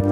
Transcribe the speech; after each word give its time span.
And 0.00 0.08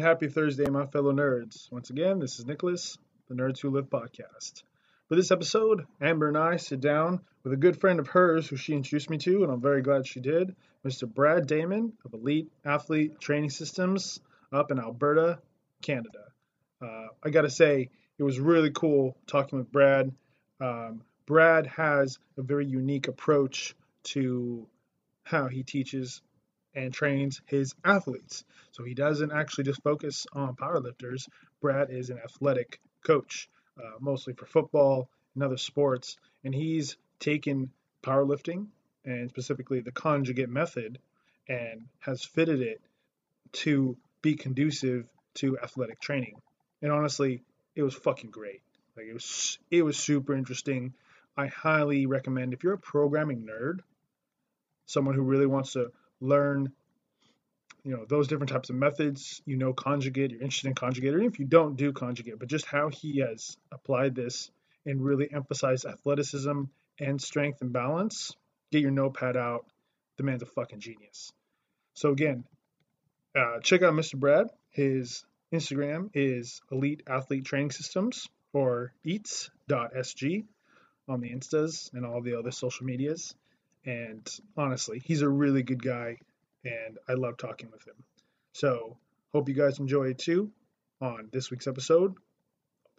happy 0.00 0.26
Thursday, 0.26 0.68
my 0.68 0.86
fellow 0.86 1.12
nerds. 1.12 1.70
Once 1.70 1.90
again, 1.90 2.18
this 2.18 2.40
is 2.40 2.46
Nicholas, 2.46 2.98
the 3.28 3.36
Nerds 3.36 3.60
Who 3.60 3.70
Live 3.70 3.88
podcast. 3.88 4.64
For 5.08 5.16
this 5.16 5.30
episode, 5.30 5.86
Amber 6.02 6.28
and 6.28 6.36
I 6.36 6.56
sit 6.56 6.82
down 6.82 7.22
with 7.42 7.54
a 7.54 7.56
good 7.56 7.80
friend 7.80 7.98
of 7.98 8.08
hers 8.08 8.46
who 8.46 8.56
she 8.56 8.74
introduced 8.74 9.08
me 9.08 9.16
to, 9.16 9.42
and 9.42 9.50
I'm 9.50 9.62
very 9.62 9.80
glad 9.80 10.06
she 10.06 10.20
did, 10.20 10.54
Mr. 10.84 11.08
Brad 11.08 11.46
Damon 11.46 11.94
of 12.04 12.12
Elite 12.12 12.52
Athlete 12.62 13.18
Training 13.18 13.48
Systems 13.48 14.20
up 14.52 14.70
in 14.70 14.78
Alberta, 14.78 15.40
Canada. 15.80 16.26
Uh, 16.82 17.06
I 17.22 17.30
got 17.30 17.42
to 17.42 17.50
say, 17.50 17.88
it 18.18 18.22
was 18.22 18.38
really 18.38 18.70
cool 18.70 19.16
talking 19.26 19.58
with 19.58 19.72
Brad. 19.72 20.12
Um, 20.60 21.00
Brad 21.24 21.66
has 21.68 22.18
a 22.36 22.42
very 22.42 22.66
unique 22.66 23.08
approach 23.08 23.74
to 24.12 24.68
how 25.24 25.46
he 25.48 25.62
teaches 25.62 26.20
and 26.74 26.92
trains 26.92 27.40
his 27.46 27.74
athletes. 27.82 28.44
So 28.72 28.84
he 28.84 28.92
doesn't 28.92 29.32
actually 29.32 29.64
just 29.64 29.82
focus 29.82 30.26
on 30.34 30.54
powerlifters. 30.54 31.30
Brad 31.62 31.88
is 31.90 32.10
an 32.10 32.18
athletic 32.22 32.78
coach, 33.06 33.48
uh, 33.78 33.98
mostly 34.00 34.34
for 34.34 34.46
football 34.46 35.08
and 35.34 35.42
other 35.42 35.56
sports, 35.56 36.16
and 36.44 36.54
he's 36.54 36.96
taken 37.20 37.70
powerlifting 38.02 38.66
and 39.04 39.30
specifically 39.30 39.80
the 39.80 39.92
conjugate 39.92 40.48
method 40.48 40.98
and 41.48 41.86
has 42.00 42.24
fitted 42.24 42.60
it 42.60 42.80
to 43.52 43.96
be 44.22 44.34
conducive 44.34 45.06
to 45.34 45.58
athletic 45.58 46.00
training. 46.00 46.34
And 46.82 46.92
honestly, 46.92 47.42
it 47.74 47.82
was 47.82 47.94
fucking 47.94 48.30
great. 48.30 48.62
Like 48.96 49.06
it 49.06 49.14
was 49.14 49.58
it 49.70 49.82
was 49.82 49.96
super 49.96 50.34
interesting. 50.34 50.94
I 51.36 51.46
highly 51.46 52.06
recommend 52.06 52.52
if 52.52 52.64
you're 52.64 52.72
a 52.74 52.78
programming 52.78 53.46
nerd, 53.46 53.78
someone 54.86 55.14
who 55.14 55.22
really 55.22 55.46
wants 55.46 55.72
to 55.72 55.92
learn 56.20 56.72
you 57.84 57.96
know 57.96 58.04
those 58.06 58.28
different 58.28 58.50
types 58.50 58.70
of 58.70 58.76
methods 58.76 59.40
you 59.46 59.56
know 59.56 59.72
conjugate 59.72 60.30
you're 60.30 60.42
interested 60.42 60.68
in 60.68 60.74
conjugate 60.74 61.14
or 61.14 61.20
if 61.22 61.38
you 61.38 61.44
don't 61.44 61.76
do 61.76 61.92
conjugate 61.92 62.38
but 62.38 62.48
just 62.48 62.66
how 62.66 62.88
he 62.88 63.18
has 63.18 63.56
applied 63.72 64.14
this 64.14 64.50
and 64.86 65.04
really 65.04 65.28
emphasized 65.32 65.84
athleticism 65.84 66.62
and 67.00 67.20
strength 67.20 67.60
and 67.60 67.72
balance 67.72 68.36
get 68.70 68.82
your 68.82 68.90
notepad 68.90 69.36
out 69.36 69.66
the 70.16 70.24
man's 70.24 70.42
a 70.42 70.46
fucking 70.46 70.80
genius. 70.80 71.32
So 71.94 72.10
again 72.10 72.44
uh, 73.36 73.60
check 73.60 73.82
out 73.82 73.94
mr 73.94 74.16
brad. 74.16 74.48
His 74.70 75.24
instagram 75.52 76.10
is 76.14 76.60
elite 76.70 77.02
athlete 77.06 77.44
training 77.44 77.70
systems 77.70 78.28
or 78.52 78.92
eats.sg 79.04 80.44
on 81.08 81.20
the 81.20 81.30
instas 81.30 81.92
and 81.94 82.04
all 82.04 82.20
the 82.20 82.38
other 82.38 82.50
social 82.50 82.86
medias. 82.86 83.34
And 83.84 84.28
honestly, 84.56 85.00
he's 85.02 85.22
a 85.22 85.28
really 85.28 85.62
good 85.62 85.82
guy, 85.82 86.18
and 86.64 86.98
I 87.08 87.14
love 87.14 87.36
talking 87.36 87.70
with 87.70 87.86
him. 87.86 87.94
So, 88.52 88.96
hope 89.32 89.48
you 89.48 89.54
guys 89.54 89.78
enjoy 89.78 90.08
it 90.08 90.18
too 90.18 90.50
on 91.00 91.28
this 91.32 91.50
week's 91.50 91.66
episode 91.66 92.10
of 92.12 92.16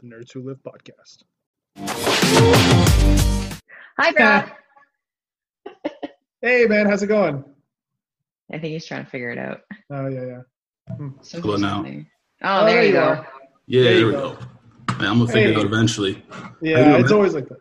the 0.01 0.07
Nerds 0.07 0.31
Who 0.31 0.41
Live 0.41 0.59
podcast. 0.63 1.23
Hi, 3.97 4.11
Brad. 4.13 4.51
Hey, 6.41 6.67
man, 6.67 6.85
how's 6.87 7.03
it 7.03 7.07
going? 7.07 7.43
I 8.49 8.59
think 8.59 8.71
he's 8.71 8.85
trying 8.85 9.03
to 9.03 9.11
figure 9.11 9.29
it 9.29 9.37
out. 9.37 9.59
Oh, 9.89 10.07
yeah, 10.07 10.23
yeah. 10.25 10.95
Hmm. 10.95 11.09
So 11.21 11.41
Hello 11.41 11.55
he's 11.55 11.61
now. 11.61 11.73
something. 11.75 12.07
Oh, 12.41 12.65
there 12.65 12.81
you 12.85 12.93
go. 12.93 13.01
are. 13.03 13.27
Yeah, 13.67 13.83
There 13.83 13.91
there, 13.91 13.99
you 13.99 14.05
we 14.05 14.11
go. 14.13 14.37
go. 14.87 14.93
Man, 14.99 15.07
I'm 15.11 15.17
gonna 15.19 15.27
figure 15.33 15.49
it 15.51 15.57
out 15.57 15.65
eventually. 15.65 16.23
Yeah, 16.61 16.77
doing, 16.85 17.01
it's 17.01 17.09
man? 17.09 17.13
always 17.17 17.33
like 17.33 17.49
that. 17.49 17.57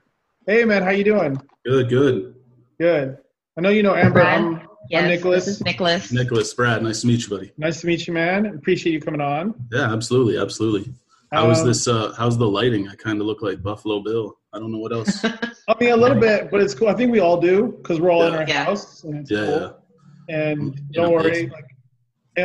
Hey, 0.47 0.65
man, 0.65 0.84
how 0.84 0.91
you 0.91 1.03
doing? 1.03 1.37
Good, 1.67 1.89
good. 1.89 2.37
Good. 2.78 3.19
I 3.56 3.61
know 3.62 3.71
you 3.71 3.83
know 3.83 3.97
Amber. 3.97 4.12
Brad? 4.21 4.41
I'm, 4.45 4.68
Yes, 4.91 5.09
Nicholas. 5.09 5.44
This 5.44 5.56
is 5.56 5.65
Nicholas. 5.65 6.12
Nicholas, 6.12 6.55
Brad, 6.55 6.83
nice 6.83 7.03
to 7.03 7.06
meet 7.06 7.22
you, 7.22 7.28
buddy. 7.28 7.53
nice 7.59 7.81
to 7.81 7.87
meet 7.87 8.06
you, 8.06 8.12
man. 8.12 8.47
Appreciate 8.47 8.93
you 8.93 9.00
coming 9.00 9.21
on. 9.21 9.55
Yeah, 9.72 9.93
absolutely, 9.93 10.39
absolutely. 10.39 10.93
How 11.33 11.50
is 11.50 11.61
Um, 11.61 11.66
this? 11.66 11.87
Uh, 11.87 12.15
how's 12.16 12.39
the 12.39 12.49
lighting? 12.49 12.89
I 12.89 12.94
kind 12.94 13.21
of 13.21 13.27
look 13.27 13.43
like 13.43 13.62
Buffalo 13.62 14.00
Bill. 14.00 14.39
I 14.55 14.59
don't 14.59 14.72
know 14.72 14.78
what 14.78 14.93
else. 14.93 15.22
I 15.69 15.75
mean, 15.78 15.91
a 15.91 15.97
little 15.97 16.19
bit, 16.19 16.50
but 16.50 16.62
it's 16.62 16.75
cool. 16.75 16.89
I 16.89 16.94
think 16.94 17.12
we 17.12 17.21
all 17.21 17.39
do 17.39 17.75
because 17.83 18.00
we're 18.00 18.11
all 18.11 18.22
in 18.27 18.34
our 18.34 18.49
Yeah. 18.49 18.65
house, 18.65 19.05
and 19.05 19.16
it's 19.16 19.31
Yeah, 19.31 19.44
cool. 19.44 19.77
And 20.31 20.81
don't 20.93 21.12
worry, 21.12 21.49
like 21.50 21.65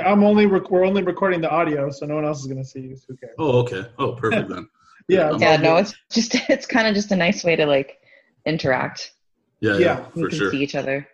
I'm 0.06 0.24
only 0.24 0.48
rec- 0.48 0.70
we're 0.72 0.86
only 0.86 1.04
recording 1.04 1.40
the 1.40 1.50
audio, 1.50 1.90
so 1.92 2.06
no 2.06 2.16
one 2.16 2.26
else 2.26 2.42
is 2.42 2.48
gonna 2.48 2.66
see 2.66 2.82
you. 2.82 2.96
So 2.98 3.06
who 3.10 3.18
cares? 3.18 3.36
oh, 3.40 3.60
okay. 3.60 3.86
Oh, 4.00 4.14
perfect 4.14 4.50
then. 4.50 4.68
Yeah, 5.10 5.34
it's 5.34 5.42
yeah, 5.42 5.58
no, 5.58 5.76
good. 5.76 5.82
it's 5.82 5.94
just 6.12 6.36
it's 6.50 6.66
kind 6.66 6.88
of 6.88 6.96
just 6.96 7.12
a 7.12 7.16
nice 7.16 7.44
way 7.44 7.56
to 7.58 7.66
like 7.66 7.98
interact. 8.46 9.12
Yeah, 9.60 9.74
yeah, 9.74 9.80
Yeah, 9.80 10.06
We 10.16 10.22
for 10.24 10.30
can 10.30 10.38
sure. 10.40 10.52
see 10.52 10.62
each 10.64 10.76
other. 10.76 11.08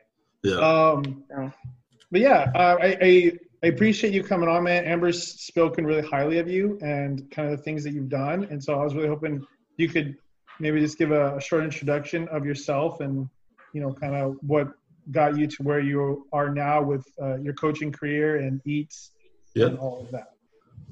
Yeah, 0.44 0.56
Um, 0.56 1.24
but 2.12 2.22
yeah, 2.22 2.52
uh, 2.56 2.78
I, 2.82 2.98
I 3.02 3.32
I 3.62 3.68
appreciate 3.68 4.14
you 4.14 4.24
coming 4.24 4.48
on, 4.48 4.64
man. 4.64 4.86
Amber's 4.86 5.22
spoken 5.22 5.86
really 5.86 6.08
highly 6.08 6.40
of 6.40 6.48
you 6.48 6.80
and 6.82 7.30
kind 7.30 7.52
of 7.52 7.58
the 7.58 7.64
things 7.64 7.84
that 7.84 7.94
you've 7.94 8.10
done, 8.10 8.46
and 8.46 8.64
so 8.64 8.80
I 8.80 8.84
was 8.84 8.96
really 8.96 9.10
hoping 9.10 9.46
you 9.78 9.90
could 9.90 10.18
maybe 10.60 10.80
just 10.80 10.98
give 10.98 11.12
a, 11.12 11.36
a 11.38 11.42
short 11.42 11.64
introduction 11.64 12.28
of 12.30 12.46
yourself 12.46 13.02
and 13.02 13.28
you 13.74 13.82
know 13.82 13.94
kind 13.94 14.16
of 14.16 14.38
what 14.42 14.70
got 15.12 15.38
you 15.38 15.48
to 15.48 15.64
where 15.64 15.80
you 15.80 16.28
are 16.32 16.50
now 16.50 16.82
with 16.82 17.06
uh, 17.22 17.38
your 17.38 17.54
coaching 17.54 17.92
career 17.92 18.38
and 18.38 18.62
eats 18.66 19.12
yeah. 19.56 19.68
and 19.68 19.80
all 19.80 20.02
of 20.02 20.12
that. 20.12 20.34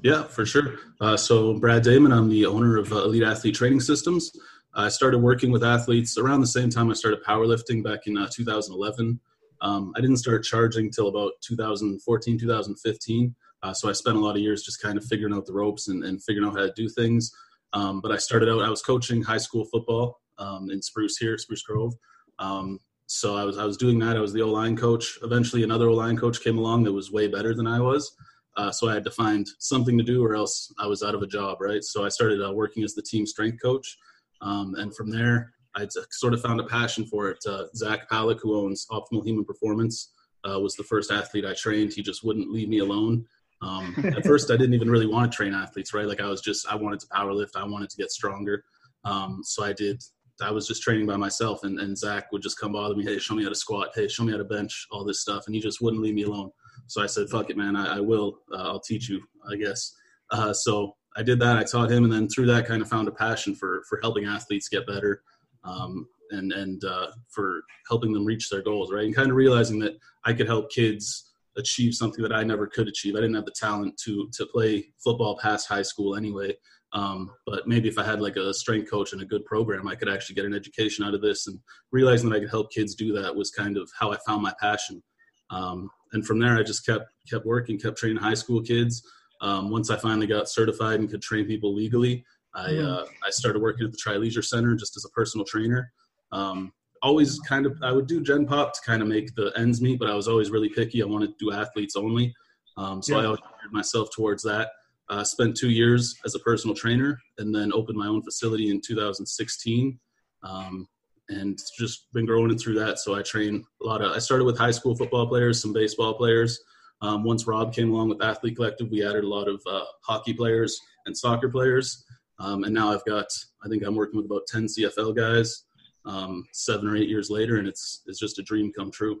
Yeah, 0.02 0.24
for 0.24 0.46
sure. 0.46 0.76
Uh, 1.00 1.16
so, 1.16 1.54
Brad 1.54 1.82
Damon, 1.82 2.12
I'm 2.12 2.28
the 2.28 2.46
owner 2.46 2.76
of 2.76 2.92
uh, 2.92 3.04
Elite 3.04 3.24
Athlete 3.24 3.54
Training 3.54 3.80
Systems. 3.80 4.32
I 4.74 4.88
started 4.88 5.18
working 5.18 5.50
with 5.50 5.64
athletes 5.64 6.18
around 6.18 6.40
the 6.40 6.46
same 6.46 6.70
time 6.70 6.90
I 6.90 6.94
started 6.94 7.24
powerlifting 7.24 7.82
back 7.82 8.06
in 8.06 8.16
uh, 8.16 8.28
2011. 8.30 9.18
Um, 9.60 9.92
I 9.96 10.00
didn't 10.00 10.18
start 10.18 10.44
charging 10.44 10.90
till 10.90 11.08
about 11.08 11.32
2014, 11.42 12.38
2015. 12.38 13.34
Uh, 13.62 13.72
so 13.72 13.88
I 13.88 13.92
spent 13.92 14.16
a 14.16 14.20
lot 14.20 14.36
of 14.36 14.42
years 14.42 14.62
just 14.62 14.80
kind 14.80 14.96
of 14.96 15.04
figuring 15.04 15.34
out 15.34 15.46
the 15.46 15.52
ropes 15.52 15.88
and, 15.88 16.04
and 16.04 16.22
figuring 16.22 16.48
out 16.48 16.54
how 16.56 16.66
to 16.66 16.72
do 16.76 16.88
things. 16.88 17.32
Um, 17.72 18.00
but 18.00 18.12
I 18.12 18.16
started 18.16 18.48
out, 18.48 18.62
I 18.62 18.70
was 18.70 18.82
coaching 18.82 19.22
high 19.22 19.38
school 19.38 19.64
football 19.64 20.20
um, 20.38 20.70
in 20.70 20.80
Spruce 20.80 21.16
here, 21.16 21.36
Spruce 21.36 21.62
Grove. 21.62 21.94
Um, 22.38 22.78
so 23.06 23.36
I 23.36 23.44
was 23.44 23.56
I 23.58 23.64
was 23.64 23.78
doing 23.78 23.98
that. 24.00 24.16
I 24.16 24.20
was 24.20 24.34
the 24.34 24.42
O 24.42 24.48
line 24.48 24.76
coach. 24.76 25.18
Eventually, 25.22 25.62
another 25.62 25.88
O 25.88 25.94
line 25.94 26.16
coach 26.16 26.42
came 26.42 26.58
along 26.58 26.84
that 26.84 26.92
was 26.92 27.10
way 27.10 27.26
better 27.26 27.54
than 27.54 27.66
I 27.66 27.80
was. 27.80 28.14
Uh, 28.56 28.70
so 28.70 28.88
I 28.88 28.94
had 28.94 29.04
to 29.04 29.10
find 29.10 29.46
something 29.58 29.96
to 29.96 30.04
do, 30.04 30.22
or 30.22 30.34
else 30.34 30.72
I 30.78 30.86
was 30.86 31.02
out 31.02 31.14
of 31.14 31.22
a 31.22 31.26
job, 31.26 31.58
right? 31.60 31.82
So 31.82 32.04
I 32.04 32.10
started 32.10 32.42
uh, 32.42 32.52
working 32.52 32.82
as 32.82 32.94
the 32.94 33.02
team 33.02 33.24
strength 33.24 33.62
coach, 33.62 33.96
um, 34.42 34.74
and 34.76 34.94
from 34.94 35.10
there, 35.10 35.54
I 35.76 35.86
sort 36.10 36.34
of 36.34 36.42
found 36.42 36.60
a 36.60 36.64
passion 36.64 37.04
for 37.06 37.30
it. 37.30 37.38
Uh, 37.46 37.64
Zach 37.74 38.08
Palick, 38.10 38.40
who 38.42 38.56
owns 38.56 38.86
Optimal 38.90 39.24
Human 39.24 39.44
Performance, 39.44 40.12
uh, 40.48 40.58
was 40.60 40.74
the 40.74 40.84
first 40.84 41.10
athlete 41.10 41.44
I 41.44 41.54
trained. 41.54 41.92
He 41.92 42.02
just 42.02 42.24
wouldn't 42.24 42.50
leave 42.50 42.68
me 42.68 42.78
alone. 42.78 43.26
Um, 43.60 43.94
at 44.16 44.24
first, 44.26 44.50
I 44.50 44.56
didn't 44.56 44.74
even 44.74 44.90
really 44.90 45.06
want 45.06 45.30
to 45.30 45.36
train 45.36 45.54
athletes, 45.54 45.92
right? 45.92 46.06
Like 46.06 46.20
I 46.20 46.28
was 46.28 46.40
just 46.40 46.66
I 46.68 46.74
wanted 46.74 47.00
to 47.00 47.08
power 47.12 47.32
lift, 47.32 47.56
I 47.56 47.64
wanted 47.64 47.90
to 47.90 47.96
get 47.96 48.10
stronger. 48.10 48.64
Um, 49.04 49.40
so 49.44 49.64
I 49.64 49.72
did. 49.72 50.02
I 50.40 50.52
was 50.52 50.68
just 50.68 50.82
training 50.82 51.06
by 51.06 51.16
myself, 51.16 51.64
and, 51.64 51.80
and 51.80 51.98
Zach 51.98 52.30
would 52.30 52.42
just 52.42 52.60
come 52.60 52.72
bother 52.72 52.94
me. 52.94 53.04
Hey, 53.04 53.18
show 53.18 53.34
me 53.34 53.42
how 53.42 53.48
to 53.48 53.56
squat. 53.56 53.88
Hey, 53.94 54.06
show 54.06 54.22
me 54.22 54.30
how 54.30 54.38
to 54.38 54.44
bench. 54.44 54.86
All 54.92 55.04
this 55.04 55.20
stuff, 55.20 55.46
and 55.46 55.54
he 55.54 55.60
just 55.60 55.80
wouldn't 55.80 56.02
leave 56.02 56.14
me 56.14 56.22
alone. 56.22 56.50
So 56.86 57.02
I 57.02 57.06
said, 57.06 57.28
"Fuck 57.28 57.50
it, 57.50 57.56
man. 57.56 57.74
I, 57.74 57.96
I 57.96 58.00
will. 58.00 58.38
Uh, 58.52 58.62
I'll 58.62 58.80
teach 58.80 59.08
you, 59.08 59.20
I 59.50 59.56
guess." 59.56 59.94
Uh, 60.30 60.52
so 60.52 60.94
I 61.16 61.22
did 61.22 61.40
that. 61.40 61.56
I 61.56 61.64
taught 61.64 61.90
him, 61.90 62.04
and 62.04 62.12
then 62.12 62.28
through 62.28 62.46
that, 62.46 62.66
kind 62.66 62.82
of 62.82 62.88
found 62.88 63.08
a 63.08 63.12
passion 63.12 63.54
for 63.54 63.82
for 63.88 63.98
helping 64.00 64.26
athletes 64.26 64.68
get 64.68 64.86
better, 64.86 65.22
um, 65.64 66.06
and 66.30 66.52
and 66.52 66.84
uh, 66.84 67.08
for 67.28 67.62
helping 67.88 68.12
them 68.12 68.24
reach 68.24 68.50
their 68.50 68.62
goals, 68.62 68.92
right? 68.92 69.04
And 69.04 69.14
kind 69.14 69.30
of 69.30 69.36
realizing 69.36 69.78
that 69.80 69.98
I 70.24 70.32
could 70.32 70.46
help 70.46 70.70
kids 70.70 71.32
achieve 71.56 71.94
something 71.94 72.22
that 72.22 72.32
I 72.32 72.44
never 72.44 72.66
could 72.66 72.88
achieve. 72.88 73.16
I 73.16 73.20
didn't 73.20 73.34
have 73.36 73.44
the 73.44 73.52
talent 73.52 73.96
to 74.04 74.28
to 74.32 74.46
play 74.46 74.88
football 75.02 75.38
past 75.42 75.68
high 75.68 75.82
school 75.82 76.16
anyway. 76.16 76.54
Um, 76.94 77.30
but 77.44 77.68
maybe 77.68 77.88
if 77.88 77.98
I 77.98 78.04
had 78.04 78.20
like 78.20 78.36
a 78.36 78.54
strength 78.54 78.90
coach 78.90 79.12
and 79.12 79.20
a 79.20 79.26
good 79.26 79.44
program, 79.44 79.86
I 79.86 79.94
could 79.94 80.08
actually 80.08 80.36
get 80.36 80.46
an 80.46 80.54
education 80.54 81.04
out 81.04 81.14
of 81.14 81.20
this. 81.20 81.46
And 81.46 81.58
realizing 81.92 82.30
that 82.30 82.36
I 82.36 82.40
could 82.40 82.50
help 82.50 82.72
kids 82.72 82.94
do 82.94 83.12
that 83.12 83.34
was 83.34 83.50
kind 83.50 83.76
of 83.76 83.90
how 83.98 84.10
I 84.12 84.16
found 84.26 84.42
my 84.42 84.54
passion. 84.58 85.02
Um, 85.50 85.90
and 86.12 86.26
from 86.26 86.38
there, 86.38 86.56
I 86.56 86.62
just 86.62 86.86
kept 86.86 87.12
kept 87.28 87.44
working, 87.44 87.78
kept 87.78 87.98
training 87.98 88.22
high 88.22 88.34
school 88.34 88.62
kids. 88.62 89.02
Um, 89.40 89.70
once 89.70 89.90
I 89.90 89.96
finally 89.96 90.26
got 90.26 90.48
certified 90.48 90.98
and 90.98 91.08
could 91.08 91.22
train 91.22 91.46
people 91.46 91.74
legally, 91.74 92.24
I 92.54 92.70
Mhm. 92.72 92.84
uh, 92.86 93.06
I 93.24 93.30
started 93.30 93.60
working 93.60 93.84
at 93.84 93.92
the 93.92 93.98
Tri 93.98 94.16
Leisure 94.16 94.42
Center 94.42 94.74
just 94.74 94.96
as 94.96 95.04
a 95.04 95.08
personal 95.10 95.44
trainer. 95.44 95.92
Um, 96.32 96.72
always 97.02 97.38
kind 97.40 97.66
of 97.66 97.76
I 97.82 97.92
would 97.92 98.06
do 98.06 98.20
Gen 98.20 98.46
Pop 98.46 98.72
to 98.74 98.80
kind 98.84 99.02
of 99.02 99.08
make 99.08 99.34
the 99.34 99.52
ends 99.56 99.80
meet, 99.80 99.98
but 99.98 100.10
I 100.10 100.14
was 100.14 100.28
always 100.28 100.50
really 100.50 100.68
picky. 100.68 101.02
I 101.02 101.06
wanted 101.06 101.38
to 101.38 101.44
do 101.44 101.52
athletes 101.52 101.94
only, 101.96 102.34
um, 102.76 103.02
so 103.02 103.16
I 103.16 103.20
Yeah. 103.20 103.26
always 103.26 103.40
geared 103.60 103.72
myself 103.72 104.10
towards 104.14 104.42
that. 104.44 104.72
Uh, 105.10 105.24
spent 105.24 105.56
two 105.56 105.70
years 105.70 106.14
as 106.24 106.34
a 106.34 106.38
personal 106.40 106.74
trainer, 106.76 107.18
and 107.38 107.54
then 107.54 107.72
opened 107.72 107.96
my 107.96 108.06
own 108.08 108.22
facility 108.22 108.70
in 108.70 108.80
2016. 108.80 109.98
Um, 110.42 110.86
and 111.30 111.58
just 111.76 112.10
been 112.14 112.24
growing 112.24 112.50
it 112.50 112.58
through 112.58 112.74
that. 112.78 112.98
So 112.98 113.14
I 113.14 113.20
train 113.20 113.62
a 113.82 113.84
lot 113.86 114.00
of. 114.00 114.12
I 114.12 114.18
started 114.18 114.44
with 114.46 114.56
high 114.56 114.70
school 114.70 114.96
football 114.96 115.26
players, 115.26 115.60
some 115.60 115.74
baseball 115.74 116.14
players. 116.14 116.58
Um, 117.02 117.22
once 117.22 117.46
Rob 117.46 117.74
came 117.74 117.90
along 117.92 118.08
with 118.08 118.22
Athlete 118.22 118.56
Collective, 118.56 118.90
we 118.90 119.04
added 119.06 119.24
a 119.24 119.28
lot 119.28 119.46
of 119.46 119.60
uh, 119.66 119.84
hockey 120.02 120.32
players 120.32 120.78
and 121.04 121.14
soccer 121.16 121.50
players. 121.50 122.02
Um, 122.40 122.64
and 122.64 122.74
now 122.74 122.92
I've 122.92 123.04
got, 123.04 123.26
I 123.64 123.68
think 123.68 123.84
I'm 123.84 123.96
working 123.96 124.16
with 124.16 124.26
about 124.26 124.46
10 124.46 124.66
CFL 124.66 125.16
guys 125.16 125.64
um, 126.04 126.46
seven 126.52 126.88
or 126.88 126.96
eight 126.96 127.08
years 127.08 127.30
later, 127.30 127.58
and 127.58 127.68
it's 127.68 128.02
it's 128.06 128.18
just 128.18 128.38
a 128.38 128.42
dream 128.42 128.72
come 128.72 128.90
true. 128.90 129.20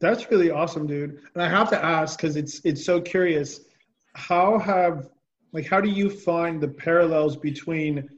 That's 0.00 0.30
really 0.30 0.50
awesome, 0.50 0.86
dude. 0.86 1.20
And 1.34 1.42
I 1.42 1.48
have 1.48 1.68
to 1.70 1.84
ask 1.84 2.18
because 2.18 2.36
it's 2.36 2.60
it's 2.64 2.84
so 2.84 3.00
curious. 3.00 3.60
How 4.14 4.58
have 4.58 5.10
like 5.52 5.66
how 5.66 5.80
do 5.80 5.90
you 5.90 6.08
find 6.08 6.60
the 6.60 6.68
parallels 6.68 7.36
between 7.36 8.08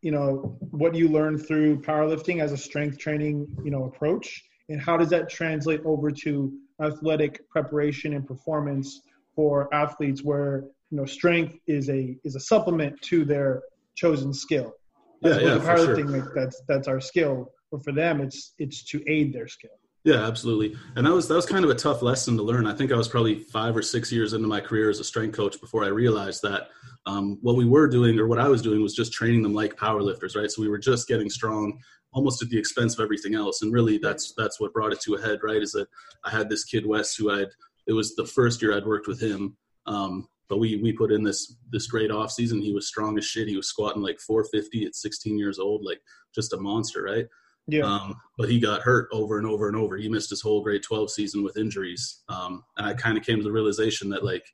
you 0.00 0.10
know 0.10 0.56
what 0.70 0.94
you 0.94 1.08
learn 1.08 1.38
through 1.38 1.80
powerlifting 1.80 2.42
as 2.42 2.52
a 2.52 2.56
strength 2.56 2.98
training 2.98 3.46
you 3.64 3.70
know 3.70 3.84
approach 3.84 4.42
and 4.68 4.80
how 4.80 4.96
does 4.96 5.10
that 5.10 5.28
translate 5.28 5.80
over 5.84 6.10
to 6.10 6.52
athletic 6.82 7.48
preparation 7.50 8.14
and 8.14 8.26
performance 8.26 9.02
for 9.36 9.72
athletes 9.72 10.24
where 10.24 10.64
you 10.92 10.98
know 10.98 11.06
strength 11.06 11.58
is 11.66 11.88
a 11.88 12.16
is 12.22 12.36
a 12.36 12.40
supplement 12.40 13.00
to 13.00 13.24
their 13.24 13.62
chosen 13.96 14.32
skill 14.32 14.74
yeah, 15.22 15.38
yeah, 15.38 15.58
powerlifting 15.58 16.08
sure. 16.08 16.18
like 16.18 16.28
that's 16.34 16.62
that's 16.68 16.86
our 16.86 17.00
skill 17.00 17.50
but 17.72 17.82
for 17.82 17.92
them 17.92 18.20
it's 18.20 18.54
it's 18.58 18.84
to 18.84 19.02
aid 19.10 19.32
their 19.32 19.48
skill 19.48 19.70
yeah, 20.04 20.26
absolutely. 20.26 20.76
And 20.96 21.06
that 21.06 21.12
was 21.12 21.28
that 21.28 21.34
was 21.34 21.46
kind 21.46 21.64
of 21.64 21.70
a 21.70 21.76
tough 21.76 22.02
lesson 22.02 22.36
to 22.36 22.42
learn. 22.42 22.66
I 22.66 22.74
think 22.74 22.90
I 22.90 22.96
was 22.96 23.06
probably 23.06 23.38
five 23.38 23.76
or 23.76 23.82
six 23.82 24.10
years 24.10 24.32
into 24.32 24.48
my 24.48 24.60
career 24.60 24.90
as 24.90 24.98
a 24.98 25.04
strength 25.04 25.36
coach 25.36 25.60
before 25.60 25.84
I 25.84 25.88
realized 25.88 26.42
that 26.42 26.70
um, 27.06 27.38
what 27.40 27.54
we 27.54 27.64
were 27.64 27.86
doing 27.86 28.18
or 28.18 28.26
what 28.26 28.40
I 28.40 28.48
was 28.48 28.62
doing 28.62 28.82
was 28.82 28.96
just 28.96 29.12
training 29.12 29.42
them 29.42 29.54
like 29.54 29.76
powerlifters, 29.76 30.34
right? 30.34 30.50
So 30.50 30.60
we 30.60 30.68
were 30.68 30.78
just 30.78 31.06
getting 31.06 31.30
strong 31.30 31.78
almost 32.12 32.42
at 32.42 32.48
the 32.48 32.58
expense 32.58 32.94
of 32.94 33.00
everything 33.00 33.36
else. 33.36 33.62
And 33.62 33.72
really, 33.72 33.96
that's 33.98 34.34
that's 34.36 34.58
what 34.58 34.72
brought 34.72 34.92
it 34.92 35.00
to 35.02 35.14
a 35.14 35.22
head, 35.22 35.38
right? 35.44 35.62
Is 35.62 35.70
that 35.70 35.86
I 36.24 36.30
had 36.30 36.48
this 36.48 36.64
kid 36.64 36.84
Wes 36.84 37.14
who 37.14 37.30
I'd 37.30 37.50
it 37.86 37.92
was 37.92 38.16
the 38.16 38.26
first 38.26 38.60
year 38.60 38.76
I'd 38.76 38.84
worked 38.84 39.06
with 39.06 39.20
him. 39.20 39.56
Um, 39.86 40.26
but 40.52 40.58
we 40.58 40.76
we 40.76 40.92
put 40.92 41.10
in 41.10 41.22
this 41.22 41.56
this 41.70 41.86
great 41.86 42.10
off 42.10 42.30
season. 42.30 42.60
He 42.60 42.74
was 42.74 42.86
strong 42.86 43.16
as 43.16 43.24
shit. 43.24 43.48
He 43.48 43.56
was 43.56 43.68
squatting 43.68 44.02
like 44.02 44.20
450 44.20 44.84
at 44.84 44.94
16 44.94 45.38
years 45.38 45.58
old, 45.58 45.82
like 45.82 45.98
just 46.34 46.52
a 46.52 46.58
monster, 46.58 47.04
right? 47.04 47.26
Yeah. 47.68 47.84
Um, 47.84 48.16
but 48.36 48.50
he 48.50 48.60
got 48.60 48.82
hurt 48.82 49.08
over 49.12 49.38
and 49.38 49.46
over 49.46 49.68
and 49.68 49.76
over. 49.78 49.96
He 49.96 50.10
missed 50.10 50.28
his 50.28 50.42
whole 50.42 50.62
grade 50.62 50.82
12 50.82 51.10
season 51.10 51.42
with 51.42 51.56
injuries. 51.56 52.20
Um, 52.28 52.64
and 52.76 52.86
I 52.86 52.92
kind 52.92 53.16
of 53.16 53.24
came 53.24 53.38
to 53.38 53.42
the 53.42 53.50
realization 53.50 54.10
that 54.10 54.26
like 54.26 54.44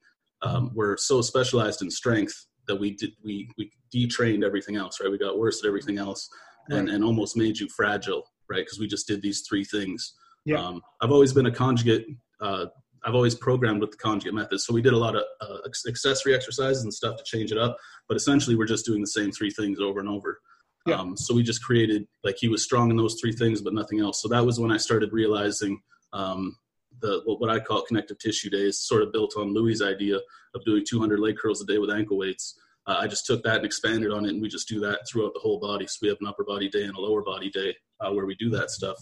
um, 0.43 0.71
we're 0.73 0.97
so 0.97 1.21
specialized 1.21 1.83
in 1.83 1.91
strength 1.91 2.47
that 2.69 2.77
we 2.77 2.95
did 2.95 3.11
we 3.25 3.50
we 3.59 3.73
detrained 3.93 4.45
everything 4.45 4.77
else, 4.77 5.00
right? 5.00 5.11
We 5.11 5.19
got 5.19 5.37
worse 5.37 5.65
at 5.65 5.67
everything 5.67 5.99
else, 5.99 6.29
and 6.69 6.87
Right. 6.87 6.95
and 6.95 7.03
almost 7.03 7.37
made 7.37 7.59
you 7.59 7.69
fragile, 7.77 8.23
right? 8.49 8.65
Because 8.65 8.79
we 8.79 8.87
just 8.87 9.09
did 9.09 9.21
these 9.21 9.41
three 9.49 9.65
things. 9.65 10.15
Yeah. 10.45 10.62
Um, 10.65 10.81
I've 11.00 11.11
always 11.11 11.33
been 11.33 11.47
a 11.47 11.50
conjugate. 11.50 12.06
Uh, 12.41 12.67
I've 13.05 13.15
always 13.15 13.35
programmed 13.35 13.81
with 13.81 13.91
the 13.91 13.97
conjugate 13.97 14.35
method. 14.35 14.61
So 14.61 14.75
we 14.75 14.83
did 14.83 14.93
a 14.93 14.99
lot 14.99 15.17
of 15.17 15.25
uh, 15.41 15.59
accessory 15.89 16.35
exercises 16.35 16.83
and 16.83 16.93
stuff 16.93 17.17
to 17.17 17.25
change 17.25 17.53
it 17.53 17.59
up. 17.59 17.77
But 18.09 18.17
essentially, 18.17 18.56
we're 18.56 18.67
just 18.67 18.87
doing 18.87 19.00
the 19.00 19.06
same 19.06 19.33
three 19.33 19.50
things 19.50 19.81
over 19.81 20.00
and 20.00 20.09
over. 20.09 20.41
Yeah. 20.87 20.97
Um, 20.97 21.17
so 21.17 21.35
we 21.35 21.43
just 21.43 21.62
created 21.62 22.06
like 22.25 22.37
he 22.39 22.49
was 22.49 22.65
strong 22.65 22.91
in 22.91 22.97
those 22.97 23.19
three 23.21 23.33
things, 23.33 23.61
but 23.61 23.75
nothing 23.75 24.00
else. 24.00 24.23
So 24.23 24.29
that 24.29 24.45
was 24.45 24.59
when 24.59 24.73
I 24.73 24.77
started 24.77 25.12
realizing 25.12 25.81
um, 26.12 26.56
the 27.00 27.23
what, 27.25 27.50
I 27.50 27.61
call 27.61 27.83
connective 27.83 28.19
tissue 28.19 28.50
days, 28.50 28.79
sort 28.79 29.03
of 29.03 29.12
built 29.12 29.35
on 29.37 29.53
Louis' 29.53 29.83
idea 29.83 30.19
of 30.55 30.65
doing 30.65 30.85
200 30.89 31.19
leg 31.19 31.37
curls 31.37 31.61
a 31.61 31.67
day 31.67 31.79
with 31.79 31.91
ankle 31.91 32.19
weights. 32.19 32.59
Uh, 32.87 32.97
I 33.00 33.06
just 33.06 33.27
took 33.27 33.43
that 33.43 33.56
and 33.56 33.67
expanded 33.67 34.11
on 34.11 34.25
it, 34.25 34.31
and 34.31 34.41
we 34.41 34.49
just 34.49 34.69
do 34.69 34.81
that 34.81 35.00
throughout 35.06 35.35
the 35.35 35.41
whole 35.41 35.61
body. 35.61 35.87
So 35.87 35.99
we 36.03 36.09
have 36.09 36.17
an 36.21 36.27
upper 36.27 36.45
body 36.45 36.71
day 36.71 36.85
and 36.85 36.97
a 36.97 37.00
lower 37.00 37.23
body 37.23 37.50
day 37.50 37.77
uh, 38.00 38.11
where 38.12 38.27
we 38.27 38.35
do 38.37 38.49
that 38.50 38.71
stuff. 38.71 38.97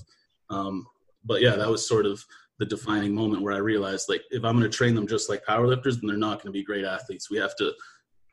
Um, 0.50 0.86
but 1.24 1.40
yeah, 1.40 1.56
that 1.56 1.68
was 1.68 1.86
sort 1.86 2.06
of 2.06 2.24
the 2.58 2.66
defining 2.66 3.14
moment 3.14 3.42
where 3.42 3.54
I 3.54 3.58
realized 3.58 4.06
like 4.08 4.22
if 4.30 4.44
I'm 4.44 4.58
going 4.58 4.70
to 4.70 4.76
train 4.76 4.94
them 4.94 5.06
just 5.06 5.28
like 5.28 5.44
powerlifters, 5.44 6.00
then 6.00 6.06
they're 6.06 6.16
not 6.16 6.42
going 6.42 6.46
to 6.46 6.58
be 6.58 6.64
great 6.64 6.84
athletes. 6.84 7.30
We 7.30 7.38
have 7.38 7.56
to. 7.56 7.72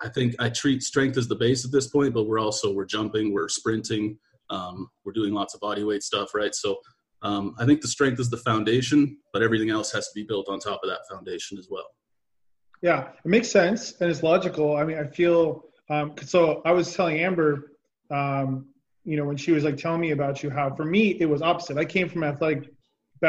I 0.02 0.10
think 0.10 0.36
I 0.40 0.50
treat 0.50 0.84
strength 0.84 1.18
as 1.18 1.28
the 1.28 1.36
base 1.36 1.66
at 1.66 1.72
this 1.72 1.88
point, 1.88 2.14
but 2.14 2.24
we're 2.24 2.40
also 2.40 2.74
we're 2.74 2.86
jumping, 2.86 3.34
we're 3.34 3.48
sprinting, 3.48 4.18
um, 4.50 4.90
we're 5.06 5.14
doing 5.14 5.34
lots 5.34 5.54
of 5.54 5.62
body 5.62 5.84
weight 5.84 6.04
stuff, 6.04 6.34
right? 6.34 6.54
So 6.54 6.78
um, 7.22 7.56
I 7.58 7.66
think 7.66 7.82
the 7.82 7.88
strength 7.88 8.20
is 8.20 8.30
the 8.30 8.38
foundation, 8.38 9.18
but 9.32 9.42
everything 9.42 9.70
else 9.70 9.92
has 9.94 10.08
to 10.08 10.12
be 10.14 10.24
built 10.24 10.50
on 10.50 10.60
top 10.60 10.82
of 10.84 10.90
that 10.90 11.02
foundation 11.10 11.58
as 11.58 11.68
well. 11.70 11.88
Yeah, 12.82 13.10
it 13.24 13.30
makes 13.30 13.50
sense 13.50 13.94
and 14.02 14.10
it's 14.10 14.24
logical. 14.24 14.76
I 14.76 14.84
mean, 14.84 14.98
I 14.98 15.08
feel 15.08 15.64
um, 15.90 16.16
so. 16.24 16.62
I 16.66 16.72
was 16.72 16.94
telling 16.94 17.20
Amber, 17.20 17.72
um, 18.10 18.68
you 19.06 19.16
know, 19.16 19.26
when 19.26 19.38
she 19.38 19.52
was 19.52 19.64
like 19.64 19.78
telling 19.78 20.02
me 20.02 20.12
about 20.12 20.44
you, 20.44 20.50
how 20.50 20.74
for 20.76 20.86
me 20.86 21.18
it 21.20 21.26
was 21.26 21.42
opposite. 21.42 21.78
I 21.78 21.86
came 21.86 22.10
from 22.10 22.24
athletic 22.24 22.70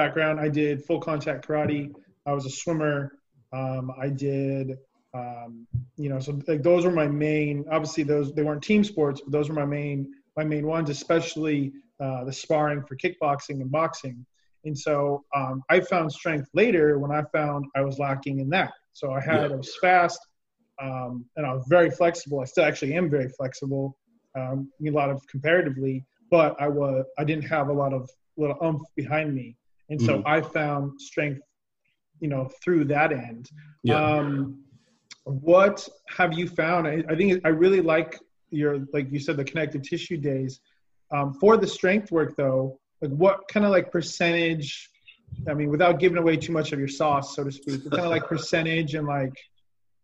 background. 0.00 0.37
I 0.46 0.50
did 0.61 0.85
full 0.87 1.00
contact 1.00 1.41
karate. 1.46 1.82
I 2.26 2.32
was 2.37 2.44
a 2.44 2.50
swimmer. 2.50 2.99
Um, 3.61 3.85
I 4.05 4.08
did, 4.08 4.67
um, 5.20 5.50
you 6.02 6.08
know, 6.11 6.19
so 6.25 6.31
like 6.49 6.62
those 6.70 6.82
were 6.87 6.96
my 7.05 7.08
main. 7.29 7.64
Obviously, 7.70 8.05
those 8.12 8.26
they 8.35 8.44
weren't 8.49 8.64
team 8.70 8.82
sports, 8.93 9.19
but 9.23 9.31
those 9.37 9.49
were 9.49 9.58
my 9.64 9.70
main 9.79 9.99
my 10.37 10.44
main 10.55 10.67
ones, 10.67 10.91
especially 10.91 11.73
uh, 12.05 12.25
the 12.29 12.32
sparring 12.32 12.82
for 12.88 12.96
kickboxing 12.96 13.58
and 13.62 13.70
boxing. 13.70 14.17
And 14.67 14.76
so 14.87 14.96
um, 15.38 15.62
I 15.75 15.81
found 15.93 16.11
strength 16.20 16.49
later 16.55 16.99
when 17.02 17.12
I 17.19 17.23
found 17.38 17.61
I 17.79 17.82
was 17.88 17.97
lacking 18.06 18.37
in 18.40 18.49
that. 18.56 18.73
So 18.93 19.12
I 19.19 19.20
had 19.20 19.40
Yeah. 19.43 19.55
I 19.55 19.56
was 19.62 19.73
fast, 19.87 20.20
um, 20.82 21.12
and 21.37 21.47
I 21.47 21.52
was 21.56 21.64
very 21.76 21.90
flexible. 22.00 22.38
I 22.40 22.47
still 22.52 22.67
actually 22.70 22.94
am 23.00 23.06
very 23.17 23.31
flexible, 23.38 23.85
um, 24.38 24.56
a 24.87 24.90
lot 25.00 25.11
of 25.14 25.19
comparatively, 25.35 25.97
but 26.31 26.50
I 26.64 26.69
was 26.69 27.05
I 27.20 27.25
didn't 27.29 27.49
have 27.56 27.67
a 27.75 27.76
lot 27.82 27.93
of 27.99 28.02
little 28.37 28.58
umph 28.69 28.82
behind 28.97 29.29
me, 29.38 29.56
and 29.91 30.01
so 30.01 30.19
Mhm. 30.19 30.23
I 30.27 30.41
found 30.41 31.01
strength, 31.01 31.41
you 32.21 32.29
know, 32.29 32.49
through 32.63 32.85
that 32.87 33.13
end. 33.13 33.51
Yeah. 33.83 34.01
Um, 34.01 34.65
what 35.25 35.89
have 36.09 36.33
you 36.35 36.49
found? 36.49 36.87
I, 36.87 37.03
I 37.09 37.17
think 37.17 37.41
I 37.45 37.49
really 37.49 37.81
like 37.81 38.19
your 38.51 38.87
like 38.93 39.11
you 39.11 39.19
said 39.19 39.37
the 39.37 39.45
connective 39.45 39.83
tissue 39.83 40.17
days. 40.17 40.61
Um, 41.11 41.35
for 41.35 41.57
the 41.57 41.67
strength 41.67 42.11
work 42.11 42.37
though, 42.37 42.79
like 43.01 43.11
what 43.11 43.47
kind 43.49 43.65
of 43.65 43.73
like 43.73 43.91
percentage? 43.91 44.91
I 45.49 45.55
mean, 45.55 45.71
without 45.71 45.99
giving 45.99 46.19
away 46.19 46.37
too 46.37 46.53
much 46.53 46.73
of 46.73 46.79
your 46.79 46.89
sauce, 46.89 47.35
so 47.35 47.45
to 47.45 47.53
speak, 47.53 47.85
what 47.85 47.93
kind 47.93 48.05
of 48.05 48.11
like 48.11 48.27
percentage 48.35 48.95
and 48.95 49.07
like 49.07 49.37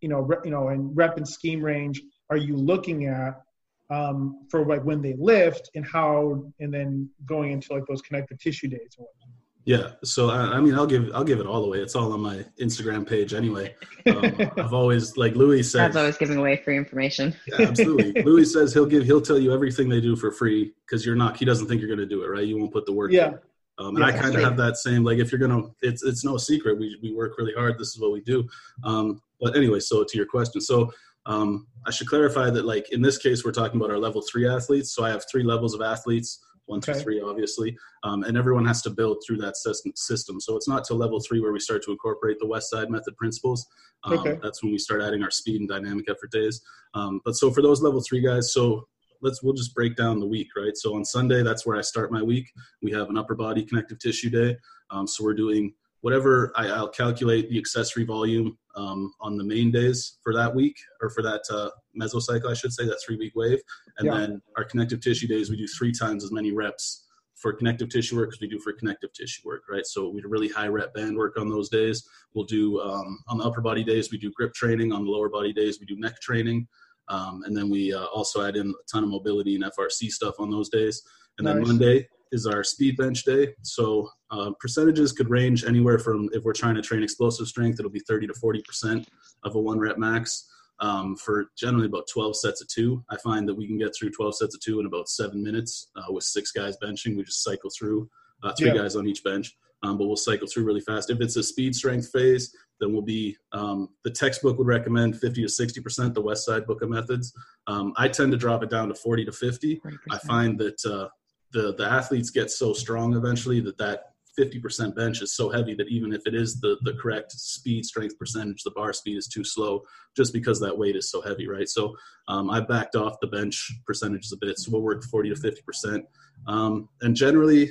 you 0.00 0.08
know 0.08 0.20
re, 0.20 0.36
you 0.44 0.50
know 0.50 0.68
and 0.68 0.96
rep 0.96 1.16
and 1.16 1.28
scheme 1.28 1.62
range 1.62 2.00
are 2.30 2.36
you 2.36 2.56
looking 2.56 3.06
at 3.06 3.42
um, 3.90 4.46
for 4.48 4.64
like 4.64 4.84
when 4.84 5.02
they 5.02 5.14
lift 5.18 5.70
and 5.74 5.84
how 5.84 6.44
and 6.60 6.72
then 6.72 7.10
going 7.26 7.50
into 7.50 7.74
like 7.74 7.84
those 7.86 8.00
connective 8.02 8.38
tissue 8.38 8.68
days 8.68 8.94
and 8.96 9.06
whatnot? 9.06 9.39
Yeah, 9.64 9.90
so 10.02 10.30
I, 10.30 10.56
I 10.56 10.60
mean, 10.60 10.74
I'll 10.74 10.86
give 10.86 11.10
I'll 11.14 11.24
give 11.24 11.38
it 11.38 11.46
all 11.46 11.64
away. 11.64 11.78
It's 11.78 11.94
all 11.94 12.12
on 12.12 12.20
my 12.20 12.44
Instagram 12.60 13.06
page 13.06 13.34
anyway. 13.34 13.74
Um, 14.06 14.50
I've 14.56 14.72
always 14.72 15.16
like 15.16 15.34
Louis 15.34 15.62
says. 15.62 15.80
Dad's 15.80 15.96
always 15.96 16.16
giving 16.16 16.38
away 16.38 16.56
free 16.56 16.78
information. 16.78 17.36
Yeah, 17.46 17.68
absolutely. 17.68 18.22
Louis 18.24 18.50
says 18.50 18.72
he'll 18.72 18.86
give 18.86 19.04
he'll 19.04 19.20
tell 19.20 19.38
you 19.38 19.52
everything 19.52 19.88
they 19.88 20.00
do 20.00 20.16
for 20.16 20.32
free 20.32 20.72
because 20.86 21.04
you're 21.04 21.16
not. 21.16 21.36
He 21.36 21.44
doesn't 21.44 21.66
think 21.66 21.80
you're 21.80 21.94
going 21.94 22.00
to 22.00 22.06
do 22.06 22.22
it, 22.22 22.28
right? 22.28 22.46
You 22.46 22.58
won't 22.58 22.72
put 22.72 22.86
the 22.86 22.92
work. 22.92 23.12
Yeah. 23.12 23.34
Um, 23.78 23.96
and 23.96 23.98
Yeah, 23.98 24.06
I 24.06 24.12
kind 24.12 24.34
of 24.34 24.42
have 24.42 24.56
that 24.56 24.76
same 24.76 25.04
like 25.04 25.18
if 25.18 25.30
you're 25.30 25.38
gonna, 25.38 25.68
it's 25.82 26.02
it's 26.02 26.24
no 26.24 26.38
secret. 26.38 26.78
We 26.78 26.98
we 27.02 27.14
work 27.14 27.36
really 27.36 27.54
hard. 27.54 27.78
This 27.78 27.88
is 27.88 28.00
what 28.00 28.12
we 28.12 28.22
do. 28.22 28.48
Um, 28.82 29.20
but 29.40 29.56
anyway, 29.56 29.80
so 29.80 30.04
to 30.04 30.16
your 30.16 30.26
question, 30.26 30.60
so 30.60 30.90
um, 31.26 31.66
I 31.86 31.90
should 31.90 32.08
clarify 32.08 32.50
that 32.50 32.64
like 32.64 32.90
in 32.92 33.02
this 33.02 33.18
case 33.18 33.44
we're 33.44 33.52
talking 33.52 33.78
about 33.78 33.90
our 33.90 33.98
level 33.98 34.22
three 34.22 34.48
athletes. 34.48 34.94
So 34.94 35.04
I 35.04 35.10
have 35.10 35.24
three 35.30 35.44
levels 35.44 35.74
of 35.74 35.82
athletes. 35.82 36.44
One, 36.70 36.80
two, 36.80 36.92
Okay. 36.92 37.00
three, 37.02 37.20
obviously, 37.20 37.76
um, 38.04 38.22
and 38.22 38.38
everyone 38.38 38.64
has 38.64 38.80
to 38.82 38.90
build 38.90 39.22
through 39.26 39.38
that 39.38 39.56
system. 39.56 39.92
System. 39.96 40.40
So 40.40 40.56
it's 40.56 40.68
not 40.68 40.84
till 40.84 40.96
level 40.96 41.18
three 41.18 41.40
where 41.40 41.52
we 41.52 41.58
start 41.58 41.82
to 41.82 41.90
incorporate 41.90 42.38
the 42.38 42.46
West 42.46 42.70
Side 42.70 42.90
Method 42.90 43.16
principles. 43.16 43.66
Um, 44.04 44.12
Okay. 44.20 44.38
That's 44.40 44.62
when 44.62 44.70
we 44.70 44.78
start 44.78 45.02
adding 45.02 45.22
our 45.24 45.32
speed 45.32 45.60
and 45.60 45.68
dynamic 45.68 46.08
effort 46.08 46.30
days. 46.30 46.62
Um, 46.94 47.20
but 47.24 47.34
so 47.34 47.50
for 47.50 47.60
those 47.60 47.82
level 47.82 48.00
three 48.00 48.20
guys, 48.20 48.52
so 48.52 48.86
let's 49.20 49.42
we'll 49.42 49.52
just 49.52 49.74
break 49.74 49.96
down 49.96 50.20
the 50.20 50.26
week, 50.26 50.48
right? 50.56 50.76
So 50.76 50.94
on 50.94 51.04
Sunday, 51.04 51.42
that's 51.42 51.66
where 51.66 51.76
I 51.76 51.80
start 51.82 52.12
my 52.12 52.22
week. 52.22 52.48
We 52.82 52.92
have 52.92 53.10
an 53.10 53.18
upper 53.18 53.34
body 53.34 53.64
connective 53.64 53.98
tissue 53.98 54.30
day. 54.30 54.56
Um, 54.90 55.06
so 55.08 55.24
we're 55.24 55.34
doing 55.34 55.74
whatever 56.02 56.52
I, 56.56 56.68
I'll 56.68 56.88
calculate 56.88 57.50
the 57.50 57.58
accessory 57.58 58.04
volume 58.04 58.56
um, 58.74 59.12
on 59.20 59.36
the 59.36 59.44
main 59.44 59.70
days 59.70 60.18
for 60.22 60.34
that 60.34 60.54
week 60.54 60.76
or 61.00 61.10
for 61.10 61.22
that 61.22 61.42
uh, 61.50 61.70
mesocycle, 62.00 62.50
I 62.50 62.54
should 62.54 62.72
say, 62.72 62.86
that 62.86 63.00
three 63.04 63.16
week 63.16 63.32
wave. 63.36 63.60
And 63.98 64.06
Yeah. 64.06 64.18
then 64.18 64.42
our 64.56 64.64
connective 64.64 65.00
tissue 65.00 65.26
days, 65.26 65.50
we 65.50 65.56
do 65.56 65.66
three 65.66 65.92
times 65.92 66.24
as 66.24 66.32
many 66.32 66.52
reps 66.52 67.06
for 67.34 67.52
connective 67.52 67.88
tissue 67.88 68.16
work 68.16 68.30
as 68.32 68.40
we 68.40 68.48
do 68.48 68.58
for 68.58 68.72
connective 68.72 69.12
tissue 69.12 69.42
work, 69.46 69.62
right? 69.70 69.86
So 69.86 70.10
we 70.10 70.20
do 70.20 70.28
really 70.28 70.48
high 70.48 70.68
rep 70.68 70.92
band 70.94 71.16
work 71.16 71.38
on 71.38 71.48
those 71.48 71.68
days. 71.70 72.06
We'll 72.34 72.44
do 72.44 72.80
um, 72.80 73.18
on 73.28 73.38
the 73.38 73.44
upper 73.44 73.62
body 73.62 73.82
days, 73.82 74.10
we 74.12 74.18
do 74.18 74.30
grip 74.32 74.52
training. 74.52 74.92
On 74.92 75.04
the 75.04 75.10
lower 75.10 75.30
body 75.30 75.52
days, 75.52 75.80
we 75.80 75.86
do 75.86 75.98
neck 75.98 76.20
training. 76.20 76.68
Um, 77.08 77.42
and 77.44 77.56
then 77.56 77.68
we 77.68 77.92
uh, 77.92 78.04
also 78.04 78.46
add 78.46 78.56
in 78.56 78.68
a 78.68 78.92
ton 78.92 79.04
of 79.04 79.10
mobility 79.10 79.54
and 79.56 79.64
FRC 79.64 80.10
stuff 80.10 80.34
on 80.38 80.50
those 80.50 80.68
days. 80.68 81.02
And 81.38 81.46
then 81.46 81.62
Monday 81.62 82.06
is 82.30 82.46
our 82.46 82.62
speed 82.62 82.96
bench 82.96 83.24
day. 83.24 83.54
So 83.62 84.08
uh, 84.30 84.50
percentages 84.60 85.12
could 85.12 85.28
range 85.30 85.64
anywhere 85.64 85.98
from 85.98 86.28
if 86.32 86.44
we're 86.44 86.52
trying 86.52 86.74
to 86.76 86.82
train 86.82 87.02
explosive 87.02 87.46
strength, 87.48 87.78
it'll 87.78 87.90
be 87.90 88.00
30 88.00 88.28
to 88.28 88.32
40% 88.32 89.06
of 89.42 89.54
a 89.56 89.60
one 89.60 89.78
rep 89.78 89.98
max. 89.98 90.46
um, 90.82 91.14
for 91.14 91.50
generally 91.58 91.84
about 91.86 92.06
12 92.10 92.36
sets 92.36 92.62
of 92.62 92.68
two. 92.68 93.04
I 93.10 93.16
find 93.18 93.46
that 93.46 93.54
we 93.54 93.66
can 93.66 93.76
get 93.76 93.94
through 93.94 94.12
12 94.12 94.36
sets 94.36 94.54
of 94.54 94.62
two 94.62 94.80
in 94.80 94.86
about 94.86 95.10
seven 95.10 95.42
minutes 95.42 95.90
uh, 95.94 96.10
with 96.10 96.24
six 96.24 96.52
guys 96.52 96.74
benching. 96.82 97.16
We 97.18 97.22
just 97.22 97.44
cycle 97.44 97.68
through 97.68 98.08
uh, 98.42 98.52
three 98.58 98.68
Yeah. 98.68 98.76
guys 98.78 98.96
on 98.96 99.06
each 99.06 99.22
bench, 99.22 99.54
um, 99.82 99.98
but 99.98 100.06
we'll 100.06 100.16
cycle 100.16 100.46
through 100.48 100.64
really 100.64 100.80
fast. 100.80 101.10
If 101.10 101.20
it's 101.20 101.36
a 101.36 101.42
speed 101.42 101.74
strength 101.76 102.08
phase, 102.10 102.56
then 102.80 102.94
we'll 102.94 103.02
be 103.02 103.36
um, 103.52 103.90
the 104.04 104.10
textbook 104.10 104.56
would 104.56 104.66
recommend 104.66 105.20
50 105.20 105.42
to 105.42 105.48
60 105.50 105.80
percent. 105.82 106.14
The 106.14 106.22
West 106.22 106.46
Side 106.46 106.66
Book 106.66 106.80
of 106.80 106.88
Methods. 106.88 107.30
Um, 107.66 107.92
I 107.98 108.08
tend 108.08 108.32
to 108.32 108.38
drop 108.38 108.62
it 108.62 108.70
down 108.70 108.88
to 108.88 108.94
40 108.94 109.26
to 109.26 109.32
50. 109.32 109.80
40%. 109.84 109.98
I 110.10 110.18
find 110.18 110.58
that 110.60 110.82
uh, 110.86 111.08
the 111.52 111.74
the 111.74 111.84
athletes 111.84 112.30
get 112.30 112.50
so 112.50 112.72
strong 112.72 113.14
eventually 113.16 113.60
that 113.60 113.76
that 113.76 114.12
50% 114.38 114.94
bench 114.94 115.22
is 115.22 115.34
so 115.34 115.50
heavy 115.50 115.74
that 115.74 115.88
even 115.88 116.12
if 116.12 116.22
it 116.26 116.34
is 116.34 116.60
the 116.60 116.76
the 116.82 116.94
correct 116.94 117.32
speed 117.32 117.84
strength 117.84 118.18
percentage, 118.18 118.62
the 118.62 118.70
bar 118.72 118.92
speed 118.92 119.16
is 119.16 119.28
too 119.28 119.44
slow 119.44 119.82
just 120.16 120.32
because 120.32 120.60
that 120.60 120.76
weight 120.76 120.96
is 120.96 121.10
so 121.10 121.20
heavy, 121.20 121.48
right? 121.48 121.68
So 121.68 121.94
um, 122.28 122.50
I 122.50 122.60
backed 122.60 122.96
off 122.96 123.20
the 123.20 123.26
bench 123.26 123.72
percentages 123.86 124.32
a 124.32 124.36
bit, 124.36 124.58
so 124.58 124.70
we'll 124.72 124.82
work 124.82 125.02
40 125.04 125.34
to 125.34 125.36
50%, 125.36 126.02
um, 126.46 126.88
and 127.02 127.14
generally, 127.14 127.70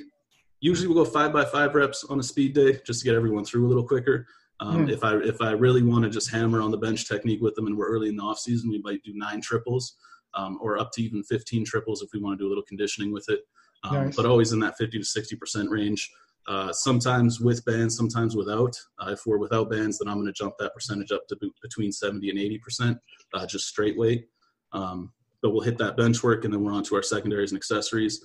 usually 0.59 0.87
we'll 0.87 1.03
go 1.03 1.09
five 1.09 1.33
by 1.33 1.45
five 1.45 1.75
reps 1.75 2.03
on 2.09 2.19
a 2.19 2.23
speed 2.23 2.53
day 2.53 2.79
just 2.85 3.01
to 3.01 3.05
get 3.05 3.15
everyone 3.15 3.45
through 3.45 3.65
a 3.65 3.69
little 3.69 3.87
quicker. 3.87 4.25
Um, 4.59 4.83
Hmm. 4.83 4.89
If 4.89 5.03
I 5.03 5.15
if 5.17 5.41
I 5.41 5.51
really 5.51 5.83
want 5.83 6.03
to 6.03 6.09
just 6.09 6.29
hammer 6.31 6.61
on 6.61 6.71
the 6.71 6.77
bench 6.77 7.07
technique 7.07 7.41
with 7.41 7.55
them, 7.55 7.67
and 7.67 7.77
we're 7.77 7.89
early 7.89 8.09
in 8.09 8.17
the 8.17 8.23
off 8.23 8.39
season, 8.39 8.69
we 8.69 8.79
might 8.79 9.01
do 9.03 9.13
nine 9.15 9.41
triples, 9.41 9.95
um, 10.33 10.57
or 10.61 10.77
up 10.77 10.91
to 10.93 11.01
even 11.01 11.23
15 11.23 11.65
triples 11.65 12.01
if 12.01 12.09
we 12.13 12.19
want 12.19 12.37
to 12.37 12.43
do 12.43 12.47
a 12.47 12.49
little 12.49 12.63
conditioning 12.67 13.13
with 13.13 13.29
it. 13.29 13.41
Um, 13.85 14.05
Nice. 14.05 14.15
But 14.17 14.25
always 14.25 14.51
in 14.51 14.59
that 14.59 14.77
50 14.77 14.97
to 14.97 15.05
60 15.05 15.35
percent 15.37 15.69
range. 15.69 16.11
Uh, 16.47 16.73
sometimes 16.73 17.39
with 17.39 17.63
bands, 17.65 17.95
sometimes 17.95 18.35
without. 18.35 18.75
Uh, 18.99 19.11
if 19.11 19.25
we're 19.25 19.37
without 19.37 19.69
bands, 19.69 19.99
then 19.99 20.07
I'm 20.07 20.15
going 20.15 20.25
to 20.25 20.33
jump 20.33 20.55
that 20.59 20.73
percentage 20.73 21.11
up 21.11 21.27
to 21.27 21.35
be- 21.35 21.53
between 21.61 21.91
70 21.91 22.29
and 22.29 22.39
80 22.39 22.57
percent, 22.59 22.97
uh, 23.33 23.45
just 23.45 23.67
straight 23.67 23.97
weight. 23.97 24.27
Um, 24.71 25.11
but 25.41 25.51
we'll 25.51 25.61
hit 25.61 25.77
that 25.77 25.95
bench 25.95 26.23
work, 26.23 26.45
and 26.45 26.53
then 26.53 26.63
we're 26.63 26.73
on 26.73 26.83
to 26.83 26.95
our 26.95 27.03
secondaries 27.03 27.51
and 27.51 27.57
accessories. 27.57 28.23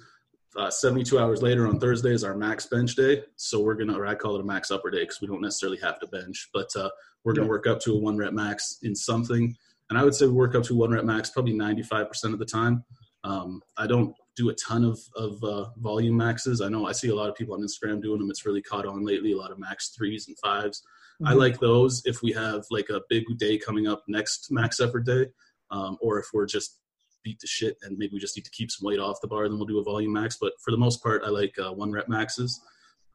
Uh, 0.57 0.71
72 0.71 1.19
hours 1.19 1.43
later 1.43 1.67
on 1.67 1.81
Thursday 1.81 2.13
is 2.13 2.23
our 2.23 2.37
max 2.37 2.67
bench 2.67 2.95
day. 2.95 3.23
So 3.37 3.61
we're 3.61 3.75
gonna, 3.75 3.99
or 3.99 4.07
I 4.07 4.15
call 4.15 4.37
it 4.37 4.41
a 4.41 4.45
max 4.45 4.71
upper 4.71 4.91
day 4.91 5.01
because 5.01 5.21
we 5.21 5.27
don't 5.27 5.43
necessarily 5.43 5.79
have 5.79 5.99
to 6.01 6.07
bench, 6.07 6.49
but 6.55 6.69
uh, 6.77 6.91
we're 7.25 7.33
gonna 7.33 7.49
work 7.49 7.67
up 7.67 7.81
to 7.81 7.95
a 7.95 7.99
one 7.99 8.17
rep 8.17 8.33
max 8.33 8.79
in 8.83 8.95
something. 8.95 9.55
And 9.91 9.99
I 9.99 10.05
would 10.05 10.15
say 10.15 10.27
we 10.27 10.33
work 10.33 10.55
up 10.55 10.63
to 10.65 10.75
one 10.77 10.91
rep 10.91 11.05
max 11.05 11.31
probably 11.31 11.55
95% 11.55 12.33
of 12.33 12.39
the 12.39 12.45
time. 12.45 12.85
Um, 13.25 13.63
I 13.77 13.87
don't 13.87 14.15
do 14.37 14.49
a 14.51 14.55
ton 14.55 14.85
of, 14.85 14.99
of 15.17 15.43
uh, 15.45 15.67
volume 15.77 16.17
maxes. 16.17 16.61
I 16.61 16.69
know 16.69 16.87
I 16.87 16.93
see 16.93 17.09
a 17.09 17.15
lot 17.15 17.29
of 17.29 17.37
people 17.37 17.55
on 17.55 17.61
Instagram 17.61 18.03
doing 18.03 18.19
them. 18.19 18.31
It's 18.31 18.45
really 18.45 18.63
caught 18.63 18.87
on 18.87 19.05
lately, 19.05 19.33
a 19.33 19.37
lot 19.37 19.53
of 19.53 19.59
max 19.59 19.91
threes 19.91 20.27
and 20.29 20.37
5s 20.45 20.83
I 21.25 21.33
Mhm. 21.35 21.39
like 21.39 21.61
those 21.61 22.03
if 22.05 22.23
we 22.23 22.33
have 22.33 22.65
like 22.71 22.89
a 22.91 23.01
big 23.09 23.25
day 23.39 23.57
coming 23.57 23.87
up 23.87 24.03
next 24.09 24.51
max 24.51 24.81
effort 24.81 25.05
day, 25.07 25.29
um, 25.71 25.97
or 26.01 26.19
if 26.19 26.27
we're 26.33 26.47
just 26.47 26.81
beat 27.23 27.39
the 27.41 27.47
shit 27.47 27.77
and 27.83 27.97
maybe 27.97 28.13
we 28.15 28.19
just 28.19 28.37
need 28.37 28.45
to 28.45 28.51
keep 28.51 28.71
some 28.71 28.85
weight 28.85 28.99
off 28.99 29.21
the 29.21 29.29
bar, 29.29 29.49
then 29.49 29.57
we'll 29.57 29.67
do 29.67 29.79
a 29.79 29.85
volume 29.85 30.13
max. 30.13 30.37
But 30.41 30.55
for 30.61 30.71
the 30.73 30.77
most 30.77 31.03
part, 31.03 31.23
I 31.25 31.29
like 31.29 31.57
uh, 31.59 31.73
one 31.73 31.93
rep 31.93 32.09
maxes. 32.09 32.61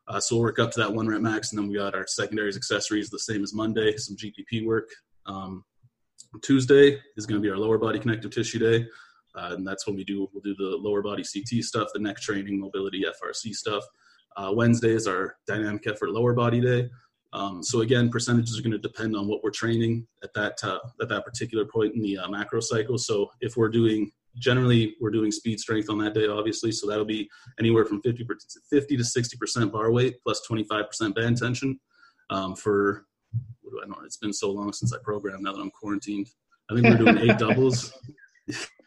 Uh, 0.08 0.20
so 0.20 0.36
we'll 0.36 0.44
work 0.44 0.60
up 0.60 0.72
to 0.72 0.80
that 0.80 0.92
one 0.94 1.08
rep 1.08 1.22
max, 1.22 1.52
and 1.52 1.60
then 1.60 1.68
we 1.68 1.76
got 1.76 1.94
our 1.94 2.08
secondaries 2.08 2.56
accessories 2.58 3.10
the 3.10 3.20
same 3.20 3.44
as 3.44 3.54
Monday, 3.54 3.96
some 3.98 4.16
GPP 4.16 4.66
work. 4.66 4.90
Um, 5.28 5.64
Tuesday 6.42 7.00
is 7.18 7.26
going 7.26 7.40
to 7.40 7.46
be 7.46 7.52
our 7.52 7.58
lower 7.58 7.78
body 7.78 8.00
connective 8.00 8.32
tissue 8.32 8.60
day, 8.60 8.88
uh, 9.36 9.56
and 9.56 9.68
that's 9.68 9.86
when 9.88 9.96
we 9.96 10.04
do 10.04 10.30
we'll 10.34 10.42
do 10.42 10.56
the 10.56 10.78
lower 10.78 11.02
body 11.02 11.24
CT 11.24 11.64
stuff, 11.64 11.90
the 11.94 12.00
neck 12.00 12.20
training, 12.20 12.60
mobility, 12.60 13.04
FRC 13.04 13.54
stuff. 13.54 13.84
Uh, 14.38 14.52
Wednesday 14.54 14.92
is 14.92 15.08
our 15.08 15.36
dynamic 15.48 15.86
effort 15.88 16.12
lower 16.12 16.34
body 16.34 16.62
day. 16.62 16.90
Um, 17.32 17.62
so 17.62 17.82
again, 17.82 18.10
percentages 18.10 18.58
are 18.58 18.64
going 18.64 18.72
to 18.72 18.80
depend 18.80 19.16
on 19.16 19.28
what 19.28 19.44
we're 19.44 19.52
training 19.52 20.08
at 20.24 20.34
that 20.34 20.58
uh, 20.64 20.80
at 21.02 21.10
that 21.10 21.26
particular 21.26 21.66
point 21.66 21.94
in 21.96 22.02
the 22.02 22.18
uh, 22.18 22.28
macro 22.28 22.60
cycle. 22.60 22.98
So 22.98 23.30
if 23.42 23.56
we're 23.56 23.70
doing 23.70 24.12
generally 24.38 24.96
we're 25.02 25.12
doing 25.12 25.32
speed 25.32 25.60
strength 25.60 25.90
on 25.90 25.98
that 26.00 26.14
day, 26.14 26.28
obviously. 26.28 26.72
So 26.72 26.88
that'll 26.88 27.06
be 27.06 27.30
anywhere 27.60 27.86
from 27.86 28.02
50, 28.02 28.24
per- 28.24 28.38
50 28.70 28.98
to 28.98 29.04
60 29.04 29.38
percent 29.38 29.72
bar 29.72 29.92
weight 29.92 30.18
plus 30.24 30.42
25 30.42 30.88
percent 30.88 31.16
band 31.16 31.38
tension. 31.38 31.80
Um, 32.30 32.56
for 32.56 33.06
what 33.62 33.72
do 33.72 33.82
I 33.84 33.88
know? 33.88 34.06
It's 34.06 34.18
been 34.18 34.34
so 34.34 34.52
long 34.52 34.74
since 34.74 34.94
I 34.94 34.98
programmed. 35.04 35.44
Now 35.44 35.54
that 35.54 35.62
I'm 35.62 35.72
quarantined, 35.72 36.30
I 36.70 36.76
think 36.76 36.86
we're 36.88 36.98
doing 36.98 37.18
eight 37.30 37.38
doubles. 37.38 37.94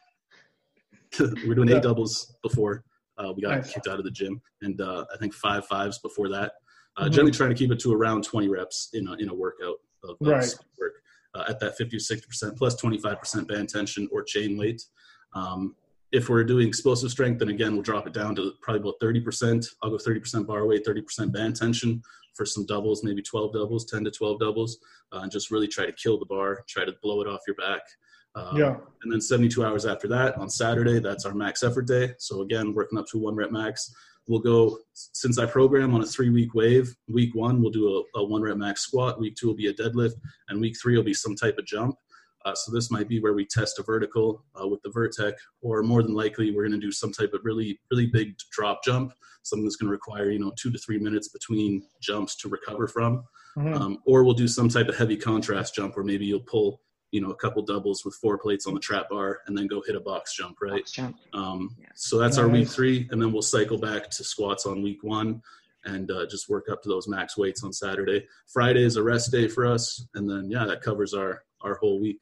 we're 1.47 1.54
doing 1.54 1.69
Yeah. 1.69 1.76
eight 1.76 1.83
doubles 1.83 2.35
before 2.42 2.85
uh, 3.19 3.33
we 3.35 3.42
got 3.42 3.50
Nice. 3.57 3.73
kicked 3.73 3.87
out 3.88 3.99
of 3.99 4.04
the 4.04 4.11
gym, 4.11 4.40
and 4.62 4.81
uh, 4.81 5.04
I 5.12 5.16
think 5.19 5.35
five 5.35 5.66
fives 5.66 5.99
before 5.99 6.28
that. 6.31 6.54
Uh, 6.97 7.04
Mhm. 7.04 7.11
Generally, 7.12 7.33
trying 7.33 7.50
to 7.50 7.54
keep 7.57 7.71
it 7.71 7.78
to 7.81 7.92
around 7.92 8.25
20 8.25 8.49
reps 8.49 8.88
in 8.95 9.07
a, 9.07 9.12
in 9.14 9.28
a 9.28 9.35
workout 9.35 9.76
of 10.04 10.16
Right. 10.21 10.54
work 10.78 10.95
uh, 11.35 11.45
at 11.49 11.61
that 11.61 11.76
50 11.76 11.99
to 11.99 12.02
60 12.02 12.26
percent 12.26 12.57
plus 12.57 12.75
25 12.76 13.19
percent 13.19 13.49
band 13.49 13.69
tension 13.69 14.09
or 14.11 14.23
chain 14.23 14.57
weight. 14.57 14.83
Um, 15.35 15.76
if 16.11 16.28
we're 16.28 16.45
doing 16.45 16.66
explosive 16.69 17.11
strength, 17.11 17.38
then 17.38 17.49
again 17.49 17.73
we'll 17.75 17.83
drop 17.83 18.07
it 18.07 18.12
down 18.12 18.35
to 18.37 18.52
probably 18.61 18.81
about 18.81 18.95
30 19.00 19.21
percent. 19.21 19.66
I'll 19.83 19.90
go 19.90 19.99
30 19.99 20.21
percent 20.21 20.47
bar 20.47 20.66
weight, 20.66 20.85
30 20.85 21.02
percent 21.02 21.33
band 21.33 21.57
tension 21.57 22.02
for 22.35 22.45
some 22.47 22.64
doubles, 22.66 23.04
maybe 23.04 23.21
12 23.23 23.52
doubles, 23.52 23.85
10 23.90 24.04
to 24.04 24.11
12 24.11 24.40
doubles, 24.40 24.78
uh, 25.12 25.19
and 25.19 25.31
just 25.31 25.50
really 25.50 25.69
try 25.69 25.85
to 25.85 25.92
kill 25.92 26.19
the 26.19 26.25
bar, 26.26 26.64
try 26.66 26.85
to 26.85 26.95
blow 27.02 27.21
it 27.21 27.28
off 27.28 27.40
your 27.47 27.57
back. 27.57 27.83
Um, 28.35 28.57
Yeah. 28.57 28.77
and 29.03 29.12
then 29.12 29.21
72 29.21 29.65
hours 29.65 29.85
after 29.85 30.09
that, 30.09 30.37
on 30.37 30.49
Saturday, 30.49 30.99
that's 31.01 31.25
our 31.27 31.35
max 31.35 31.62
effort 31.62 31.87
day. 31.87 32.15
So 32.19 32.43
again, 32.43 32.73
working 32.75 32.99
up 32.99 33.07
to 33.09 33.19
one 33.19 33.35
rep 33.37 33.51
max. 33.51 33.93
We'll 34.29 34.41
go, 34.41 34.79
since 34.93 35.37
I 35.39 35.47
program 35.47 35.95
on 35.95 36.01
a 36.03 36.07
three 36.07 36.31
week 36.31 36.55
wave, 36.55 36.95
week 37.09 37.35
one, 37.35 37.61
we'll 37.61 37.73
do 37.73 38.05
a, 38.15 38.19
a 38.21 38.25
one 38.25 38.41
rep 38.43 38.57
max 38.57 38.83
squat. 38.83 39.19
Week 39.21 39.35
two 39.37 39.49
will 39.49 39.57
be 39.57 39.67
a 39.67 39.75
deadlift. 39.75 40.15
And 40.49 40.61
week 40.61 40.77
three 40.81 40.97
will 40.97 41.05
be 41.05 41.15
some 41.15 41.35
type 41.35 41.59
of 41.59 41.67
jump. 41.67 41.97
Uh, 42.45 42.55
so 42.55 42.73
this 42.73 42.91
might 42.91 43.09
be 43.09 43.21
where 43.21 43.35
we 43.35 43.45
test 43.47 43.79
a 43.79 43.83
vertical 43.85 44.45
uh, 44.61 44.67
with 44.67 44.83
the 44.83 44.89
Vertec, 44.91 45.35
or 45.61 45.81
more 45.85 46.03
than 46.03 46.12
likely, 46.12 46.51
we're 46.51 46.67
going 46.67 46.73
to 46.81 46.85
do 46.85 46.91
some 46.91 47.12
type 47.12 47.33
of 47.35 47.41
really, 47.45 47.79
really 47.93 48.07
big 48.07 48.35
drop 48.51 48.83
jump, 48.85 49.12
something 49.45 49.65
that's 49.65 49.77
going 49.77 49.87
to 49.87 49.93
require, 49.93 50.29
you 50.31 50.41
know, 50.41 50.53
two 50.59 50.71
to 50.73 50.79
three 50.79 50.99
minutes 50.99 51.29
between 51.29 51.85
jumps 52.01 52.35
to 52.39 52.49
recover 52.49 52.89
from 52.89 53.23
Mhm. 53.57 53.77
um, 53.81 53.99
or 54.07 54.25
we'll 54.25 54.35
do 54.35 54.49
some 54.49 54.69
type 54.69 54.89
of 54.89 54.97
heavy 54.97 55.17
contrast 55.17 55.75
jump 55.77 55.95
where 55.95 56.05
maybe 56.05 56.27
you'll 56.27 56.41
pull 56.41 56.81
you 57.12 57.21
know 57.21 57.31
a 57.31 57.37
couple 57.37 57.62
doubles 57.62 58.04
with 58.04 58.14
four 58.14 58.37
plates 58.38 58.66
on 58.66 58.75
the 58.75 58.81
trap 58.81 59.09
bar 59.11 59.40
and 59.47 59.57
then 59.57 59.66
go 59.69 59.81
hit 59.87 59.95
a 59.95 60.00
box 60.00 60.35
jump 60.35 60.57
right? 60.61 60.81
Box 60.81 60.90
jump. 60.90 61.16
um, 61.35 61.76
Yeah. 61.78 61.87
so 61.95 62.19
that's 62.19 62.38
our 62.38 62.49
week 62.49 62.66
three 62.69 63.07
and 63.12 63.23
then 63.23 63.33
we'll 63.33 63.42
cycle 63.42 63.78
back 63.78 64.11
to 64.11 64.25
squats 64.25 64.66
on 64.66 64.83
week 64.83 65.04
one 65.04 65.40
and 65.85 66.11
uh, 66.11 66.26
just 66.26 66.49
work 66.49 66.69
up 66.71 66.83
to 66.83 66.88
those 66.88 67.07
max 67.07 67.37
weights 67.37 67.62
on 67.62 67.73
saturday. 67.73 68.26
Friday 68.52 68.83
is 68.83 68.97
a 68.97 69.02
rest 69.02 69.31
day 69.31 69.47
for 69.47 69.66
us 69.66 70.04
and 70.14 70.28
then 70.28 70.50
yeah 70.50 70.64
that 70.64 70.81
covers 70.83 71.14
our 71.14 71.45
our 71.61 71.76
whole 71.76 72.00
week. 72.00 72.19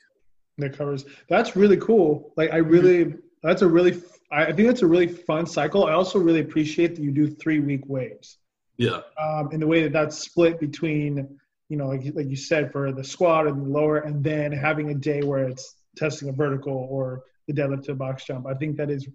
That 0.58 0.76
covers 0.76 1.06
that's 1.28 1.56
really 1.56 1.78
cool. 1.78 2.32
Like 2.36 2.50
i 2.52 2.56
really 2.56 3.14
that's 3.42 3.62
a 3.62 3.68
really 3.68 4.02
i 4.32 4.46
I 4.46 4.52
think 4.52 4.68
that's 4.68 4.82
a 4.82 4.86
really 4.86 5.08
fun 5.08 5.46
cycle. 5.46 5.84
I 5.84 5.92
also 5.92 6.18
really 6.18 6.40
appreciate 6.40 6.96
that 6.96 7.02
you 7.02 7.10
do 7.12 7.28
three 7.28 7.60
week 7.60 7.82
waves. 7.86 8.38
Yeah. 8.76 9.00
Um, 9.20 9.50
in 9.52 9.60
the 9.60 9.66
way 9.66 9.82
that 9.82 9.92
that's 9.92 10.18
split 10.18 10.58
between 10.60 11.38
you 11.70 11.76
know 11.78 11.86
like, 11.86 12.04
you- 12.04 12.12
like 12.12 12.28
you 12.28 12.36
said 12.36 12.70
for 12.72 12.92
the 12.92 13.02
squat 13.04 13.46
and 13.46 13.64
the 13.64 13.68
lower 13.70 13.98
and 13.98 14.22
then 14.22 14.52
having 14.52 14.90
a 14.90 14.94
day 14.94 15.22
where 15.22 15.44
it's 15.48 15.76
testing 15.96 16.28
a 16.28 16.32
vertical 16.32 16.86
or 16.90 17.22
the 17.48 17.54
deadlift 17.54 17.84
to 17.84 17.92
a 17.92 17.94
box 17.94 18.24
jump 18.26 18.46
i 18.46 18.54
think 18.54 18.76
that 18.76 18.90
is 18.90 19.08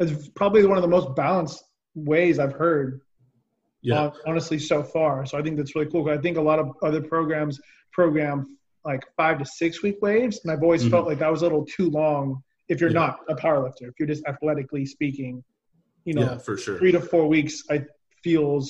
is 0.00 0.28
probably 0.30 0.66
one 0.66 0.76
of 0.78 0.82
the 0.82 0.88
most 0.88 1.14
balanced 1.14 1.62
ways 1.94 2.38
i've 2.38 2.52
heard 2.54 3.00
yeah 3.82 3.96
hon- 4.10 4.12
honestly 4.26 4.58
so 4.58 4.82
far. 4.82 5.24
So 5.26 5.38
I 5.38 5.42
think 5.42 5.56
that's 5.58 5.74
really 5.76 5.88
cool. 5.92 6.08
I 6.10 6.18
think 6.18 6.36
a 6.38 6.46
lot 6.50 6.58
of 6.58 6.66
other 6.82 7.00
programs 7.00 7.60
program 7.92 8.36
like 8.84 9.02
five 9.16 9.38
to 9.38 9.44
six 9.44 9.82
week 9.82 9.98
waves, 10.02 10.40
and 10.42 10.50
I've 10.52 10.62
always 10.62 10.82
Mhm. 10.84 10.90
felt 10.90 11.06
like 11.06 11.18
that 11.20 11.30
was 11.30 11.42
a 11.42 11.44
little 11.44 11.64
too 11.64 11.88
long 11.90 12.42
if 12.68 12.80
you're 12.80 12.90
Yeah. 12.90 13.00
not 13.06 13.20
a 13.28 13.34
powerlifter. 13.36 13.82
If 13.90 13.94
you're 13.98 14.08
just 14.14 14.24
athletically 14.26 14.84
speaking, 14.86 15.44
you 16.04 16.14
know, 16.14 16.22
yeah 16.22 16.38
for 16.38 16.56
sure 16.56 16.78
three 16.78 16.90
to 16.92 17.00
four 17.00 17.28
weeks 17.28 17.62
I 17.70 17.84
feels 18.24 18.64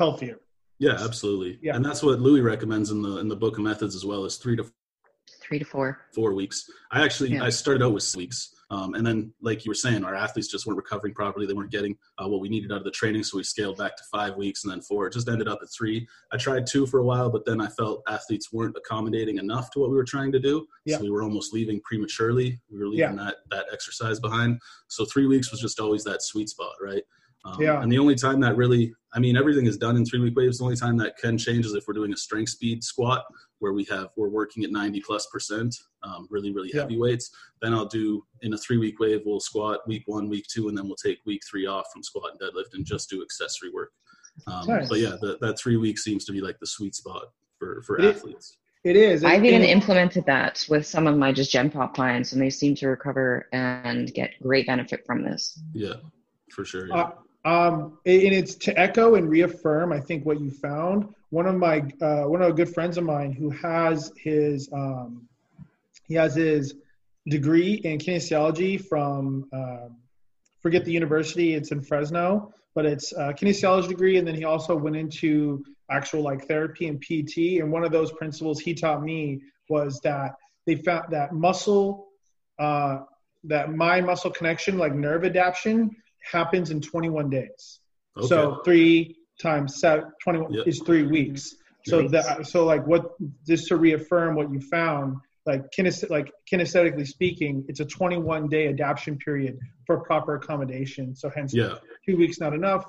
healthier. 0.00 0.38
Yeah 0.82 0.96
absolutely 1.00 1.58
Yeah. 1.62 1.76
and 1.76 1.84
that's 1.84 2.02
what 2.02 2.20
louis 2.20 2.40
recommends 2.40 2.90
in 2.90 3.00
the 3.02 3.18
in 3.18 3.28
the 3.28 3.36
book 3.36 3.56
of 3.58 3.62
methods 3.64 3.94
as 3.94 4.04
well 4.04 4.24
as 4.24 4.36
three 4.36 4.56
to 4.56 4.64
Three 5.44 5.58
to 5.58 5.64
four. 5.64 5.98
four 6.14 6.34
weeks. 6.34 6.64
I 6.92 7.04
actually 7.04 7.30
Yeah. 7.32 7.44
I 7.44 7.50
started 7.50 7.84
out 7.84 7.92
with 7.92 8.02
six 8.04 8.16
weeks, 8.16 8.54
um, 8.70 8.94
and 8.94 9.04
then 9.06 9.34
like 9.42 9.64
you 9.64 9.70
were 9.70 9.74
saying, 9.74 10.02
our 10.04 10.14
athletes 10.14 10.48
just 10.48 10.66
weren't 10.66 10.78
recovering 10.78 11.12
properly. 11.14 11.46
They 11.46 11.52
weren't 11.52 11.70
getting 11.70 11.94
uh, 12.18 12.26
what 12.28 12.40
we 12.40 12.48
needed 12.48 12.72
out 12.72 12.78
of 12.78 12.84
the 12.84 12.90
training, 12.92 13.22
so 13.24 13.36
we 13.36 13.42
scaled 13.42 13.76
back 13.76 13.94
to 13.96 14.02
five 14.10 14.36
weeks 14.36 14.64
and 14.64 14.72
then 14.72 14.80
four. 14.80 15.06
It 15.08 15.12
just 15.12 15.28
ended 15.28 15.48
up 15.48 15.58
at 15.60 15.68
three. 15.76 16.06
I 16.32 16.36
tried 16.38 16.66
two 16.66 16.86
for 16.86 17.00
a 17.00 17.04
while, 17.04 17.28
but 17.28 17.44
then 17.44 17.60
I 17.60 17.66
felt 17.68 18.02
athletes 18.08 18.50
weren't 18.52 18.76
accommodating 18.76 19.36
enough 19.38 19.70
to 19.72 19.80
what 19.80 19.90
we 19.90 19.96
were 19.96 20.04
trying 20.14 20.32
to 20.32 20.40
do, 20.40 20.66
Yeah. 20.86 20.96
so 20.96 21.02
we 21.02 21.10
were 21.10 21.22
almost 21.22 21.52
leaving 21.52 21.80
prematurely. 21.82 22.58
We 22.70 22.78
were 22.78 22.88
leaving 22.88 23.16
that 23.16 23.36
that 23.50 23.66
exercise 23.72 24.18
behind. 24.20 24.58
So 24.88 25.04
three 25.04 25.26
weeks 25.26 25.50
was 25.50 25.60
just 25.60 25.80
always 25.80 26.02
that 26.04 26.22
sweet 26.22 26.48
spot, 26.48 26.74
right? 26.80 27.02
Um, 27.44 27.60
Yeah. 27.60 27.82
And 27.82 27.90
the 27.90 27.98
only 27.98 28.14
time 28.14 28.40
that 28.40 28.56
really, 28.56 28.94
I 29.14 29.18
mean, 29.20 29.36
everything 29.36 29.66
is 29.66 29.76
done 29.76 29.96
in 29.96 30.04
three 30.04 30.20
week 30.20 30.36
waves. 30.36 30.58
The 30.58 30.64
only 30.64 30.76
time 30.76 30.96
that 30.98 31.16
can 31.16 31.36
change 31.36 31.66
is 31.66 31.74
if 31.74 31.84
we're 31.86 31.94
doing 31.94 32.12
a 32.12 32.16
strength 32.16 32.50
speed 32.50 32.82
squat 32.84 33.24
where 33.58 33.72
we 33.72 33.84
have 33.84 34.08
we're 34.16 34.28
working 34.28 34.64
at 34.64 34.70
90 34.70 35.00
plus 35.00 35.26
percent, 35.26 35.74
um, 36.02 36.26
really 36.30 36.52
really 36.52 36.70
Yeah. 36.72 36.82
heavy 36.82 36.98
weights. 36.98 37.30
Then 37.60 37.74
I'll 37.74 37.86
do 37.86 38.24
in 38.42 38.52
a 38.54 38.58
three 38.58 38.78
week 38.78 38.98
wave. 39.00 39.22
We'll 39.24 39.40
squat 39.40 39.86
week 39.88 40.02
one, 40.06 40.28
week 40.28 40.46
two, 40.48 40.68
and 40.68 40.76
then 40.76 40.86
we'll 40.86 40.96
take 40.96 41.18
week 41.26 41.42
three 41.48 41.66
off 41.66 41.86
from 41.92 42.02
squat 42.02 42.32
and 42.32 42.40
deadlift 42.40 42.74
and 42.74 42.84
just 42.86 43.10
do 43.10 43.22
accessory 43.22 43.70
work. 43.70 43.92
Um, 44.46 44.66
Nice. 44.66 44.88
But 44.88 45.00
yeah, 45.00 45.16
the, 45.20 45.36
that 45.40 45.58
three 45.58 45.76
weeks 45.76 46.04
seems 46.04 46.24
to 46.26 46.32
be 46.32 46.40
like 46.40 46.58
the 46.58 46.66
sweet 46.66 46.94
spot 46.94 47.24
for 47.58 47.82
for 47.82 47.98
It- 47.98 48.04
athletes. 48.16 48.56
It 48.84 48.96
is. 48.96 49.22
I've 49.22 49.44
even 49.44 49.62
implemented 49.62 50.26
that 50.26 50.66
with 50.68 50.84
some 50.84 51.06
of 51.06 51.16
my 51.16 51.30
just 51.32 51.52
Gen 51.52 51.70
Pop 51.70 51.94
clients, 51.94 52.32
and 52.32 52.42
they 52.42 52.50
seem 52.50 52.74
to 52.76 52.88
recover 52.88 53.46
and 53.52 54.12
get 54.12 54.32
great 54.42 54.66
benefit 54.66 55.04
from 55.06 55.22
this. 55.22 55.56
Yeah, 55.72 55.94
for 56.50 56.64
sure. 56.64 56.88
Yeah. 56.88 56.94
Uh, 56.96 57.10
um, 57.44 57.98
and 58.06 58.34
it's 58.34 58.54
to 58.54 58.78
echo 58.78 59.16
and 59.16 59.28
reaffirm. 59.28 59.92
I 59.92 60.00
think 60.00 60.24
what 60.24 60.40
you 60.40 60.50
found. 60.50 61.12
One 61.30 61.46
of 61.46 61.56
my 61.56 61.78
uh, 62.00 62.24
one 62.24 62.42
of 62.42 62.48
the 62.48 62.64
good 62.64 62.72
friends 62.72 62.98
of 62.98 63.04
mine 63.04 63.32
who 63.32 63.50
has 63.50 64.12
his 64.16 64.68
um, 64.72 65.28
he 66.06 66.14
has 66.14 66.34
his 66.34 66.74
degree 67.26 67.74
in 67.74 67.98
kinesiology 67.98 68.84
from 68.84 69.48
um, 69.52 69.96
forget 70.60 70.84
the 70.84 70.92
university. 70.92 71.54
It's 71.54 71.72
in 71.72 71.82
Fresno, 71.82 72.52
but 72.74 72.86
it's 72.86 73.12
a 73.12 73.32
kinesiology 73.32 73.88
degree, 73.88 74.18
and 74.18 74.26
then 74.26 74.34
he 74.34 74.44
also 74.44 74.76
went 74.76 74.96
into 74.96 75.64
actual 75.90 76.22
like 76.22 76.46
therapy 76.46 76.86
and 76.86 77.00
PT. 77.00 77.60
And 77.60 77.72
one 77.72 77.84
of 77.84 77.90
those 77.90 78.12
principles 78.12 78.60
he 78.60 78.74
taught 78.74 79.02
me 79.02 79.42
was 79.68 80.00
that 80.00 80.36
they 80.66 80.76
found 80.76 81.10
that 81.10 81.32
muscle, 81.32 82.08
uh, 82.58 83.00
that 83.44 83.72
my 83.72 84.00
muscle 84.00 84.30
connection, 84.30 84.78
like 84.78 84.94
nerve 84.94 85.24
adaptation, 85.24 85.90
happens 86.30 86.70
in 86.70 86.80
21 86.80 87.30
days. 87.30 87.80
okay. 88.16 88.26
So 88.26 88.60
three 88.64 89.16
times 89.40 89.80
seven, 89.80 90.04
21 90.22 90.52
Yep. 90.52 90.66
is 90.66 90.80
three 90.84 91.04
weeks. 91.06 91.56
So 91.84 92.06
that 92.08 92.46
so 92.46 92.64
like 92.64 92.86
what 92.86 93.12
just 93.46 93.66
to 93.68 93.76
reaffirm 93.76 94.36
what 94.36 94.52
you 94.52 94.60
found, 94.60 95.16
like 95.46 95.62
kines- 95.76 96.08
like 96.10 96.30
kinesthetically 96.50 97.06
speaking, 97.06 97.64
it's 97.68 97.80
a 97.80 97.84
21 97.84 98.48
day 98.48 98.68
adaptation 98.68 99.18
period 99.18 99.58
for 99.86 100.00
proper 100.04 100.36
accommodation. 100.36 101.16
So 101.16 101.28
hence 101.34 101.52
yeah, 101.52 101.78
two 102.06 102.16
weeks 102.16 102.38
not 102.38 102.52
enough, 102.54 102.84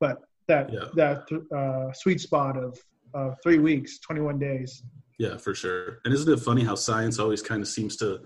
but 0.00 0.18
that 0.46 0.72
Yeah. 0.72 0.88
that 0.94 1.28
uh, 1.54 1.92
sweet 1.92 2.20
spot 2.20 2.56
of 2.56 2.78
uh, 3.14 3.32
three 3.42 3.58
weeks, 3.58 3.98
21 3.98 4.38
days. 4.38 4.82
yeah, 5.18 5.36
for 5.36 5.54
sure. 5.54 5.98
And 6.04 6.14
isn't 6.14 6.32
it 6.32 6.40
funny 6.40 6.62
how 6.64 6.74
science 6.74 7.18
always 7.18 7.42
kind 7.42 7.60
of 7.62 7.68
seems 7.68 7.96
to, 7.96 8.20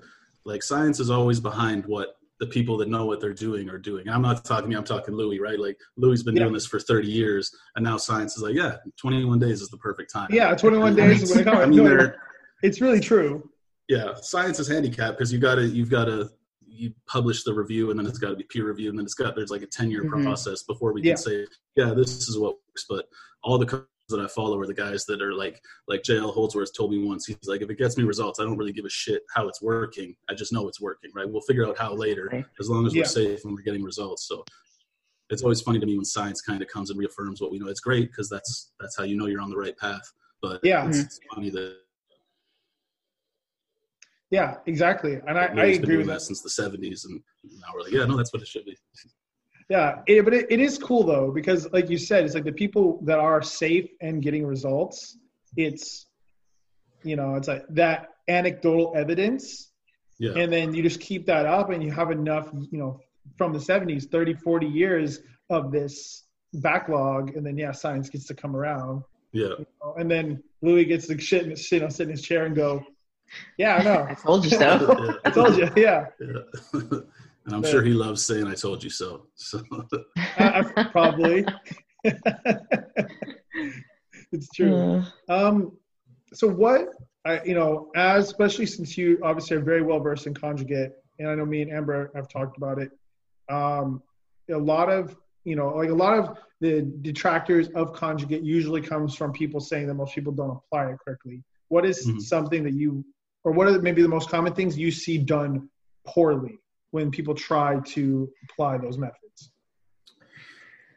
like, 0.45 0.63
science 0.63 0.99
is 1.01 1.09
always 1.09 1.39
behind 1.41 1.87
what 1.87 2.17
the 2.43 2.47
people 2.49 2.77
that 2.77 2.89
know 2.89 3.07
what 3.07 3.21
they're 3.21 3.33
doing 3.33 3.71
are 3.71 3.79
doing. 3.79 4.09
I'm 4.09 4.21
not 4.21 4.45
talking 4.45 4.69
me, 4.69 4.75
I'm 4.75 4.83
talking 4.83 5.15
Louis, 5.15 5.39
right? 5.39 5.61
Like, 5.61 5.79
Louis 5.97 6.15
has 6.15 6.25
been 6.25 6.35
Yeah. 6.35 6.43
doing 6.43 6.55
this 6.55 6.67
for 6.67 6.81
30 6.81 7.07
years, 7.07 7.55
and 7.77 7.85
now 7.85 7.97
science 7.97 8.37
is 8.37 8.43
like, 8.43 8.57
yeah, 8.57 8.79
21 9.01 9.39
days 9.39 9.63
is 9.63 9.69
the 9.69 9.77
perfect 9.77 10.13
time. 10.13 10.27
Yeah, 10.29 10.53
21 10.57 10.97
days 10.97 11.23
is 11.23 11.31
when 11.31 11.39
it 11.43 11.45
comes. 11.45 11.59
I 11.61 11.67
mean, 11.67 11.85
they're, 11.85 12.17
it's 12.65 12.81
really 12.81 12.99
true. 12.99 13.49
yeah 13.89 14.15
science 14.21 14.59
is 14.59 14.67
handicapped 14.67 15.17
because 15.19 15.33
you 15.33 15.39
gotta 15.39 15.65
you've 15.67 15.91
gotta 15.91 16.31
you 16.67 16.93
publish 17.07 17.45
the 17.45 17.53
review 17.55 17.91
and 17.91 17.99
then 17.99 18.07
it's 18.07 18.19
got 18.19 18.31
to 18.31 18.37
be 18.37 18.45
peer 18.45 18.65
reviewed 18.65 18.91
and 18.91 18.99
then 18.99 19.05
it's 19.05 19.15
got 19.15 19.35
there's 19.37 19.51
like 19.51 19.63
a 19.63 19.67
10 19.67 19.91
year 19.91 20.03
Mhm. 20.05 20.23
process 20.25 20.63
before 20.65 20.93
we 20.93 21.01
Yeah. 21.03 21.11
can 21.15 21.17
say 21.19 21.47
yeah 21.77 21.91
this 21.95 22.29
is 22.29 22.39
what 22.39 22.57
works 22.69 22.85
but 22.89 23.05
all 23.45 23.59
the 23.59 23.67
that 24.13 24.21
i 24.21 24.27
follow 24.29 24.59
are 24.61 24.67
the 24.67 24.73
guys 24.75 25.05
that 25.07 25.21
are 25.21 25.35
like 25.35 25.61
like 25.89 26.03
jl 26.03 26.33
holdsworth 26.33 26.73
told 26.77 26.91
me 26.93 27.03
once 27.05 27.27
he's 27.27 27.37
like 27.47 27.61
if 27.63 27.71
it 27.71 27.79
gets 27.79 27.97
me 27.97 28.05
results 28.05 28.39
i 28.39 28.45
don't 28.45 28.57
really 28.57 28.73
give 28.73 28.85
a 28.85 28.91
shit 28.91 29.23
how 29.35 29.49
it's 29.49 29.61
working 29.61 30.15
i 30.31 30.35
just 30.35 30.53
know 30.53 30.69
it's 30.69 30.81
working 30.81 31.11
right 31.15 31.29
we'll 31.29 31.41
figure 31.43 31.67
out 31.67 31.77
how 31.77 31.93
later 31.93 32.29
Right. 32.33 32.45
as 32.61 32.69
long 32.71 32.87
as 32.87 32.95
Yeah. 32.95 33.01
we're 33.01 33.07
safe 33.07 33.45
and 33.45 33.55
we're 33.55 33.63
getting 33.63 33.83
results 33.83 34.29
so 34.29 34.45
it's 35.31 35.43
always 35.43 35.61
funny 35.63 35.81
to 35.81 35.87
me 35.87 35.97
when 35.97 36.05
science 36.05 36.41
kind 36.43 36.63
of 36.63 36.69
comes 36.69 36.91
and 36.91 36.99
reaffirms 36.99 37.41
what 37.41 37.51
we 37.51 37.59
know 37.59 37.69
it's 37.69 37.81
great 37.81 38.11
because 38.11 38.29
that's 38.29 38.73
that's 38.79 38.97
how 38.97 39.03
you 39.05 39.17
know 39.17 39.27
you're 39.27 39.41
on 39.41 39.51
the 39.51 39.57
right 39.57 39.77
path 39.79 40.13
but 40.41 40.61
Yeah. 40.63 40.87
it's, 40.89 40.99
it's 41.01 41.21
funny 41.35 41.51
that 41.51 41.77
Yeah, 44.31 44.57
exactly. 44.67 45.15
And 45.27 45.39
I, 45.39 45.45
I 45.47 45.53
Louis 45.55 45.73
been 45.79 45.85
agree 45.85 45.95
doing 45.95 45.99
with 45.99 46.07
that 46.09 46.13
that. 46.15 46.21
since 46.23 46.41
the 46.41 46.49
70s 46.49 47.05
and 47.07 47.21
now 47.45 47.69
we're 47.75 47.83
like 47.83 47.93
yeah 47.93 48.05
no 48.05 48.17
that's 48.17 48.33
what 48.33 48.41
it 48.43 48.49
should 48.49 48.65
be 48.65 48.77
Yeah, 49.73 50.03
it, 50.07 50.23
but 50.23 50.35
it, 50.35 50.47
it 50.51 50.61
is 50.61 50.77
cool 50.77 51.03
though 51.03 51.31
because, 51.31 51.67
like 51.73 51.89
you 51.89 51.97
said, 51.97 52.27
it's 52.27 52.35
like 52.35 52.45
the 52.45 52.53
people 52.53 53.01
that 53.05 53.19
are 53.19 53.41
safe 53.41 53.89
and 54.03 54.21
getting 54.21 54.45
results. 54.45 55.17
It's, 55.57 56.05
you 57.05 57.17
know, 57.17 57.37
it's 57.37 57.49
like 57.49 57.65
that 57.71 58.09
anecdotal 58.29 58.93
evidence, 58.95 59.73
yeah 60.19 60.33
and 60.37 60.53
then 60.53 60.75
you 60.75 60.83
just 60.83 61.01
keep 61.01 61.25
that 61.25 61.47
up, 61.47 61.71
and 61.71 61.83
you 61.83 61.91
have 61.91 62.11
enough, 62.11 62.51
you 62.71 62.79
know, 62.79 63.01
from 63.39 63.55
the 63.55 63.59
'70s, 63.59 64.11
30, 64.11 64.35
40 64.35 64.67
years 64.67 65.21
of 65.49 65.73
this 65.73 66.25
backlog, 66.53 67.35
and 67.35 67.47
then 67.47 67.57
yeah, 67.57 67.73
science 67.73 68.11
gets 68.11 68.27
to 68.27 68.35
come 68.35 68.55
around, 68.55 69.03
yeah 69.33 69.55
you 69.59 69.67
know, 69.83 69.95
and 69.97 70.11
then 70.11 70.43
Louis 70.61 70.85
gets 70.85 71.07
to 71.07 71.19
sit, 71.19 71.47
in- 71.47 71.57
sit, 71.57 71.77
you 71.77 71.81
know, 71.81 71.89
sit 71.89 72.09
in 72.09 72.11
his 72.11 72.21
chair 72.21 72.45
and 72.45 72.55
go, 72.55 72.85
"Yeah, 73.57 73.77
I 73.77 73.83
know, 73.83 74.07
I 74.11 74.13
told 74.13 74.45
you 74.45 74.51
so. 74.51 75.19
I 75.25 75.31
told 75.31 75.57
you, 75.57 75.71
yeah." 75.77 76.09
Yeah. 76.21 76.83
and 77.47 77.55
I'm 77.55 77.63
sure 77.65 77.83
he 77.83 77.93
loves 77.93 78.25
saying 78.25 78.47
"I 78.47 78.55
told 78.55 78.83
you 78.85 78.91
so." 78.91 79.27
So 79.37 79.63
I, 80.37 80.61
I 80.61 80.63
probably. 80.93 81.45
it's 84.33 84.49
true. 84.55 85.03
Uh, 85.29 85.33
Um, 85.33 85.73
so 86.33 86.49
what 86.49 86.89
I, 87.25 87.43
you 87.45 87.55
know, 87.55 87.91
as 87.95 88.27
especially 88.27 88.67
since 88.67 88.97
you 88.99 89.19
obviously 89.23 89.57
are 89.57 89.61
very 89.61 89.83
well 89.83 90.01
versed 90.01 90.27
in 90.27 90.35
conjugate, 90.35 90.93
and 91.19 91.29
I 91.29 91.35
know 91.35 91.45
me 91.47 91.63
and 91.63 91.71
Amber 91.71 92.11
have 92.15 92.29
talked 92.29 92.57
about 92.57 92.79
it. 92.81 92.91
Um, 93.51 94.03
a 94.51 94.57
lot 94.57 94.91
of 94.91 95.17
you 95.45 95.57
know, 95.57 95.69
like 95.71 95.91
a 95.91 95.95
lot 95.95 96.19
of 96.19 96.39
the 96.61 96.83
detractors 97.03 97.69
of 97.71 97.93
conjugate 97.93 98.43
usually 98.45 98.81
comes 98.81 99.15
from 99.17 99.33
people 99.33 99.59
saying 99.59 99.89
that 99.89 99.95
most 99.95 100.15
people 100.15 100.33
don't 100.33 100.51
apply 100.57 100.93
it 100.93 100.99
correctly. 101.05 101.43
What 101.69 101.85
is 101.85 102.07
Mhm. 102.07 102.21
something 102.21 102.63
that 102.65 102.75
you, 102.75 103.05
or 103.43 103.51
what 103.53 103.67
are 103.67 103.81
maybe 103.83 104.03
the 104.03 104.09
most 104.09 104.29
common 104.29 104.55
things 104.55 104.79
you 104.79 104.93
see 104.93 105.19
done 105.19 105.69
poorly 106.07 106.59
when 106.93 107.11
people 107.11 107.35
try 107.35 107.81
to 107.81 108.31
apply 108.45 108.79
those 108.79 108.97
methods? 108.99 109.51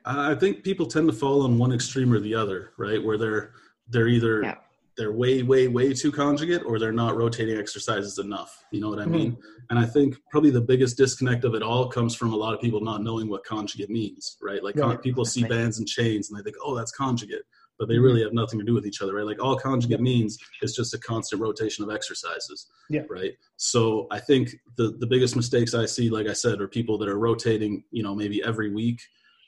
I 0.06 0.36
think 0.36 0.64
people 0.64 0.86
tend 0.86 1.08
to 1.10 1.14
fall 1.16 1.42
on 1.44 1.58
one 1.58 1.74
extreme 1.74 2.14
or 2.14 2.20
the 2.20 2.36
other, 2.36 2.72
right? 2.78 3.04
Where 3.04 3.18
they're 3.18 3.54
they're 3.90 4.08
either 4.08 4.44
Yeah. 4.44 4.56
they're 4.98 5.14
way 5.14 5.42
way 5.42 5.68
way 5.68 5.94
too 5.94 6.12
conjugate 6.12 6.62
or 6.64 6.78
they're 6.78 6.92
not 6.92 7.16
rotating 7.18 7.58
exercises 7.58 8.20
enough. 8.20 8.66
You 8.72 8.82
know 8.82 8.90
what 8.90 9.00
I 9.00 9.06
mean? 9.06 9.32
Mm-hmm. 9.32 9.42
And 9.72 9.80
I 9.80 9.86
think 9.86 10.16
probably 10.30 10.52
the 10.52 10.62
biggest 10.62 10.96
disconnect 10.98 11.44
of 11.44 11.56
it 11.56 11.64
all 11.64 11.88
comes 11.90 12.14
from 12.16 12.34
a 12.34 12.36
lot 12.36 12.54
of 12.54 12.62
people 12.62 12.82
not 12.82 13.02
knowing 13.02 13.28
what 13.30 13.44
conjugate 13.46 13.90
means, 13.90 14.38
right? 14.44 14.64
Like 14.64 14.76
con- 14.76 14.90
Right. 14.90 15.02
people 15.02 15.26
see 15.26 15.44
bands 15.44 15.80
and 15.80 15.88
chains 15.88 16.30
and 16.30 16.38
they 16.38 16.44
think, 16.44 16.58
"Oh, 16.64 16.76
that's 16.76 16.92
conjugate." 16.92 17.44
But 17.78 17.90
they 17.90 17.98
really 17.98 18.24
have 18.24 18.34
nothing 18.34 18.58
to 18.60 18.66
do 18.66 18.74
with 18.74 18.86
each 18.86 19.02
other, 19.02 19.16
right? 19.16 19.26
Like 19.26 19.44
all 19.44 19.58
conjugate 19.58 20.00
means 20.00 20.38
is 20.62 20.76
just 20.76 20.94
a 20.94 20.98
constant 21.00 21.42
rotation 21.42 21.84
of 21.84 21.94
exercises. 21.94 22.68
Yeah. 22.90 23.02
Right. 23.10 23.34
So 23.58 24.08
I 24.12 24.20
think 24.20 24.56
the 24.78 24.96
the 25.00 25.08
biggest 25.08 25.36
mistakes 25.36 25.74
I 25.74 25.86
see, 25.86 26.10
like 26.10 26.28
I 26.28 26.34
said, 26.34 26.62
are 26.62 26.68
people 26.68 26.98
that 27.00 27.10
are 27.10 27.20
rotating, 27.20 27.84
you 27.92 28.04
know, 28.04 28.16
maybe 28.16 28.42
every 28.44 28.74
week, 28.74 29.02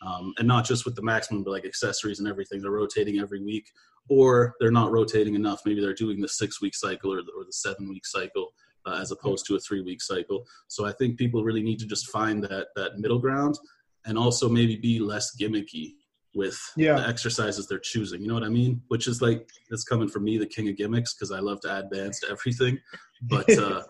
um, 0.05 0.33
and 0.37 0.47
not 0.47 0.65
just 0.65 0.83
with 0.83 0.95
the 0.95 1.03
maximum, 1.03 1.43
but 1.43 1.51
like 1.51 1.65
accessories 1.65 2.19
and 2.19 2.27
everything. 2.27 2.61
They're 2.61 2.71
rotating 2.71 3.19
every 3.19 3.41
week, 3.41 3.65
or 4.09 4.55
they're 4.59 4.71
not 4.71 4.91
rotating 4.91 5.35
enough. 5.35 5.61
Maybe 5.65 5.79
they're 5.79 5.93
doing 5.93 6.19
the 6.19 6.27
six 6.27 6.61
week 6.61 6.75
cycle 6.75 7.13
or 7.13 7.21
the, 7.21 7.31
or 7.37 7.45
the 7.45 7.53
seven 7.53 7.87
week 7.87 8.05
cycle 8.05 8.51
uh, 8.87 8.99
as 9.01 9.11
opposed 9.11 9.45
to 9.47 9.55
a 9.55 9.59
three 9.59 9.81
week 9.81 10.01
cycle. 10.01 10.45
So 10.67 10.85
I 10.85 10.93
think 10.93 11.17
people 11.17 11.43
really 11.43 11.63
need 11.63 11.79
to 11.79 11.85
just 11.85 12.09
find 12.09 12.43
that 12.43 12.67
that 12.75 12.99
middle 12.99 13.19
ground, 13.19 13.59
and 14.05 14.17
also 14.17 14.49
maybe 14.49 14.75
be 14.77 14.99
less 14.99 15.35
gimmicky 15.39 15.95
with 16.37 16.57
Yeah. 16.77 16.97
the 16.99 17.07
exercises 17.07 17.67
they're 17.67 17.79
choosing. 17.79 18.21
You 18.21 18.27
know 18.27 18.35
what 18.35 18.43
I 18.43 18.49
mean? 18.49 18.81
Which 18.87 19.07
is 19.07 19.21
like 19.21 19.49
that's 19.69 19.83
coming 19.83 20.07
from 20.07 20.23
me, 20.23 20.37
the 20.37 20.45
king 20.45 20.69
of 20.69 20.77
gimmicks, 20.77 21.13
because 21.13 21.31
I 21.31 21.39
love 21.39 21.59
to 21.61 21.71
add 21.71 21.89
bands 21.89 22.19
to 22.21 22.27
everything. 22.31 22.79
But 23.23 23.49
uh, 23.57 23.83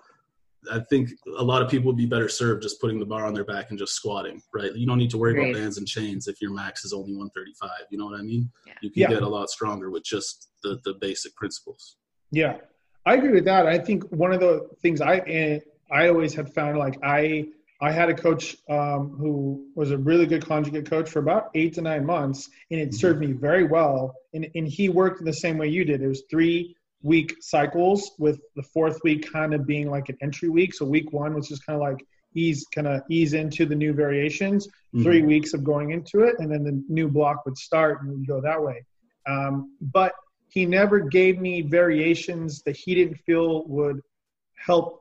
I 0.71 0.79
think 0.89 1.09
a 1.37 1.43
lot 1.43 1.61
of 1.61 1.69
people 1.69 1.87
would 1.87 1.97
be 1.97 2.05
better 2.05 2.29
served 2.29 2.63
just 2.63 2.79
putting 2.81 2.99
the 2.99 3.05
bar 3.05 3.25
on 3.25 3.33
their 3.33 3.43
back 3.43 3.69
and 3.69 3.77
just 3.77 3.93
squatting, 3.93 4.41
right? 4.53 4.73
You 4.73 4.87
don't 4.87 4.97
need 4.97 5.11
to 5.11 5.17
worry 5.17 5.31
Agreed. 5.33 5.49
about 5.51 5.59
bands 5.61 5.77
and 5.77 5.87
chains 5.87 6.27
if 6.27 6.41
your 6.41 6.51
max 6.53 6.85
is 6.85 6.93
only 6.93 7.13
135. 7.15 7.69
You 7.91 7.97
know 7.97 8.05
what 8.05 8.19
I 8.19 8.23
mean? 8.23 8.49
Yeah. 8.65 8.73
You 8.81 8.89
can 8.89 9.01
Yeah. 9.03 9.09
get 9.09 9.23
a 9.23 9.27
lot 9.29 9.49
stronger 9.49 9.91
with 9.91 10.03
just 10.03 10.49
the, 10.63 10.79
the 10.85 10.95
basic 10.95 11.35
principles. 11.35 11.97
Yeah, 12.31 12.57
I 13.05 13.15
agree 13.15 13.31
with 13.33 13.45
that. 13.45 13.67
I 13.67 13.77
think 13.77 14.03
one 14.09 14.33
of 14.33 14.39
the 14.39 14.67
things 14.81 14.99
I 15.01 15.15
and 15.19 15.61
I 15.91 16.07
always 16.09 16.33
have 16.35 16.53
found 16.53 16.77
like 16.77 16.97
I 17.03 17.47
I 17.79 17.91
had 17.91 18.09
a 18.09 18.13
coach 18.13 18.57
um, 18.69 19.09
who 19.19 19.67
was 19.75 19.91
a 19.91 19.97
really 19.97 20.25
good 20.25 20.43
conjugate 20.45 20.89
coach 20.89 21.09
for 21.09 21.19
about 21.19 21.49
eight 21.53 21.73
to 21.75 21.81
nine 21.81 22.05
months, 22.05 22.49
and 22.71 22.79
it 22.79 22.89
Mhm. 22.89 22.93
served 22.95 23.19
me 23.19 23.33
very 23.33 23.65
well. 23.65 24.15
And 24.33 24.47
and 24.55 24.67
he 24.67 24.89
worked 24.89 25.23
the 25.23 25.33
same 25.33 25.57
way 25.57 25.67
you 25.67 25.85
did. 25.85 26.01
It 26.01 26.07
was 26.07 26.23
three 26.29 26.75
week 27.03 27.35
cycles 27.41 28.11
with 28.17 28.41
the 28.55 28.63
fourth 28.63 28.99
week 29.03 29.31
kind 29.31 29.53
of 29.53 29.67
being 29.67 29.89
like 29.91 30.09
an 30.09 30.17
entry 30.21 30.49
week. 30.49 30.73
So 30.73 30.85
week 30.85 31.13
one 31.13 31.35
was 31.35 31.47
just 31.47 31.63
kind 31.65 31.75
of 31.75 31.81
like 31.81 32.03
ease 32.33 32.65
kind 32.73 32.87
of 32.87 33.01
ease 33.09 33.33
into 33.33 33.65
the 33.65 33.75
new 33.75 33.93
variations 33.93 34.67
Mhm. 34.95 35.03
three 35.03 35.21
weeks 35.21 35.53
of 35.53 35.63
going 35.63 35.91
into 35.91 36.21
it, 36.21 36.35
and 36.39 36.51
then 36.51 36.63
the 36.63 36.83
new 36.89 37.07
block 37.07 37.45
would 37.45 37.57
start 37.57 38.01
and 38.01 38.11
we'd 38.11 38.27
go 38.27 38.41
that 38.41 38.61
way. 38.61 38.83
Um, 39.27 39.75
but 39.81 40.13
he 40.49 40.65
never 40.65 40.99
gave 40.99 41.39
me 41.39 41.61
variations 41.61 42.63
that 42.63 42.75
he 42.75 42.95
didn't 42.95 43.15
feel 43.17 43.67
would 43.67 44.01
help 44.55 44.99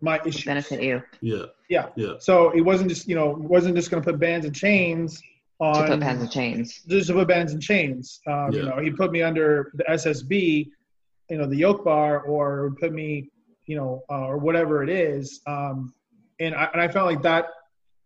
my 0.00 0.18
issues. 0.24 0.44
benefit 0.44 0.82
you 0.82 1.02
Yeah. 1.20 1.46
Yeah. 1.68 1.88
Yeah. 1.96 2.14
So 2.20 2.50
it 2.50 2.60
wasn't 2.62 2.88
just 2.90 3.08
you 3.08 3.14
know 3.14 3.30
wasn't 3.38 3.76
just 3.76 3.90
going 3.90 4.02
to 4.02 4.10
put 4.10 4.18
bands 4.20 4.46
and 4.46 4.54
chains 4.54 5.20
on. 5.60 5.74
to 5.74 5.80
on 5.80 5.88
put 5.88 6.00
bands 6.00 6.22
and 6.22 6.30
chains. 6.32 6.80
just 6.88 7.08
to 7.08 7.14
put 7.14 7.28
bands 7.28 7.52
and 7.52 7.62
chains. 7.62 8.20
Um, 8.26 8.52
You 8.52 8.62
know, 8.62 8.78
he 8.78 8.90
put 8.90 9.12
me 9.12 9.22
under 9.22 9.70
the 9.74 9.84
SSB, 9.84 10.68
you 11.30 11.36
know, 11.38 11.46
the 11.46 11.56
yoke 11.56 11.84
bar, 11.84 12.20
or 12.22 12.74
put 12.80 12.92
me, 12.92 13.30
you 13.66 13.76
know, 13.76 14.02
uh, 14.10 14.26
or 14.26 14.38
whatever 14.38 14.82
it 14.82 14.88
is. 14.90 15.40
Um, 15.46 15.92
and 16.40 16.54
I 16.54 16.68
and 16.72 16.80
I 16.80 16.88
felt 16.88 17.06
like 17.06 17.22
that 17.22 17.46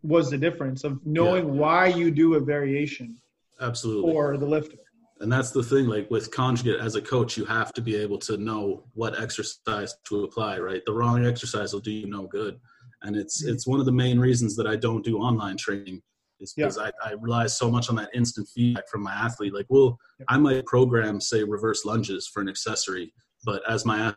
was 0.03 0.31
the 0.31 0.39
difference 0.39 0.83
of 0.83 0.99
knowing 1.07 1.57
why 1.57 1.87
you 1.87 2.11
do 2.11 2.35
a 2.35 2.41
variation 2.41 3.17
Absolutely. 3.61 4.13
for 4.13 4.37
the 4.37 4.47
lifter. 4.47 4.77
and 5.21 5.31
that's 5.33 5.53
the 5.53 5.63
thing 5.63 5.87
like 5.87 6.11
with 6.11 6.29
conjugate 6.33 6.81
as 6.81 6.97
a 6.97 7.01
coach 7.01 7.37
you 7.37 7.45
have 7.45 7.73
to 7.75 7.81
be 7.81 7.95
able 7.95 8.19
to 8.19 8.37
know 8.37 8.83
what 8.95 9.21
exercise 9.21 9.95
to 10.09 10.25
apply 10.25 10.59
right 10.59 10.83
the 10.87 10.93
wrong 10.93 11.25
exercise 11.25 11.73
will 11.73 11.79
do 11.81 11.93
you 11.93 12.09
no 12.09 12.27
good 12.27 12.59
and 13.03 13.17
it's 13.17 13.45
Mhm. 13.45 13.53
it's 13.53 13.67
one 13.67 13.81
of 13.81 13.87
the 13.87 13.93
main 13.93 14.19
reasons 14.19 14.57
that 14.57 14.67
i 14.67 14.77
don't 14.77 15.05
do 15.05 15.19
online 15.19 15.57
training 15.57 16.01
is 16.41 16.55
Yeah. 16.57 16.67
because 16.67 16.79
I, 16.79 16.91
I 17.05 17.13
rely 17.21 17.47
so 17.47 17.71
much 17.71 17.89
on 17.89 17.97
that 17.97 18.11
instant 18.15 18.49
feedback 18.55 18.89
from 18.89 19.03
my 19.03 19.13
athlete 19.13 19.55
like 19.55 19.67
well 19.69 19.99
Yeah. 20.19 20.27
i 20.29 20.39
might 20.39 20.65
program 20.67 21.21
say 21.21 21.45
reverse 21.45 21.85
lunges 21.85 22.27
for 22.33 22.41
an 22.41 22.49
accessory 22.49 23.13
but 23.45 23.63
as 23.69 23.85
my 23.85 24.15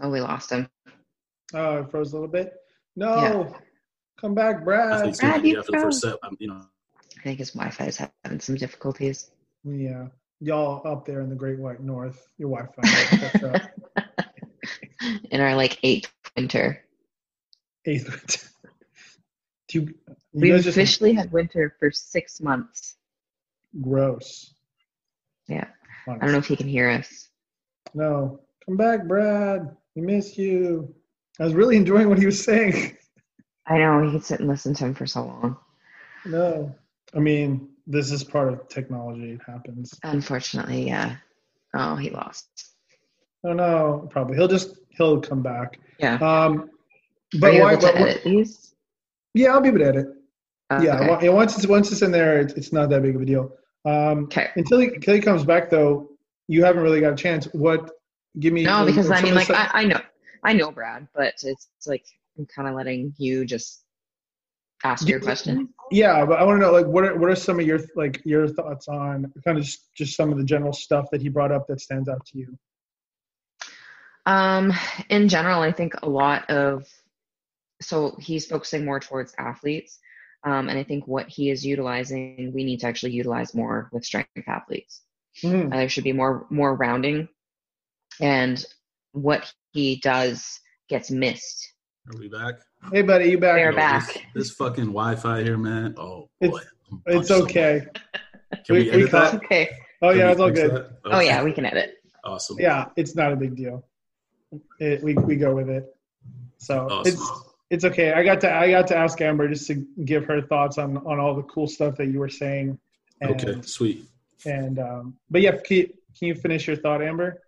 Oh, 0.00 0.10
we 0.10 0.20
lost 0.20 0.50
him. 0.50 0.68
Oh, 1.54 1.78
it 1.78 1.90
froze 1.90 2.12
a 2.12 2.14
little 2.14 2.28
bit. 2.28 2.52
No, 2.94 3.52
come 4.20 4.32
back, 4.32 4.62
Brad. 4.64 5.16
Brad, 5.18 5.44
you 5.44 5.58
after 5.58 5.72
the 5.72 5.78
first 5.78 6.00
froze. 6.02 6.12
set 6.12 6.20
I'm, 6.22 6.36
you 6.38 6.46
know 6.46 6.62
I 7.18 7.22
think 7.22 7.38
his 7.40 7.50
Wi-Fi 7.50 7.86
is 7.86 8.00
having 8.24 8.38
some 8.38 8.54
difficulties. 8.54 9.32
Yeah, 9.64 10.06
y'all 10.40 10.86
up 10.86 11.04
there 11.04 11.20
in 11.20 11.28
the 11.30 11.34
Great 11.34 11.58
White 11.58 11.80
North, 11.80 12.28
your 12.38 12.48
Wi-Fi. 12.56 13.68
In 15.30 15.40
our 15.40 15.54
like 15.56 15.78
eighth 15.82 16.12
winter, 16.36 16.84
Eighth. 17.86 18.52
Do 19.68 19.80
you, 19.80 19.94
you 20.32 20.56
just 20.56 20.68
officially 20.68 21.12
had 21.12 21.30
winter 21.30 21.74
for 21.78 21.90
six 21.90 22.40
months. 22.40 22.96
gross. 23.82 24.54
Yeah. 25.46 25.66
I 26.08 26.16
don't 26.18 26.32
know 26.32 26.38
if 26.38 26.46
he 26.46 26.56
can 26.56 26.68
hear 26.68 26.88
us. 26.88 27.28
No, 27.94 28.40
come 28.64 28.76
back, 28.76 29.06
Brad. 29.06 29.76
We 29.94 30.02
miss 30.02 30.38
you. 30.38 30.94
I 31.38 31.44
was 31.44 31.54
really 31.54 31.76
enjoying 31.76 32.08
what 32.08 32.18
he 32.18 32.26
was 32.26 32.42
saying. 32.42 32.96
I 33.66 33.78
know 33.78 34.02
he 34.02 34.12
could 34.12 34.24
sit 34.24 34.40
and 34.40 34.48
listen 34.48 34.74
to 34.74 34.86
him 34.86 34.94
for 34.94 35.06
so 35.06 35.24
long. 35.26 35.56
no, 36.24 36.74
I 37.14 37.18
mean 37.18 37.68
this 37.86 38.10
is 38.10 38.24
part 38.24 38.52
of 38.52 38.68
technology. 38.68 39.32
It 39.32 39.40
happens. 39.46 39.94
Unfortunately, 40.02 40.86
yeah. 40.86 41.16
Oh, 41.74 41.96
he 41.96 42.10
lost. 42.10 42.46
Oh 43.44 43.52
no, 43.52 44.08
probably 44.10 44.36
he'll 44.36 44.48
just 44.48 44.76
he'll 44.90 45.20
come 45.20 45.42
back. 45.42 45.78
Yeah. 45.98 46.16
Um, 46.16 46.70
Are 47.34 47.38
but 47.40 47.54
you 47.54 47.60
why? 47.60 47.72
able 47.72 47.82
to 47.82 47.86
But, 47.88 47.96
edit 47.96 48.22
these? 48.24 48.74
yeah, 49.34 49.48
I'll 49.52 49.60
be 49.60 49.68
able 49.68 49.78
to 49.78 49.86
edit. 49.86 50.06
Yeah, 50.82 51.00
Okay. 51.16 51.28
once 51.28 51.56
it's 51.56 51.66
once 51.66 51.90
it's 51.92 52.02
in 52.02 52.10
there, 52.12 52.40
it's, 52.40 52.54
it's 52.54 52.72
not 52.72 52.90
that 52.90 53.02
big 53.02 53.16
of 53.16 53.22
a 53.22 53.24
deal. 53.24 53.52
Um, 53.84 54.24
Okay. 54.24 54.48
until 54.56 54.80
he, 54.80 54.88
until 54.88 55.14
he 55.14 55.20
comes 55.20 55.44
back, 55.44 55.70
though, 55.70 56.10
you 56.46 56.64
haven't 56.64 56.82
really 56.82 57.00
got 57.00 57.12
a 57.12 57.16
chance. 57.16 57.46
What? 57.52 57.90
Give 58.38 58.52
me. 58.52 58.64
No, 58.64 58.84
because 58.84 59.10
I 59.10 59.20
mean, 59.22 59.34
like 59.34 59.50
I, 59.50 59.70
I 59.72 59.84
know, 59.84 60.00
I 60.44 60.52
know 60.52 60.70
Brad, 60.70 61.08
but 61.14 61.34
it's, 61.42 61.44
it's 61.44 61.86
like 61.86 62.04
I'm 62.38 62.46
kind 62.46 62.68
of 62.68 62.74
letting 62.74 63.14
you 63.18 63.44
just 63.44 63.84
ask 64.84 65.08
your 65.08 65.20
question. 65.20 65.70
yeah, 65.90 66.24
but 66.24 66.38
I 66.38 66.44
want 66.44 66.60
to 66.60 66.66
know, 66.66 66.72
like, 66.72 66.86
what 66.86 67.04
are 67.04 67.18
what 67.18 67.30
are 67.30 67.34
some 67.36 67.58
of 67.58 67.66
your 67.66 67.80
like 67.96 68.20
your 68.24 68.46
thoughts 68.46 68.88
on 68.88 69.32
kind 69.44 69.58
of 69.58 69.64
just, 69.64 69.94
just 69.94 70.16
some 70.16 70.30
of 70.30 70.38
the 70.38 70.44
general 70.44 70.72
stuff 70.72 71.06
that 71.12 71.20
he 71.22 71.28
brought 71.28 71.50
up 71.52 71.66
that 71.68 71.80
stands 71.80 72.08
out 72.08 72.24
to 72.26 72.38
you? 72.38 72.58
Um, 74.26 74.72
in 75.08 75.28
general, 75.28 75.62
I 75.62 75.72
think 75.72 75.94
a 76.02 76.08
lot 76.08 76.48
of 76.50 76.86
so 77.80 78.16
he's 78.20 78.46
focusing 78.46 78.84
more 78.84 79.00
towards 79.00 79.34
athletes, 79.38 79.98
um, 80.44 80.68
and 80.68 80.78
I 80.78 80.82
think 80.84 81.06
what 81.06 81.28
he 81.28 81.50
is 81.50 81.64
utilizing, 81.64 82.52
we 82.54 82.64
need 82.64 82.80
to 82.80 82.86
actually 82.86 83.12
utilize 83.12 83.54
more 83.54 83.88
with 83.92 84.04
strength 84.04 84.30
athletes. 84.46 85.02
Mhm. 85.42 85.72
Uh, 85.72 85.76
there 85.76 85.88
should 85.88 86.04
be 86.04 86.12
more 86.12 86.46
more 86.50 86.74
rounding, 86.74 87.28
and 88.20 88.64
what 89.12 89.52
he 89.72 89.96
does 90.00 90.60
gets 90.88 91.10
missed. 91.10 91.72
are 92.12 92.18
we 92.18 92.28
back 92.28 92.54
Hey, 92.92 93.02
buddy, 93.02 93.30
you 93.30 93.38
back? 93.38 93.56
They're 93.56 93.70
Yo, 93.72 93.76
back. 93.76 94.06
This, 94.06 94.22
this 94.34 94.50
fucking 94.52 94.86
Wi-Fi 94.86 95.42
here, 95.42 95.58
man. 95.58 95.94
Oh 95.98 96.28
It's- 96.40 96.50
boy, 96.50 96.64
I'm 96.90 97.02
It's 97.06 97.28
punched 97.28 97.42
okay. 97.44 97.78
someone. 97.80 98.64
Can 98.64 98.74
we, 98.76 98.78
We- 98.78 98.84
we 98.84 98.90
edit 98.92 99.10
cut- 99.10 99.32
that? 99.32 99.44
Okay. 99.44 99.68
Oh 100.00 100.10
Can 100.10 100.18
yeah, 100.18 100.30
it's 100.30 100.40
all 100.40 100.50
good. 100.50 100.70
that? 100.70 100.98
Oh 101.04 101.20
yeah, 101.20 101.42
we 101.42 101.52
can 101.52 101.64
edit. 101.66 101.94
Awesome. 102.24 102.56
Yeah, 102.58 102.86
it's 102.96 103.14
not 103.14 103.32
a 103.32 103.36
big 103.36 103.54
deal. 103.56 103.84
It, 104.80 105.02
we 105.02 105.14
we 105.14 105.36
go 105.36 105.54
with 105.54 105.68
it. 105.68 105.94
So 106.58 106.86
Awesome. 106.88 107.12
it's 107.12 107.44
it's 107.70 107.84
okay. 107.84 108.12
I 108.12 108.24
got 108.24 108.40
to 108.42 108.52
I 108.52 108.70
got 108.70 108.86
to 108.88 108.96
ask 108.96 109.20
Amber 109.20 109.48
just 109.48 109.66
to 109.68 109.86
give 110.04 110.24
her 110.26 110.40
thoughts 110.40 110.78
on 110.78 110.96
on 110.98 111.20
all 111.20 111.34
the 111.34 111.42
cool 111.42 111.66
stuff 111.66 111.96
that 111.96 112.06
you 112.06 112.18
were 112.18 112.28
saying. 112.28 112.78
And, 113.20 113.30
okay, 113.30 113.60
sweet. 113.62 114.04
And 114.46 114.78
um, 114.78 115.16
but 115.30 115.40
yeah, 115.40 115.52
can 115.52 115.76
you, 115.76 115.86
can 116.18 116.28
you 116.28 116.34
finish 116.34 116.66
your 116.66 116.76
thought, 116.76 117.02
Amber? 117.02 117.42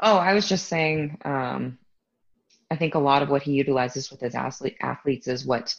Oh, 0.00 0.16
I 0.16 0.34
was 0.34 0.48
just 0.48 0.66
saying, 0.68 1.18
um, 1.24 1.78
I 2.70 2.76
think 2.76 2.94
a 2.94 3.00
lot 3.00 3.22
of 3.22 3.30
what 3.30 3.42
he 3.42 3.52
utilizes 3.52 4.10
with 4.10 4.20
his 4.20 4.34
athlete, 4.34 4.76
athletes 4.80 5.26
is 5.26 5.44
what 5.44 5.74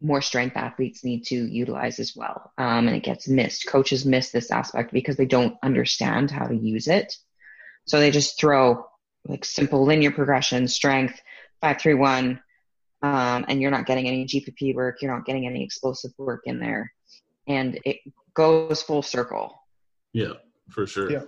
more 0.00 0.22
strength 0.22 0.56
athletes 0.56 1.02
need 1.02 1.24
to 1.24 1.34
utilize 1.34 1.98
as 1.98 2.14
well. 2.14 2.52
Um, 2.56 2.86
and 2.86 2.96
it 2.96 3.02
gets 3.02 3.26
missed. 3.26 3.66
Coaches 3.66 4.06
miss 4.06 4.30
this 4.30 4.50
aspect 4.50 4.92
because 4.92 5.16
they 5.16 5.26
don't 5.26 5.56
understand 5.62 6.30
how 6.30 6.46
to 6.46 6.54
use 6.54 6.86
it. 6.86 7.16
So 7.86 7.98
they 7.98 8.10
just 8.10 8.38
throw 8.38 8.86
like 9.26 9.44
simple 9.44 9.84
linear 9.84 10.12
progression, 10.12 10.68
strength, 10.68 11.20
five, 11.60 11.80
three, 11.80 11.94
one, 11.94 12.40
um, 13.02 13.44
and 13.48 13.60
you're 13.60 13.70
not 13.70 13.86
getting 13.86 14.08
any 14.08 14.24
GPP 14.26 14.74
work. 14.74 15.00
You're 15.00 15.14
not 15.14 15.24
getting 15.24 15.46
any 15.46 15.62
explosive 15.62 16.10
work 16.18 16.42
in 16.44 16.58
there. 16.58 16.92
And 17.46 17.78
it 17.84 17.98
goes 18.34 18.82
full 18.82 19.02
circle. 19.02 19.54
Yeah, 20.12 20.34
for 20.70 20.86
sure. 20.86 21.10
Yeah. 21.10 21.22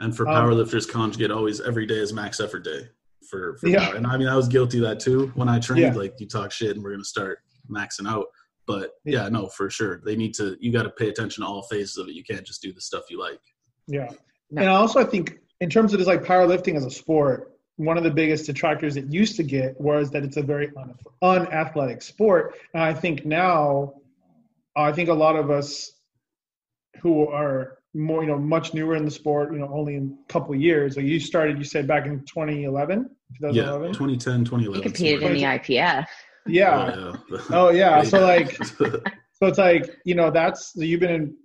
And 0.00 0.16
for 0.16 0.26
Um, 0.28 0.34
powerlifters, 0.34 0.88
conjugate 0.88 1.30
always 1.30 1.60
every 1.60 1.86
day 1.86 1.96
is 1.98 2.12
max 2.12 2.40
effort 2.40 2.60
day. 2.64 2.88
For, 3.28 3.56
for 3.58 3.68
Yeah. 3.68 3.86
power. 3.86 3.94
and 3.96 4.06
I 4.06 4.16
mean 4.16 4.28
I 4.28 4.34
was 4.36 4.48
guilty 4.48 4.78
of 4.78 4.84
that 4.84 4.98
too 4.98 5.30
when 5.34 5.48
I 5.48 5.60
trained. 5.60 5.80
Yeah. 5.80 5.92
Like 5.94 6.14
you 6.18 6.26
talk 6.26 6.50
shit 6.50 6.74
and 6.74 6.82
we're 6.82 6.90
gonna 6.92 7.04
start 7.04 7.38
maxing 7.70 8.08
out. 8.08 8.26
But 8.66 8.92
Yeah. 9.04 9.24
yeah, 9.24 9.28
no, 9.28 9.48
for 9.48 9.68
sure. 9.70 10.00
They 10.04 10.16
need 10.16 10.32
to 10.34 10.56
you 10.60 10.72
gotta 10.72 10.90
pay 10.90 11.08
attention 11.10 11.44
to 11.44 11.48
all 11.48 11.62
phases 11.64 11.96
of 11.98 12.08
it. 12.08 12.14
You 12.14 12.24
can't 12.24 12.44
just 12.46 12.62
do 12.62 12.72
the 12.72 12.80
stuff 12.80 13.04
you 13.10 13.18
like. 13.20 13.40
Yeah. 13.86 14.08
No. 14.50 14.62
And 14.62 14.70
also, 14.70 14.98
I 15.00 15.04
think 15.04 15.38
in 15.60 15.68
terms 15.70 15.92
of 15.92 15.98
just 16.00 16.08
like 16.08 16.24
powerlifting 16.24 16.76
as 16.76 16.84
a 16.86 16.90
sport, 16.90 17.49
one 17.80 17.96
of 17.96 18.04
the 18.04 18.10
biggest 18.10 18.44
detractors 18.44 18.96
it 18.96 19.06
used 19.10 19.36
to 19.36 19.42
get 19.42 19.80
was 19.80 20.10
that 20.10 20.22
it's 20.22 20.36
a 20.36 20.42
very 20.42 20.70
un- 20.76 20.94
unathletic 21.22 22.02
sport. 22.02 22.54
And 22.74 22.82
I 22.82 22.92
think 22.92 23.24
now, 23.24 23.94
I 24.76 24.92
think 24.92 25.08
a 25.08 25.14
lot 25.14 25.34
of 25.34 25.50
us 25.50 25.92
who 27.00 27.26
are 27.28 27.78
more, 27.94 28.22
you 28.22 28.28
know, 28.28 28.38
much 28.38 28.74
newer 28.74 28.94
in 28.96 29.06
the 29.06 29.10
sport, 29.10 29.52
you 29.52 29.58
know, 29.58 29.70
only 29.72 29.94
in 29.94 30.18
a 30.28 30.32
couple 30.32 30.54
of 30.54 30.60
years. 30.60 30.96
Like 30.96 31.06
you 31.06 31.18
started, 31.18 31.56
you 31.56 31.64
said 31.64 31.86
back 31.86 32.04
in 32.04 32.20
2011, 32.26 33.08
Yeah, 33.40 33.62
2010, 33.92 34.44
2011. 34.44 34.74
He 34.74 34.82
competed 34.82 35.22
in 35.22 35.32
the 35.32 35.42
IPF. 35.42 36.06
Yeah. 36.46 36.92
Oh, 36.94 37.14
yeah. 37.30 37.40
Oh 37.50 37.70
yeah. 37.70 38.02
So 38.10 38.20
like, 38.20 38.58
So 39.40 39.46
it's 39.46 39.58
like 39.58 39.96
you 40.04 40.14
know 40.14 40.30
that's 40.30 40.72
you've 40.76 41.00
been 41.00 41.10
in 41.10 41.36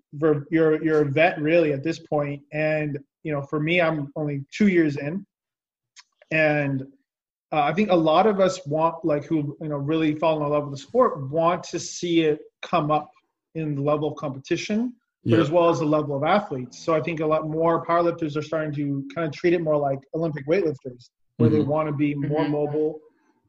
you're 0.52 0.84
you're 0.84 1.02
a 1.04 1.06
vet 1.06 1.39
really 1.39 1.71
at 1.71 1.82
this 1.82 1.98
point, 2.00 2.41
and 2.52 3.00
you 3.24 3.32
know 3.32 3.41
for 3.41 3.60
me 3.60 3.82
I'm 3.82 4.12
only 4.17 4.43
two 4.52 4.67
years 4.67 4.98
in, 4.98 5.26
and 6.36 6.82
uh, 7.54 7.62
I 7.69 7.74
think 7.74 7.89
a 7.91 7.95
lot 8.12 8.26
of 8.28 8.39
us 8.39 8.56
want 8.67 8.95
like 9.12 9.24
who 9.26 9.38
you 9.62 9.69
know 9.69 9.78
really 9.91 10.15
fall 10.15 10.36
in 10.43 10.50
love 10.50 10.63
with 10.65 10.74
the 10.74 10.84
sport 10.89 11.12
want 11.30 11.63
to 11.74 11.80
see 11.80 12.15
it 12.30 12.39
come 12.62 12.91
up 12.91 13.10
in 13.56 13.76
the 13.76 13.82
level 13.82 14.08
of 14.12 14.15
competition, 14.17 14.93
but 15.30 15.38
yeah. 15.38 15.43
as 15.43 15.50
well 15.52 15.69
as 15.69 15.80
the 15.80 15.86
level 15.98 16.15
of 16.17 16.24
athletes. 16.24 16.84
So 16.84 16.93
I 16.93 17.02
think 17.02 17.19
a 17.21 17.26
lot 17.26 17.48
more 17.48 17.86
powerlifters 17.86 18.36
are 18.36 18.41
starting 18.41 18.74
to 18.74 18.86
kind 19.13 19.26
of 19.28 19.34
treat 19.34 19.54
it 19.54 19.62
more 19.62 19.78
like 19.78 20.00
Olympic 20.13 20.45
weightlifters, 20.48 21.04
where 21.38 21.50
they 21.50 21.62
Mhm. 21.62 21.67
want 21.74 21.88
to 21.88 21.93
be 21.93 22.13
more 22.15 22.45
Mhm. 22.45 22.52
mobile, 22.60 23.00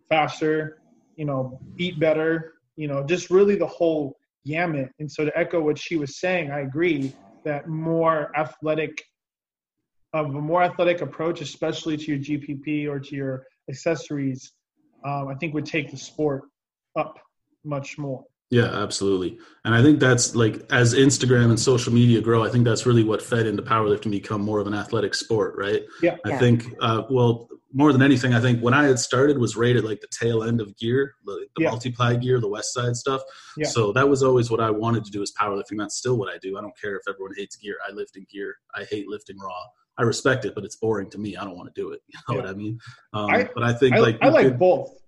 faster, 0.08 0.78
you 1.16 1.24
know, 1.24 1.60
eat 1.78 1.98
better, 1.98 2.32
you 2.76 2.86
know, 2.86 3.02
just 3.04 3.30
really 3.30 3.56
the 3.56 3.66
whole 3.78 4.14
gamut. 4.44 4.90
And 5.00 5.10
so 5.10 5.24
to 5.24 5.36
echo 5.36 5.60
what 5.60 5.78
she 5.78 5.96
was 5.96 6.20
saying, 6.20 6.50
I 6.50 6.60
agree 6.60 7.12
that 7.44 7.68
more 7.68 8.30
athletic, 8.36 8.92
of 10.12 10.34
a 10.34 10.40
more 10.40 10.62
athletic 10.62 11.00
approach, 11.00 11.40
especially 11.40 11.96
to 11.96 12.04
your 12.14 12.18
GPP 12.18 12.88
or 12.88 12.98
to 13.00 13.16
your 13.16 13.46
accessories, 13.68 14.52
um, 15.04 15.28
I 15.28 15.34
think 15.34 15.54
would 15.54 15.66
take 15.66 15.90
the 15.90 15.96
sport 15.96 16.44
up 16.96 17.18
much 17.64 17.98
more. 17.98 18.24
Yeah, 18.50 18.66
absolutely. 18.66 19.38
And 19.64 19.74
I 19.74 19.82
think 19.82 19.98
that's 19.98 20.36
like 20.36 20.64
as 20.70 20.94
Instagram 20.94 21.46
and 21.46 21.58
social 21.58 21.92
media 21.92 22.20
grow, 22.20 22.44
I 22.44 22.48
think 22.48 22.64
that's 22.64 22.86
really 22.86 23.02
what 23.02 23.20
fed 23.20 23.44
into 23.46 23.62
powerlifting 23.62 24.12
become 24.12 24.40
more 24.40 24.60
of 24.60 24.68
an 24.68 24.74
athletic 24.74 25.14
sport, 25.16 25.54
right? 25.58 25.82
Yeah. 26.00 26.16
I 26.24 26.28
Yeah. 26.30 26.38
think, 26.38 26.64
uh, 26.80 27.02
well, 27.10 27.48
more 27.72 27.92
than 27.92 28.02
anything, 28.02 28.32
I 28.34 28.40
think 28.40 28.62
when 28.62 28.72
I 28.72 28.84
had 28.84 29.00
started 29.00 29.36
was 29.38 29.56
right 29.56 29.74
at 29.74 29.84
like 29.84 30.00
the 30.00 30.06
tail 30.16 30.44
end 30.44 30.60
of 30.60 30.76
gear, 30.76 31.14
the, 31.24 31.46
the 31.56 31.62
Yeah. 31.64 31.70
multiply 31.70 32.14
gear, 32.14 32.38
the 32.40 32.48
West 32.48 32.72
Side 32.72 32.94
stuff. 32.94 33.20
Yeah. 33.56 33.66
So 33.66 33.92
that 33.92 34.08
was 34.08 34.22
always 34.22 34.48
what 34.48 34.60
I 34.60 34.70
wanted 34.70 35.04
to 35.06 35.10
do 35.10 35.22
is 35.22 35.32
powerlifting. 35.38 35.76
That's 35.76 35.96
still 35.96 36.16
what 36.16 36.32
I 36.32 36.38
do. 36.38 36.56
I 36.56 36.60
don't 36.60 36.78
care 36.80 36.94
if 36.94 37.02
everyone 37.08 37.32
hates 37.36 37.56
gear. 37.56 37.76
I 37.86 37.90
lift 37.92 38.16
in 38.16 38.26
gear. 38.32 38.54
I 38.76 38.84
hate 38.84 39.08
lifting 39.08 39.38
raw. 39.38 39.60
I 39.98 40.02
respect 40.02 40.44
it, 40.44 40.54
but 40.54 40.64
it's 40.64 40.76
boring 40.76 41.10
to 41.10 41.18
me. 41.18 41.36
I 41.36 41.44
don't 41.44 41.56
want 41.56 41.74
to 41.74 41.80
do 41.80 41.90
it. 41.92 42.00
You 42.12 42.18
know 42.28 42.34
Yeah. 42.40 42.46
what 42.46 42.50
I 42.50 42.54
mean? 42.54 42.78
Um, 43.12 43.30
I- 43.30 43.48
but 43.54 43.62
I 43.62 43.72
think 43.72 43.94
I 43.94 43.98
like 43.98 44.18
I 44.22 44.28
like 44.28 44.46
could- 44.48 44.58
both, 44.58 44.98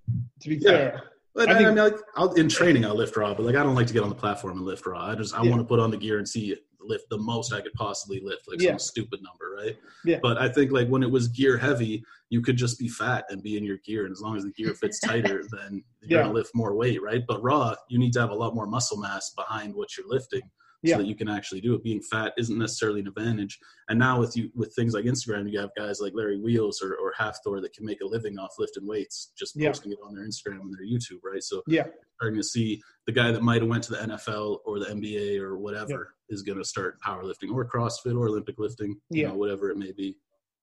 to 0.41 0.49
be 0.49 0.57
Yeah. 0.57 0.71
fair. 0.71 1.03
but 1.35 1.49
I 1.49 1.53
I, 1.53 1.57
think- 1.59 1.67
I 1.69 1.71
mean, 1.75 1.85
like, 1.85 1.97
I'll, 2.17 2.33
in 2.35 2.49
training, 2.49 2.85
I'll 2.85 2.95
lift 2.97 3.17
raw, 3.17 3.35
but 3.35 3.45
like 3.45 3.55
I 3.57 3.63
don't 3.63 3.75
like 3.75 3.87
to 3.89 3.93
get 3.93 4.03
on 4.03 4.09
the 4.09 4.15
platform 4.15 4.57
and 4.59 4.67
lift 4.67 4.87
raw. 4.87 5.07
I 5.07 5.15
just 5.15 5.35
I 5.39 5.43
Yeah. 5.43 5.51
want 5.51 5.61
to 5.63 5.67
put 5.67 5.79
on 5.81 5.91
the 5.91 5.97
gear 5.97 6.19
and 6.19 6.29
see 6.29 6.53
it 6.53 6.61
lift 6.81 7.11
the 7.11 7.19
most 7.19 7.53
I 7.53 7.61
could 7.61 7.75
possibly 7.75 8.21
lift, 8.25 8.49
like 8.49 8.63
Yeah. 8.63 8.71
some 8.71 8.79
stupid 8.79 9.21
number, 9.23 9.55
right? 9.63 9.77
Yeah. 10.07 10.21
But 10.23 10.39
I 10.39 10.49
think 10.49 10.73
like 10.73 10.89
when 10.89 11.03
it 11.03 11.11
was 11.11 11.29
gear 11.29 11.59
heavy, 11.59 12.03
you 12.31 12.41
could 12.41 12.57
just 12.57 12.79
be 12.79 12.89
fat 12.89 13.27
and 13.29 13.43
be 13.43 13.59
in 13.59 13.65
your 13.65 13.77
gear, 13.85 14.05
and 14.07 14.13
as 14.13 14.21
long 14.23 14.37
as 14.39 14.45
the 14.45 14.53
gear 14.53 14.73
fits 14.75 14.99
tighter, 15.09 15.45
then 15.53 15.85
you're 16.03 16.21
Yeah. 16.21 16.23
gonna 16.25 16.35
lift 16.35 16.53
more 16.55 16.75
weight, 16.75 17.03
right? 17.03 17.23
But 17.29 17.43
raw, 17.43 17.75
you 17.91 17.99
need 17.99 18.13
to 18.15 18.21
have 18.21 18.31
a 18.31 18.35
lot 18.35 18.55
more 18.55 18.67
muscle 18.67 18.97
mass 18.99 19.31
behind 19.37 19.75
what 19.75 19.97
you're 19.99 20.09
lifting. 20.09 20.43
Yeah. 20.83 20.95
so 20.95 21.03
that 21.03 21.09
you 21.09 21.17
can 21.17 21.29
actually 21.29 21.61
do 21.61 21.75
it. 21.75 21.83
Being 21.83 22.01
fat 22.01 22.33
isn't 22.39 22.57
necessarily 22.57 23.01
an 23.01 23.09
advantage. 23.09 23.59
And 23.89 23.99
now 23.99 24.21
with 24.21 24.37
you 24.37 24.51
with 24.55 24.73
things 24.75 24.95
like 24.95 25.07
Instagram, 25.07 25.51
you 25.51 25.59
have 25.59 25.71
guys 25.77 25.99
like 26.01 26.13
Larry 26.15 26.39
Wheels 26.41 26.81
or, 26.83 26.95
or 26.95 27.13
Hafthor 27.19 27.61
that 27.63 27.73
can 27.73 27.85
make 27.85 28.01
a 28.01 28.07
living 28.07 28.39
off 28.39 28.53
lifting 28.59 28.87
weights, 28.87 29.33
just 29.37 29.57
Yeah. 29.57 29.69
posting 29.71 29.91
it 29.93 29.99
on 30.05 30.15
their 30.15 30.25
Instagram 30.25 30.61
and 30.61 30.73
their 30.73 30.87
YouTube, 30.87 31.19
right? 31.25 31.43
So 31.43 31.63
Yeah. 31.67 31.87
starting 32.15 32.39
to 32.39 32.45
see 32.45 32.81
the 33.07 33.13
guy 33.13 33.33
that 33.33 33.43
might 33.43 33.61
have 33.63 33.69
went 33.71 33.83
to 33.85 33.93
the 33.93 33.99
NFL 34.03 34.61
or 34.65 34.79
the 34.79 34.87
NBA 34.91 35.39
or 35.41 35.59
whatever 35.59 36.15
is 36.29 36.43
going 36.43 36.59
to 36.59 36.65
start 36.65 37.01
powerlifting 37.01 37.53
or 37.53 37.69
CrossFit 37.69 38.17
or 38.17 38.29
Olympic 38.29 38.59
lifting, 38.59 39.01
you 39.11 39.23
Yeah. 39.23 39.29
know, 39.29 39.35
whatever 39.37 39.71
it 39.71 39.77
may 39.79 39.93
be. 39.93 40.17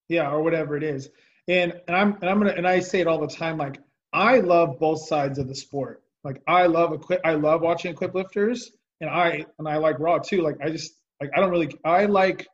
yeah 0.08 0.30
or 0.30 0.44
whatever 0.44 0.78
it 0.78 0.84
is 0.84 1.10
and 1.48 1.74
and 1.88 1.98
i'm 1.98 2.14
and 2.22 2.30
i'm 2.30 2.38
gonna 2.40 2.52
and 2.52 2.68
i 2.68 2.80
say 2.80 3.00
it 3.02 3.08
all 3.08 3.20
the 3.20 3.28
time 3.28 3.58
like 3.58 3.82
i 4.14 4.40
love 4.40 4.78
both 4.80 5.00
sides 5.08 5.40
of 5.40 5.48
the 5.48 5.56
sport 5.56 6.04
like 6.24 6.40
i 6.48 6.68
love 6.68 6.94
equip 6.94 7.20
i 7.26 7.34
love 7.34 7.62
watching 7.62 7.92
equip 7.92 8.14
lifters 8.14 8.72
and 9.02 9.10
i 9.10 9.46
and 9.60 9.68
i 9.68 9.78
like 9.78 10.00
raw 10.00 10.18
too 10.18 10.42
like 10.42 10.56
i 10.64 10.70
just 10.70 10.94
like 11.22 11.30
i 11.36 11.40
don't 11.40 11.50
really 11.52 11.70
i 11.86 12.06
like 12.06 12.48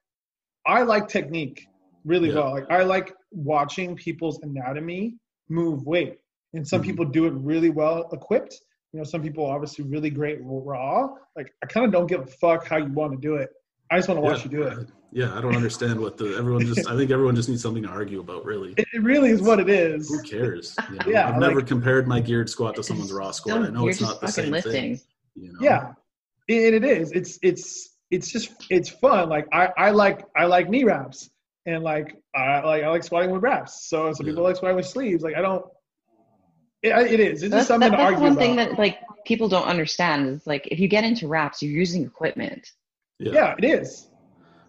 i 0.65 0.81
like 0.81 1.07
technique 1.07 1.67
really 2.05 2.29
Yeah. 2.29 2.35
well 2.35 2.51
like 2.51 2.69
i 2.71 2.83
like 2.83 3.13
watching 3.31 3.95
people's 3.95 4.39
anatomy 4.43 5.15
move 5.49 5.85
weight 5.85 6.17
and 6.53 6.67
some 6.67 6.81
Mhm. 6.81 6.85
people 6.85 7.05
do 7.05 7.25
it 7.25 7.33
really 7.33 7.69
well 7.69 8.09
equipped 8.11 8.55
you 8.91 8.97
know 8.99 9.03
some 9.03 9.21
people 9.21 9.45
obviously 9.45 9.85
really 9.85 10.09
great 10.09 10.39
raw 10.41 11.09
like 11.35 11.53
i 11.63 11.65
kind 11.67 11.85
of 11.85 11.91
don't 11.91 12.07
give 12.07 12.21
a 12.21 12.25
fuck 12.27 12.67
how 12.67 12.77
you 12.77 12.91
want 12.91 13.11
to 13.13 13.17
do 13.19 13.35
it 13.35 13.49
i 13.91 13.97
just 13.97 14.07
want 14.09 14.17
to 14.17 14.21
watch 14.21 14.39
yeah, 14.39 14.43
you 14.45 14.49
do 14.49 14.63
it 14.63 14.87
Yeah, 15.13 15.37
I 15.37 15.41
don't 15.41 15.55
understand 15.57 15.99
what 15.99 16.15
the 16.17 16.37
everyone 16.39 16.65
just. 16.65 16.87
I 16.89 16.95
think 16.95 17.11
everyone 17.11 17.35
just 17.35 17.49
needs 17.49 17.61
something 17.61 17.83
to 17.83 17.89
argue 17.89 18.21
about. 18.21 18.45
Really, 18.45 18.71
it, 18.77 18.87
it 18.93 19.03
really 19.03 19.29
is 19.29 19.41
what 19.41 19.59
it 19.59 19.69
is 19.69 20.07
who 20.07 20.21
cares? 20.23 20.73
You 20.89 20.95
know? 20.99 21.05
Yeah, 21.15 21.27
I've 21.27 21.35
never 21.37 21.55
like- 21.59 21.67
compared 21.67 22.07
my 22.07 22.21
geared 22.21 22.49
squat 22.49 22.75
to 22.75 22.81
someone's 22.83 23.11
raw 23.11 23.31
squat. 23.31 23.61
I 23.61 23.69
know 23.75 23.89
it's 23.89 23.99
not 23.99 24.21
the 24.21 24.29
same 24.29 24.51
lifting. 24.53 24.71
thing. 24.95 25.01
You 25.35 25.51
know? 25.51 25.59
Yeah, 25.67 25.81
and 26.49 26.75
it 26.75 26.83
is. 26.83 27.11
It's 27.11 27.39
it's 27.41 27.89
it's 28.09 28.31
just 28.31 28.51
it's 28.69 28.89
fun. 28.89 29.29
Like 29.29 29.47
I 29.53 29.69
I 29.77 29.89
like 29.91 30.25
I 30.35 30.45
like 30.45 30.69
knee 30.69 30.83
wraps 30.83 31.29
and 31.65 31.83
like 31.83 32.15
I 32.35 32.59
like 32.61 32.83
I 32.83 32.89
like 32.89 33.03
squatting 33.03 33.31
with 33.31 33.41
wraps. 33.43 33.87
So 33.89 34.11
some 34.13 34.25
people 34.25 34.43
like 34.43 34.55
squatting 34.57 34.77
with 34.77 34.87
sleeves. 34.87 35.23
Like 35.23 35.35
I 35.35 35.41
don't. 35.41 35.65
It, 36.83 36.89
it 37.11 37.19
is. 37.19 37.41
It's 37.41 37.41
just 37.43 37.51
That's, 37.51 37.67
something 37.67 37.91
that- 37.91 37.97
to 37.97 38.01
that's 38.03 38.11
argue 38.13 38.23
one 38.23 38.31
about. 38.33 38.41
thing 38.41 38.55
that 38.55 38.79
like 38.79 38.97
people 39.25 39.47
don't 39.47 39.67
understand 39.67 40.27
is 40.27 40.47
like 40.47 40.67
if 40.71 40.79
you 40.79 40.87
get 40.87 41.03
into 41.03 41.27
wraps, 41.27 41.61
you're 41.61 41.71
using 41.71 42.03
equipment. 42.03 42.67
yeah. 43.19 43.33
yeah, 43.33 43.55
it 43.57 43.63
is. 43.65 44.07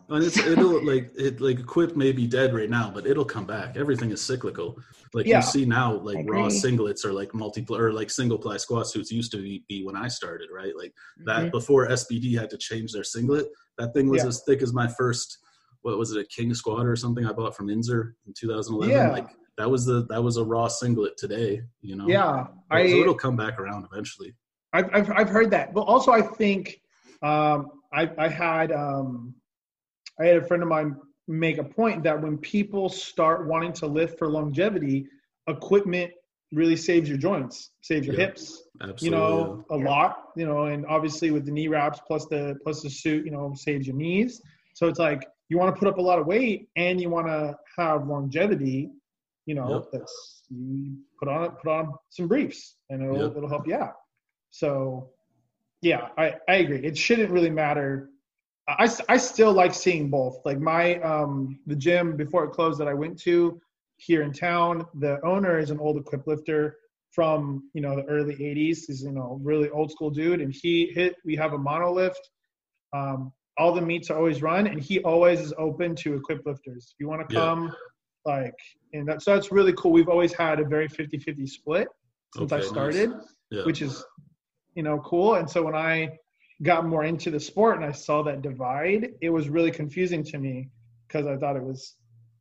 And 0.08 0.22
it's 0.24 0.36
it'll 0.36 0.84
like 0.84 1.10
it 1.16 1.40
like 1.40 1.64
Quip 1.64 1.96
may 1.96 2.12
be 2.12 2.26
dead 2.26 2.54
right 2.54 2.68
now, 2.68 2.90
but 2.90 3.06
it'll 3.06 3.24
come 3.24 3.46
back. 3.46 3.76
Everything 3.76 4.10
is 4.10 4.20
cyclical. 4.20 4.76
Like 5.14 5.26
Yeah. 5.26 5.38
you 5.38 5.42
see 5.42 5.64
now, 5.64 5.94
like 5.94 6.26
raw 6.28 6.48
singlets 6.48 7.04
or 7.04 7.12
like 7.12 7.34
multiple 7.34 7.76
or 7.76 7.92
like 7.92 8.10
single 8.10 8.38
ply 8.38 8.56
squat 8.58 8.86
suits 8.88 9.10
used 9.10 9.30
to 9.32 9.38
be, 9.38 9.64
be 9.68 9.84
when 9.84 9.96
I 9.96 10.08
started, 10.08 10.48
right? 10.52 10.76
Like 10.76 10.92
that 11.24 11.46
Mhm. 11.46 11.50
before 11.52 11.88
SBD 11.88 12.34
had 12.38 12.50
to 12.50 12.58
change 12.58 12.92
their 12.92 13.04
singlet. 13.04 13.46
That 13.78 13.94
thing 13.94 14.08
was 14.08 14.22
Yeah. 14.22 14.28
as 14.28 14.42
thick 14.44 14.62
as 14.62 14.72
my 14.72 14.86
first 14.88 15.38
what 15.82 15.98
was 15.98 16.12
it 16.12 16.20
a 16.20 16.24
King 16.24 16.54
squat 16.54 16.86
or 16.86 16.94
something 16.94 17.26
I 17.26 17.32
bought 17.32 17.56
from 17.56 17.66
Inzer 17.66 18.12
in 18.26 18.32
2011. 18.38 18.94
Yeah. 18.94 19.10
Like 19.10 19.28
that 19.58 19.70
was 19.70 19.84
the 19.86 20.06
that 20.06 20.22
was 20.22 20.36
a 20.36 20.44
raw 20.44 20.68
singlet 20.68 21.16
today. 21.16 21.62
You 21.80 21.96
know. 21.96 22.06
Yeah, 22.08 22.46
So 22.70 22.78
it'll 22.78 23.14
come 23.14 23.36
back 23.36 23.58
around 23.58 23.86
eventually. 23.90 24.34
I've, 24.74 24.88
I've, 24.94 25.10
I've 25.10 25.28
heard 25.28 25.50
that. 25.50 25.74
But 25.74 25.82
also, 25.82 26.12
I 26.12 26.22
think 26.22 26.80
um, 27.22 27.70
I, 27.92 28.10
I 28.16 28.28
had 28.28 28.72
um, 28.72 29.34
I 30.22 30.26
had 30.26 30.36
a 30.36 30.46
friend 30.46 30.62
of 30.62 30.68
mine 30.68 30.96
make 31.28 31.58
a 31.58 31.64
point 31.64 32.02
that 32.04 32.20
when 32.20 32.38
people 32.38 32.88
start 32.88 33.46
wanting 33.46 33.72
to 33.74 33.86
lift 33.86 34.18
for 34.18 34.28
longevity, 34.28 35.06
equipment 35.48 36.12
really 36.52 36.76
saves 36.76 37.08
your 37.08 37.18
joints, 37.18 37.70
saves 37.80 38.06
your 38.06 38.14
Yeah. 38.16 38.26
hips. 38.26 38.68
Absolutely. 38.80 39.06
You 39.06 39.10
know, 39.10 39.64
a 39.70 39.78
Yeah. 39.78 39.84
lot. 39.90 40.28
You 40.36 40.46
know, 40.46 40.66
and 40.66 40.84
obviously 40.86 41.30
with 41.30 41.44
the 41.46 41.50
knee 41.52 41.68
wraps 41.68 42.00
plus 42.06 42.26
the 42.26 42.58
plus 42.62 42.82
the 42.82 42.90
suit, 42.90 43.24
you 43.24 43.30
know, 43.30 43.52
saves 43.54 43.86
your 43.86 43.96
knees. 43.96 44.40
So 44.74 44.86
it's 44.88 44.98
like 44.98 45.26
you 45.48 45.58
want 45.58 45.74
to 45.74 45.78
put 45.78 45.88
up 45.88 45.98
a 45.98 46.02
lot 46.02 46.18
of 46.18 46.26
weight 46.26 46.68
and 46.76 47.00
you 47.00 47.08
want 47.10 47.26
to 47.26 47.56
have 47.78 48.06
longevity. 48.06 48.90
You 49.46 49.54
know, 49.56 49.68
Yep. 49.72 49.84
that's 49.92 50.44
you 50.50 50.98
put 51.18 51.28
on 51.28 51.50
put 51.56 51.68
on 51.70 51.94
some 52.10 52.28
briefs 52.28 52.76
and 52.90 53.02
it'll 53.02 53.22
Yep. 53.22 53.36
it'll 53.36 53.48
help 53.48 53.66
you 53.66 53.74
out. 53.74 53.94
So, 54.50 55.10
yeah, 55.80 56.08
I, 56.18 56.34
I 56.48 56.56
agree. 56.56 56.84
It 56.84 56.96
shouldn't 56.96 57.30
really 57.30 57.50
matter. 57.50 58.10
I, 58.68 58.88
I 59.08 59.16
still 59.16 59.52
like 59.52 59.74
seeing 59.74 60.08
both. 60.08 60.40
Like 60.44 60.58
my 60.58 61.00
um 61.00 61.58
the 61.66 61.76
gym 61.76 62.16
before 62.16 62.44
it 62.44 62.50
closed 62.52 62.78
that 62.80 62.88
I 62.88 62.94
went 62.94 63.18
to 63.22 63.60
here 63.96 64.22
in 64.22 64.32
town, 64.32 64.86
the 64.94 65.24
owner 65.24 65.58
is 65.58 65.70
an 65.70 65.78
old 65.80 65.96
equip 65.96 66.26
lifter 66.26 66.76
from 67.10 67.68
you 67.74 67.82
know 67.82 67.96
the 67.96 68.04
early 68.04 68.34
80s. 68.34 68.86
He's 68.86 69.02
you 69.02 69.12
know 69.12 69.40
really 69.42 69.68
old 69.70 69.90
school 69.90 70.10
dude, 70.10 70.40
and 70.40 70.52
he 70.54 70.92
hit. 70.94 71.16
We 71.24 71.36
have 71.36 71.52
a 71.52 71.58
monolift. 71.58 72.22
Um, 72.92 73.32
all 73.58 73.74
the 73.74 73.82
meets 73.82 74.10
are 74.10 74.16
always 74.16 74.42
run, 74.42 74.66
and 74.66 74.80
he 74.80 75.00
always 75.00 75.40
is 75.40 75.52
open 75.58 75.94
to 75.96 76.14
equip 76.14 76.46
lifters. 76.46 76.94
If 76.94 77.00
you 77.00 77.08
want 77.08 77.28
to 77.28 77.34
Yeah. 77.34 77.40
come, 77.40 77.72
like, 78.24 78.54
and 78.92 79.06
that's 79.06 79.24
so 79.24 79.34
that's 79.34 79.52
really 79.52 79.72
cool. 79.74 79.92
We've 79.92 80.08
always 80.08 80.32
had 80.32 80.60
a 80.60 80.64
very 80.64 80.88
50-50 80.88 81.48
split 81.48 81.88
since 82.34 82.52
I 82.52 82.56
Okay, 82.56 82.64
nice. 82.64 82.70
started 82.70 83.10
Yeah. 83.50 83.64
which 83.64 83.82
is 83.82 84.02
you 84.74 84.82
know 84.82 84.98
cool 85.00 85.34
and 85.34 85.48
so 85.48 85.62
when 85.62 85.74
i 85.74 86.10
got 86.62 86.86
more 86.86 87.04
into 87.04 87.30
the 87.30 87.40
sport 87.40 87.76
and 87.76 87.84
i 87.84 87.92
saw 87.92 88.22
that 88.22 88.42
divide 88.42 89.10
it 89.20 89.30
was 89.30 89.48
really 89.48 89.70
confusing 89.70 90.22
to 90.22 90.38
me 90.38 90.68
because 91.08 91.26
i 91.26 91.36
thought 91.36 91.56
it 91.56 91.62
was 91.62 91.96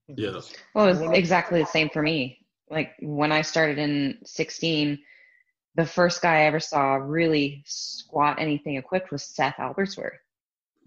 you 0.07 0.15
know, 0.15 0.33
Yeah. 0.35 0.41
Well, 0.75 0.87
it 0.87 0.99
was 0.99 1.17
exactly 1.17 1.59
the 1.61 1.65
same 1.67 1.89
for 1.89 2.01
me. 2.01 2.39
Like 2.69 2.91
when 3.01 3.31
I 3.31 3.41
started 3.43 3.77
in 3.77 4.17
16, 4.25 4.97
the 5.75 5.85
first 5.85 6.21
guy 6.21 6.39
I 6.39 6.45
ever 6.45 6.59
saw 6.59 6.95
really 6.95 7.63
squat 7.65 8.37
anything 8.39 8.75
equipped 8.75 9.11
was 9.11 9.23
Seth 9.23 9.55
Albertsworth. 9.59 10.17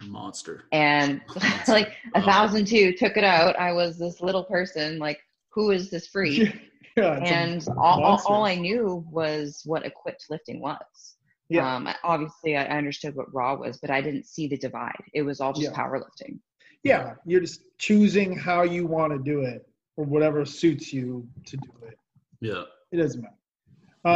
monster. 0.03 0.64
And 0.73 1.20
Monster. 1.29 1.73
like 1.73 1.88
a 2.14 2.18
Oh. 2.18 2.23
thousand 2.23 2.66
two 2.66 2.92
took 2.92 3.16
it 3.16 3.25
out. 3.25 3.59
I 3.59 3.73
was 3.73 3.99
this 3.99 4.20
little 4.20 4.44
person, 4.44 4.99
like, 4.99 5.20
who 5.51 5.70
is 5.70 5.90
this 5.90 6.07
freak? 6.09 6.55
yeah, 6.97 7.18
and 7.23 7.66
all, 7.79 8.03
all, 8.03 8.20
all. 8.27 8.44
I 8.44 8.57
knew 8.57 9.05
was 9.11 9.62
what 9.64 9.87
equipped 9.87 10.27
lifting 10.31 10.61
was. 10.61 11.16
Yeah. 11.50 11.76
Um, 11.76 11.88
obviously, 12.04 12.57
I 12.57 12.64
I 12.64 12.78
understood 12.78 13.14
what 13.16 13.33
raw 13.35 13.54
was, 13.54 13.78
but 13.78 13.90
I 13.90 14.00
didn't 14.00 14.26
see 14.26 14.48
the 14.48 14.57
divide. 14.57 14.96
It 15.12 15.22
was 15.22 15.40
all 15.40 15.52
just 15.52 15.70
Yeah. 15.72 15.76
powerlifting. 15.78 16.38
yeah 16.85 17.14
you're 17.24 17.40
just 17.40 17.61
choosing 17.78 18.37
how 18.37 18.62
you 18.62 18.87
want 18.87 19.11
to 19.12 19.18
do 19.33 19.40
it 19.40 19.61
or 19.96 20.04
whatever 20.04 20.44
suits 20.44 20.92
you 20.92 21.26
to 21.46 21.57
do 21.57 21.70
it 21.88 21.96
Yeah. 22.40 22.64
it 22.92 22.98
doesn't 22.98 23.22
matter 23.22 23.38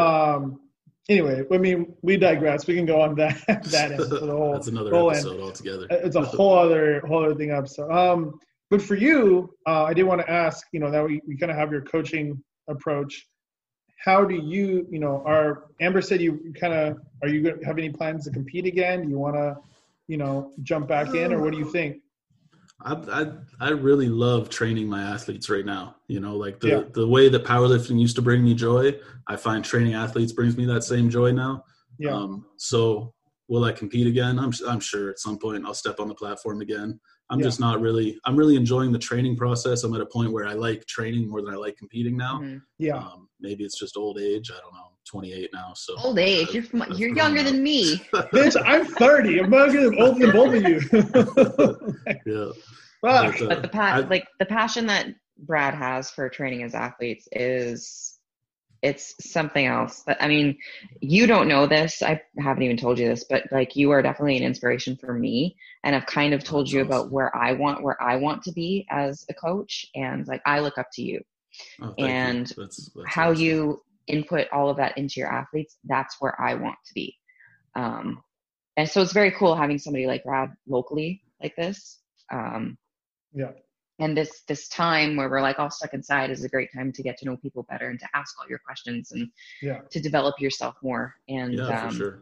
um 0.00 0.60
anyway 1.08 1.44
i 1.50 1.56
mean 1.66 1.94
we 2.02 2.16
digress 2.18 2.66
we 2.66 2.74
can 2.74 2.84
go 2.84 3.00
on 3.00 3.14
that 3.14 3.36
that 3.76 3.92
end 3.92 4.02
for 4.08 4.18
the 4.26 4.36
whole 4.40 4.52
That's 4.52 4.68
another 4.68 4.90
whole 4.90 5.10
end. 5.10 5.20
episode 5.20 5.40
altogether. 5.40 5.86
it's 5.90 6.16
a 6.16 6.22
whole 6.22 6.54
other 6.58 7.00
whole 7.08 7.24
other 7.24 7.34
thing 7.34 7.52
up. 7.52 7.66
So, 7.68 7.82
um, 7.90 8.38
but 8.70 8.82
for 8.82 8.96
you, 8.96 9.54
uh, 9.66 9.84
I 9.84 9.94
did 9.94 10.02
want 10.04 10.20
to 10.20 10.30
ask. 10.30 10.66
You 10.74 10.80
know, 10.80 10.90
that 10.90 11.02
we, 11.08 11.14
we 11.26 11.34
kind 11.38 11.50
of 11.50 11.56
have 11.56 11.70
your 11.72 11.80
coaching 11.94 12.26
approach. 12.68 13.12
How 14.04 14.24
do 14.24 14.34
you, 14.34 14.86
you 14.90 15.00
know, 15.00 15.22
are 15.26 15.64
Amber 15.80 16.00
said 16.00 16.20
you 16.20 16.52
kind 16.60 16.72
of 16.72 16.98
are 17.22 17.28
you 17.28 17.42
gonna 17.42 17.64
have 17.64 17.78
any 17.78 17.90
plans 17.90 18.24
to 18.24 18.30
compete 18.30 18.64
again? 18.66 19.02
Do 19.02 19.08
you 19.08 19.18
want 19.18 19.34
to, 19.34 19.56
you 20.06 20.16
know, 20.16 20.52
jump 20.62 20.88
back 20.88 21.14
in, 21.14 21.32
or 21.32 21.42
what 21.42 21.52
do 21.52 21.58
you 21.58 21.70
think? 21.70 21.96
I, 22.80 22.92
I 22.94 23.32
I 23.60 23.70
really 23.70 24.08
love 24.08 24.50
training 24.50 24.88
my 24.88 25.02
athletes 25.02 25.50
right 25.50 25.66
now. 25.66 25.96
You 26.06 26.20
know, 26.20 26.36
like 26.36 26.60
the 26.60 26.68
Yeah. 26.68 26.82
the 26.92 27.08
way 27.08 27.28
that 27.28 27.44
powerlifting 27.44 27.98
used 27.98 28.16
to 28.16 28.22
bring 28.22 28.44
me 28.44 28.54
joy, 28.54 28.94
I 29.26 29.36
find 29.36 29.64
training 29.64 29.94
athletes 29.94 30.32
brings 30.32 30.56
me 30.56 30.64
that 30.66 30.84
same 30.84 31.10
joy 31.10 31.32
now. 31.32 31.64
Yeah, 31.98 32.12
Um, 32.14 32.46
so 32.56 33.14
will 33.48 33.64
I 33.64 33.72
compete 33.72 34.06
again? 34.06 34.38
I'm 34.38 34.52
I'm 34.68 34.80
sure 34.80 35.10
at 35.10 35.18
some 35.18 35.38
point 35.38 35.66
I'll 35.66 35.74
step 35.74 35.98
on 35.98 36.06
the 36.06 36.14
platform 36.14 36.60
again. 36.60 37.00
I'm 37.30 37.40
Yeah. 37.40 37.44
just 37.44 37.60
not 37.60 37.80
really. 37.80 38.18
I'm 38.24 38.36
really 38.36 38.56
enjoying 38.56 38.90
the 38.92 38.98
training 38.98 39.36
process. 39.36 39.84
I'm 39.84 39.94
at 39.94 40.00
a 40.00 40.06
point 40.06 40.32
where 40.32 40.46
I 40.46 40.54
like 40.54 40.86
training 40.86 41.28
more 41.28 41.42
than 41.42 41.52
I 41.52 41.56
like 41.56 41.76
competing 41.76 42.16
now. 42.16 42.40
Mhm. 42.40 42.62
yeah, 42.78 42.96
Um, 42.96 43.28
maybe 43.40 43.64
it's 43.64 43.78
just 43.78 43.96
old 43.96 44.18
age. 44.18 44.50
I 44.50 44.58
don't 44.60 44.72
know. 44.74 44.92
28 45.06 45.48
now, 45.54 45.72
so 45.74 45.94
Old 45.98 46.18
age, 46.18 46.52
you're, 46.52 46.62
from, 46.62 46.84
you're 46.94 47.14
younger 47.14 47.40
up. 47.40 47.46
than 47.46 47.62
me. 47.62 47.96
bitch, 48.12 48.56
I'm 48.66 48.84
30. 48.84 49.40
I'm 49.40 49.48
not 49.50 49.72
gonna 49.72 49.96
older 50.02 50.26
than 50.26 50.32
both 50.32 50.54
of 50.54 50.62
you. 50.68 50.80
yeah. 52.26 52.52
Fuck. 53.00 53.38
But, 53.38 53.42
uh, 53.42 53.46
but 53.48 53.62
the 53.62 53.68
pa- 53.68 53.80
I- 53.94 53.98
like 54.00 54.26
the 54.38 54.44
passion 54.46 54.86
that 54.86 55.06
Brad 55.38 55.74
has 55.74 56.10
for 56.10 56.28
training 56.28 56.60
his 56.60 56.74
athletes 56.74 57.26
is 57.32 58.17
it's 58.82 59.14
something 59.30 59.66
else. 59.66 60.02
But 60.06 60.16
I 60.20 60.28
mean, 60.28 60.56
you 61.00 61.26
don't 61.26 61.48
know 61.48 61.66
this. 61.66 62.02
I 62.02 62.22
haven't 62.38 62.62
even 62.62 62.76
told 62.76 62.98
you 62.98 63.08
this, 63.08 63.24
but 63.24 63.44
like 63.50 63.76
you 63.76 63.90
are 63.90 64.02
definitely 64.02 64.36
an 64.36 64.42
inspiration 64.44 64.96
for 64.96 65.12
me, 65.12 65.56
and 65.84 65.96
I've 65.96 66.06
kind 66.06 66.32
of 66.34 66.44
told 66.44 66.70
you 66.70 66.80
about 66.82 67.10
where 67.10 67.34
I 67.36 67.52
want 67.52 67.82
where 67.82 68.00
I 68.02 68.16
want 68.16 68.42
to 68.44 68.52
be 68.52 68.86
as 68.90 69.24
a 69.28 69.34
coach, 69.34 69.86
and 69.94 70.26
like 70.28 70.42
I 70.46 70.60
look 70.60 70.78
up 70.78 70.88
to 70.94 71.02
you. 71.02 71.20
Oh, 71.80 71.86
thank 71.86 71.98
you. 71.98 72.04
and 72.06 72.46
That's- 72.46 72.90
that's 72.94 73.12
how 73.14 73.30
awesome. 73.30 73.42
you 73.44 73.82
input 74.06 74.46
all 74.52 74.70
of 74.70 74.76
that 74.78 74.96
into 74.96 75.20
your 75.20 75.30
athletes 75.30 75.76
that's 75.84 76.16
where 76.20 76.38
i 76.40 76.54
want 76.54 76.76
to 76.86 76.94
be 76.94 77.14
um, 77.74 78.22
and 78.78 78.88
so 78.88 79.02
it's 79.02 79.12
very 79.12 79.30
cool 79.32 79.54
having 79.54 79.78
somebody 79.78 80.06
like 80.06 80.24
brad 80.24 80.50
locally 80.66 81.22
like 81.42 81.54
this 81.56 81.98
um, 82.32 82.78
Yeah. 83.34 83.50
And 84.00 84.16
this 84.16 84.42
this 84.46 84.68
time 84.68 85.16
where 85.16 85.28
we're 85.28 85.40
like 85.42 85.58
all 85.58 85.70
stuck 85.70 85.92
inside 85.94 86.30
is 86.30 86.44
a 86.44 86.48
great 86.48 86.70
time 86.72 86.92
to 86.92 87.02
get 87.02 87.18
to 87.18 87.24
know 87.26 87.36
people 87.36 87.64
better 87.68 87.88
and 87.88 87.98
to 88.00 88.06
ask 88.14 88.38
all 88.38 88.48
your 88.48 88.58
questions 88.60 89.12
and 89.12 89.28
Yeah. 89.60 89.80
to 89.90 90.00
develop 90.00 90.40
yourself 90.40 90.76
more 90.82 91.14
and 91.28 91.54
Yeah, 91.54 91.82
um, 91.82 91.90
for 91.90 91.96
sure. 91.96 92.18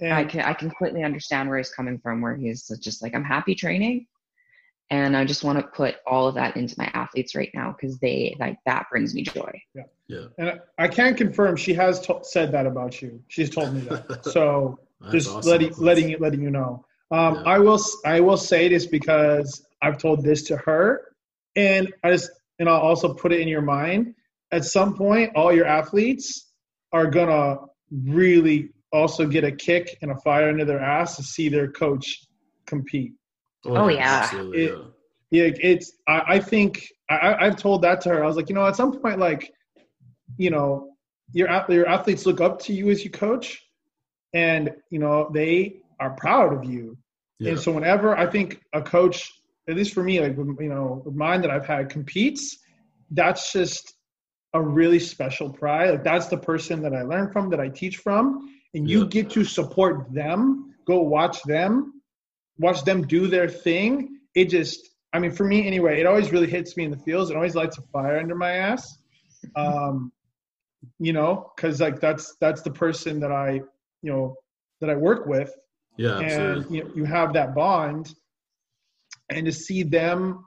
And 0.00 0.12
I 0.12 0.24
can 0.24 0.40
I 0.40 0.52
completely 0.52 1.02
understand 1.04 1.48
where 1.48 1.58
he's 1.58 1.70
coming 1.70 1.98
from, 1.98 2.20
where 2.20 2.34
he's 2.36 2.66
just 2.80 3.02
like, 3.02 3.14
I'm 3.14 3.24
happy 3.24 3.54
training, 3.54 4.06
and 4.90 5.16
I 5.16 5.24
just 5.24 5.44
want 5.44 5.58
to 5.58 5.64
put 5.68 5.96
all 6.06 6.26
of 6.28 6.34
that 6.34 6.56
into 6.56 6.74
my 6.76 6.90
athletes 6.94 7.34
right 7.34 7.50
now 7.54 7.72
because 7.72 7.98
they 8.00 8.36
like 8.40 8.58
that 8.66 8.86
brings 8.90 9.14
me 9.14 9.22
joy. 9.22 9.52
Yeah. 9.74 9.82
yeah. 10.08 10.26
and 10.38 10.48
I- 10.50 10.84
I 10.84 10.88
can 10.88 11.14
confirm 11.14 11.56
she 11.56 11.72
has 11.74 12.00
to- 12.06 12.20
said 12.22 12.50
that 12.52 12.66
about 12.66 13.00
you. 13.00 13.22
She's 13.28 13.48
told 13.50 13.72
me 13.74 13.80
that. 13.82 14.24
So 14.36 14.78
just 15.12 15.28
awesome. 15.30 15.50
letting 15.50 15.72
letting 15.78 16.08
you 16.10 16.18
letting 16.18 16.42
you 16.42 16.50
know. 16.50 16.84
Um, 17.10 17.36
Yeah. 17.36 17.42
I 17.54 17.58
will 17.60 17.74
s- 17.74 17.96
I 18.04 18.18
will 18.20 18.36
say 18.36 18.68
this 18.68 18.86
because 18.86 19.64
I've 19.84 19.98
told 19.98 20.24
this 20.24 20.42
to 20.44 20.56
her, 20.58 21.12
and 21.56 21.92
I 22.02 22.10
just 22.12 22.30
and 22.58 22.68
I'll 22.68 22.80
also 22.80 23.14
put 23.14 23.32
it 23.32 23.40
in 23.40 23.48
your 23.48 23.62
mind. 23.62 24.14
At 24.52 24.64
some 24.64 24.96
point, 24.96 25.32
all 25.34 25.52
your 25.52 25.66
athletes 25.66 26.52
are 26.92 27.06
gonna 27.06 27.56
really 27.90 28.70
also 28.92 29.26
get 29.26 29.42
a 29.44 29.50
kick 29.52 29.98
and 30.02 30.10
a 30.12 30.16
fire 30.24 30.48
under 30.48 30.64
their 30.64 30.80
ass 30.80 31.16
to 31.16 31.22
see 31.22 31.48
their 31.48 31.70
coach 31.72 32.20
compete. 32.66 33.12
Oh, 33.66 33.76
oh, 33.76 33.88
yeah. 33.88 34.20
absolutely, 34.22 34.64
It- 34.64 34.72
yeah. 34.78 34.84
Yeah, 35.30 35.50
it's. 35.60 35.92
I, 36.06 36.22
I 36.34 36.38
think 36.38 36.86
I, 37.10 37.16
I- 37.16 37.46
I've 37.46 37.56
told 37.56 37.82
that 37.82 38.00
to 38.02 38.10
her. 38.10 38.22
I 38.22 38.26
was 38.26 38.36
like, 38.36 38.48
you 38.48 38.54
know, 38.54 38.64
at 38.66 38.76
some 38.76 38.92
point, 39.00 39.18
like, 39.18 39.50
you 40.36 40.50
know, 40.50 40.94
your 41.32 41.48
ath- 41.48 41.68
your 41.70 41.88
athletes 41.88 42.24
look 42.24 42.40
up 42.40 42.60
to 42.64 42.72
you 42.72 42.88
as 42.90 43.02
you 43.02 43.10
coach, 43.10 43.60
and 44.32 44.70
you 44.90 45.00
know 45.00 45.30
they 45.34 45.80
are 45.98 46.10
proud 46.10 46.52
of 46.52 46.64
you. 46.64 46.96
Yeah. 47.40 47.52
And 47.52 47.60
so 47.60 47.72
whenever 47.72 48.16
I 48.16 48.26
think 48.26 48.60
a 48.72 48.80
coach, 48.82 49.28
at 49.68 49.76
least 49.76 49.94
for 49.94 50.02
me, 50.02 50.20
like 50.20 50.36
you 50.36 50.68
know, 50.68 51.02
with 51.04 51.14
mine 51.14 51.40
that 51.42 51.50
I've 51.50 51.66
had 51.66 51.88
competes, 51.88 52.58
that's 53.10 53.52
just 53.52 53.94
a 54.52 54.60
really 54.62 54.98
special 54.98 55.50
pride. 55.50 55.90
Like 55.90 56.04
that's 56.04 56.26
the 56.26 56.36
person 56.38 56.82
that 56.82 56.94
I 56.94 57.02
learn 57.02 57.30
from, 57.32 57.50
that 57.50 57.60
I 57.60 57.68
teach 57.68 57.98
from, 57.98 58.48
and 58.74 58.88
you 58.88 59.00
Yeah. 59.00 59.08
get 59.08 59.30
to 59.30 59.44
support 59.44 60.12
them, 60.12 60.74
go 60.86 61.00
watch 61.00 61.42
them, 61.44 62.02
watch 62.58 62.84
them 62.84 63.06
do 63.06 63.26
their 63.26 63.48
thing. 63.48 64.20
It 64.34 64.46
just, 64.46 64.90
I 65.12 65.18
mean, 65.18 65.32
for 65.32 65.44
me 65.44 65.66
anyway, 65.66 66.00
it 66.00 66.06
always 66.06 66.30
really 66.32 66.48
hits 66.48 66.76
me 66.76 66.84
in 66.84 66.90
the 66.90 66.98
feels. 66.98 67.30
It 67.30 67.36
always 67.36 67.54
lights 67.54 67.78
a 67.78 67.82
fire 67.82 68.18
under 68.18 68.34
my 68.34 68.52
ass. 68.52 68.98
Um, 69.56 70.10
you 70.98 71.12
know, 71.12 71.52
because 71.54 71.80
like 71.80 72.00
that's 72.00 72.34
that's 72.40 72.62
the 72.62 72.70
person 72.70 73.20
that 73.20 73.30
I, 73.30 73.60
you 74.00 74.10
know, 74.10 74.36
that 74.80 74.88
I 74.88 74.94
work 74.94 75.26
with 75.26 75.54
yeah, 75.96 76.18
and 76.18 76.24
absolutely. 76.24 76.76
you, 76.76 76.84
know, 76.84 76.90
you 76.94 77.04
have 77.04 77.32
that 77.34 77.54
bond 77.54 78.14
and 79.34 79.44
to 79.46 79.52
see 79.52 79.82
them 79.82 80.44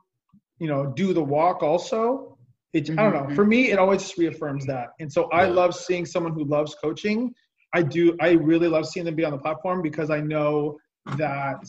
you 0.60 0.68
know 0.68 0.88
do 1.02 1.14
the 1.14 1.24
walk 1.24 1.62
also 1.62 2.38
it, 2.74 2.90
i 2.90 2.96
don't 2.96 3.14
know 3.14 3.24
Mhm. 3.24 3.36
for 3.36 3.46
me 3.46 3.72
it 3.72 3.78
always 3.80 4.02
just 4.02 4.18
reaffirms 4.18 4.66
that 4.66 4.90
and 5.00 5.12
so 5.12 5.26
i 5.32 5.44
Yeah. 5.46 5.52
love 5.52 5.76
seeing 5.76 6.06
someone 6.06 6.34
who 6.34 6.44
loves 6.46 6.76
coaching 6.84 7.34
i 7.74 7.82
do 7.82 8.16
i 8.22 8.32
really 8.32 8.68
love 8.68 8.86
seeing 8.88 9.06
them 9.06 9.16
be 9.16 9.26
on 9.26 9.32
the 9.32 9.38
platform 9.38 9.82
because 9.82 10.10
i 10.10 10.20
know 10.20 10.78
that 11.18 11.64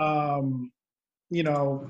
um 0.00 0.70
you 1.30 1.42
know 1.42 1.88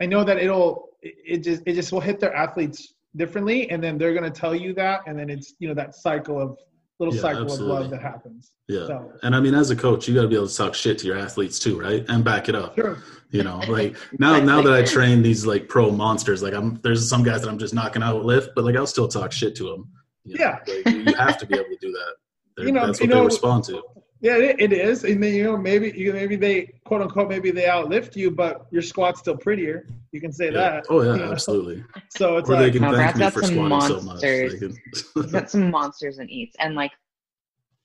i 0.00 0.06
know 0.06 0.22
that 0.24 0.38
it'll 0.38 0.88
it 1.02 1.14
it 1.34 1.38
just 1.38 1.62
it 1.66 1.74
just 1.74 1.92
will 1.92 2.00
hit 2.00 2.20
their 2.20 2.34
athletes 2.34 2.94
differently 3.16 3.70
and 3.70 3.82
then 3.84 3.98
they're 3.98 4.14
going 4.18 4.30
to 4.32 4.40
tell 4.44 4.54
you 4.54 4.72
that 4.72 5.00
and 5.06 5.18
then 5.18 5.28
it's 5.28 5.54
you 5.58 5.68
know 5.68 5.74
that 5.74 5.94
cycle 5.94 6.40
of 6.40 6.56
little 6.98 7.14
Yeah, 7.14 7.20
cycle 7.22 7.42
absolutely. 7.42 7.76
of 7.76 7.82
love 7.82 7.90
that 7.90 8.02
happens 8.02 8.52
Yeah. 8.68 8.86
so 8.86 9.12
And 9.24 9.34
I 9.36 9.40
mean, 9.40 9.54
as 9.54 9.70
a 9.70 9.76
coach, 9.76 10.06
you 10.06 10.14
got 10.14 10.22
to 10.22 10.28
be 10.28 10.36
able 10.36 10.46
to 10.48 10.56
talk 10.56 10.74
shit 10.74 10.96
to 10.98 11.06
your 11.06 11.18
athletes 11.18 11.58
too, 11.58 11.74
right? 11.80 12.04
And 12.08 12.22
back 12.24 12.48
it 12.48 12.54
up. 12.54 12.74
sure 12.76 12.96
You 13.32 13.42
know, 13.42 13.60
like 13.66 13.96
now, 14.18 14.38
now 14.40 14.60
that 14.60 14.72
I 14.74 14.82
train 14.82 15.22
these 15.22 15.46
like 15.46 15.66
pro 15.68 15.90
monsters, 15.90 16.42
like 16.42 16.52
I'm 16.52 16.78
there's 16.82 17.08
some 17.08 17.22
guys 17.22 17.40
that 17.42 17.48
I'm 17.48 17.58
just 17.58 17.72
knocking 17.72 18.02
out 18.02 18.16
with 18.18 18.26
lift, 18.26 18.50
but 18.54 18.64
like 18.64 18.76
I'll 18.76 18.86
still 18.86 19.08
talk 19.08 19.32
shit 19.32 19.56
to 19.56 19.64
them. 19.64 19.88
You 20.24 20.36
know? 20.38 20.44
Yeah. 20.44 20.58
like, 20.84 20.94
you 21.08 21.14
have 21.14 21.38
to 21.38 21.46
be 21.46 21.54
able 21.54 21.64
to 21.70 21.78
do 21.80 21.92
that. 21.92 22.14
They're- 22.56 22.66
You 22.66 22.72
know- 22.72 22.86
that's 22.86 23.00
you 23.00 23.06
what 23.06 23.14
know- 23.14 23.20
they 23.20 23.26
respond 23.26 23.64
to. 23.64 23.82
Yeah, 24.20 24.36
it, 24.36 24.60
it 24.60 24.72
is, 24.72 25.02
and 25.02 25.20
then 25.20 25.34
you 25.34 25.42
know 25.42 25.56
maybe 25.56 25.92
you 25.96 26.12
maybe 26.12 26.36
they 26.36 26.72
quote 26.84 27.00
unquote 27.02 27.28
maybe 27.28 27.50
they 27.50 27.64
outlift 27.64 28.14
you, 28.14 28.30
but 28.30 28.66
your 28.70 28.82
squat's 28.82 29.18
still 29.18 29.36
prettier. 29.36 29.88
You 30.12 30.20
can 30.20 30.30
say 30.30 30.46
Yeah. 30.46 30.52
that. 30.52 30.84
Oh 30.90 31.00
yeah, 31.02 31.14
you 31.14 31.18
know? 31.18 31.34
So 31.36 31.74
So 32.10 32.36
it's 32.36 32.48
or 32.48 32.54
they 32.56 32.64
like 32.64 32.72
can 32.74 32.82
No, 32.82 32.92
thank 32.94 33.16
me 33.16 33.30
for 33.30 33.42
some 33.42 33.54
squatting 33.54 33.80
so 33.88 33.94
much. 33.96 34.04
monsters. 34.04 34.52
They 34.52 34.58
can- 34.68 34.76
He's 35.22 35.32
got 35.32 35.50
some 35.50 35.70
monsters 35.72 36.18
and 36.18 36.30
eats, 36.30 36.54
and 36.60 36.74
like 36.76 36.92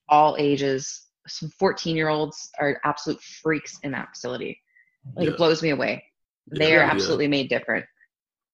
all 0.09 0.35
ages. 0.37 1.05
Some 1.29 1.49
14 1.57 1.95
year 1.95 2.09
olds 2.09 2.49
are 2.59 2.79
absolute 2.85 3.21
freaks 3.21 3.79
in 3.83 3.91
that 3.93 4.09
facility. 4.13 4.59
Like 5.15 5.27
Yeah. 5.27 5.31
it 5.33 5.37
blows 5.37 5.61
me 5.63 5.69
away. 5.69 6.03
Yeah, 6.51 6.59
They 6.59 6.75
are 6.75 6.79
yeah. 6.85 6.91
absolutely 6.91 7.27
made 7.27 7.49
different. 7.49 7.85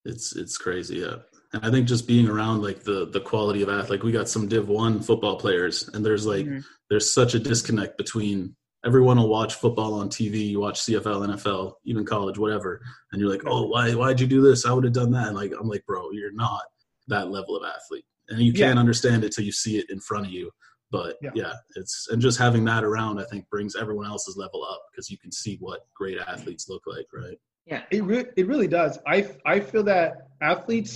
it's 0.06 0.36
it's 0.36 0.58
crazy 0.58 0.98
yeah 0.98 1.16
and 1.54 1.66
i 1.66 1.72
think 1.72 1.88
just 1.88 2.06
being 2.08 2.28
around 2.28 2.62
like 2.62 2.84
the 2.84 3.06
the 3.12 3.22
quality 3.22 3.62
of 3.64 3.70
athlete 3.70 3.90
like 4.00 4.04
we 4.04 4.12
got 4.12 4.28
some 4.28 4.50
div 4.50 4.68
one 4.68 5.02
football 5.02 5.38
players 5.38 5.88
and 5.94 6.06
there's 6.06 6.26
like 6.26 6.46
Mhm. 6.46 6.62
there's 6.90 7.14
such 7.14 7.36
a 7.36 7.40
disconnect 7.40 7.98
between 7.98 8.54
everyone 8.84 9.18
will 9.18 9.30
watch 9.30 9.54
football 9.54 9.94
on 9.94 10.10
tv 10.10 10.50
you 10.50 10.60
watch 10.60 10.82
cfl 10.82 11.26
nfl 11.26 11.76
even 11.86 12.04
college 12.06 12.38
whatever 12.38 12.82
and 13.14 13.22
you're 13.22 13.30
like 13.30 13.44
oh 13.46 13.66
why 13.68 13.94
why'd 13.96 14.20
you 14.20 14.28
do 14.28 14.42
this 14.42 14.66
i 14.66 14.74
would 14.74 14.84
have 14.84 14.92
done 15.02 15.12
that 15.12 15.28
and 15.28 15.38
like 15.38 15.54
i'm 15.58 15.70
like 15.70 15.86
bro 15.86 16.12
you're 16.12 16.34
not 16.34 16.64
that 17.08 17.30
level 17.32 17.56
of 17.56 17.64
athlete 17.64 18.06
and 18.28 18.42
you 18.42 18.52
can't 18.52 18.78
understand 18.80 19.24
it 19.24 19.32
till 19.32 19.46
you 19.46 19.54
see 19.54 19.78
it 19.78 19.90
in 19.90 20.02
front 20.02 20.26
of 20.26 20.34
you 20.34 20.52
but 20.94 21.18
Yeah. 21.22 21.32
yeah. 21.36 21.54
it's 21.76 22.08
and 22.12 22.22
just 22.22 22.38
having 22.40 22.64
that 22.72 22.84
around 22.90 23.20
i 23.20 23.26
think 23.26 23.50
brings 23.50 23.76
everyone 23.76 24.06
else's 24.14 24.38
level 24.38 24.64
up 24.64 24.82
because 24.92 25.10
you 25.10 25.18
can 25.18 25.32
see 25.32 25.58
what 25.60 25.80
great 26.00 26.18
athletes 26.34 26.66
look 26.70 26.84
like 26.96 27.08
right 27.22 27.38
Yeah. 27.72 27.84
it 27.96 28.04
re- 28.12 28.32
it 28.42 28.46
really 28.52 28.70
does. 28.80 28.94
I 29.16 29.18
I 29.54 29.56
feel 29.70 29.84
that 29.96 30.10
athletes 30.52 30.96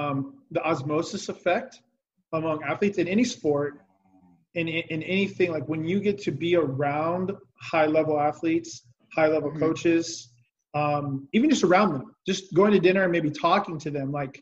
um, 0.00 0.16
the 0.56 0.62
osmosis 0.70 1.24
effect 1.34 1.72
among 2.38 2.56
athletes 2.70 2.98
in 3.02 3.06
any 3.16 3.24
sport 3.36 3.72
in 4.60 4.66
in 4.94 5.00
anything 5.16 5.48
like 5.56 5.66
when 5.72 5.82
you 5.90 5.98
get 6.08 6.16
to 6.26 6.32
be 6.44 6.50
around 6.66 7.26
high 7.72 7.86
level 7.98 8.16
athletes, 8.30 8.70
high 9.18 9.28
level 9.34 9.50
Mhm. 9.52 9.60
coaches, 9.64 10.06
um, 10.80 11.06
even 11.36 11.48
just 11.54 11.64
around 11.68 11.88
them, 11.94 12.04
just 12.30 12.42
going 12.60 12.72
to 12.76 12.80
dinner 12.88 13.02
and 13.06 13.12
maybe 13.16 13.30
talking 13.48 13.76
to 13.84 13.90
them, 13.96 14.08
like 14.20 14.34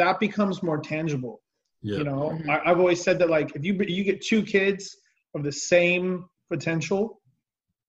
that 0.00 0.16
becomes 0.26 0.56
more 0.68 0.78
tangible. 0.94 1.36
Yeah 1.82 1.98
You 1.98 2.04
know, 2.04 2.38
Mhm. 2.40 2.48
I, 2.48 2.70
I've 2.70 2.78
always 2.78 3.02
said 3.02 3.18
that 3.20 3.30
like 3.30 3.54
if 3.54 3.64
you 3.64 3.74
you 3.74 4.04
get 4.04 4.20
two 4.20 4.42
kids 4.42 4.96
of 5.34 5.42
the 5.42 5.52
same 5.52 6.06
potential 6.50 7.20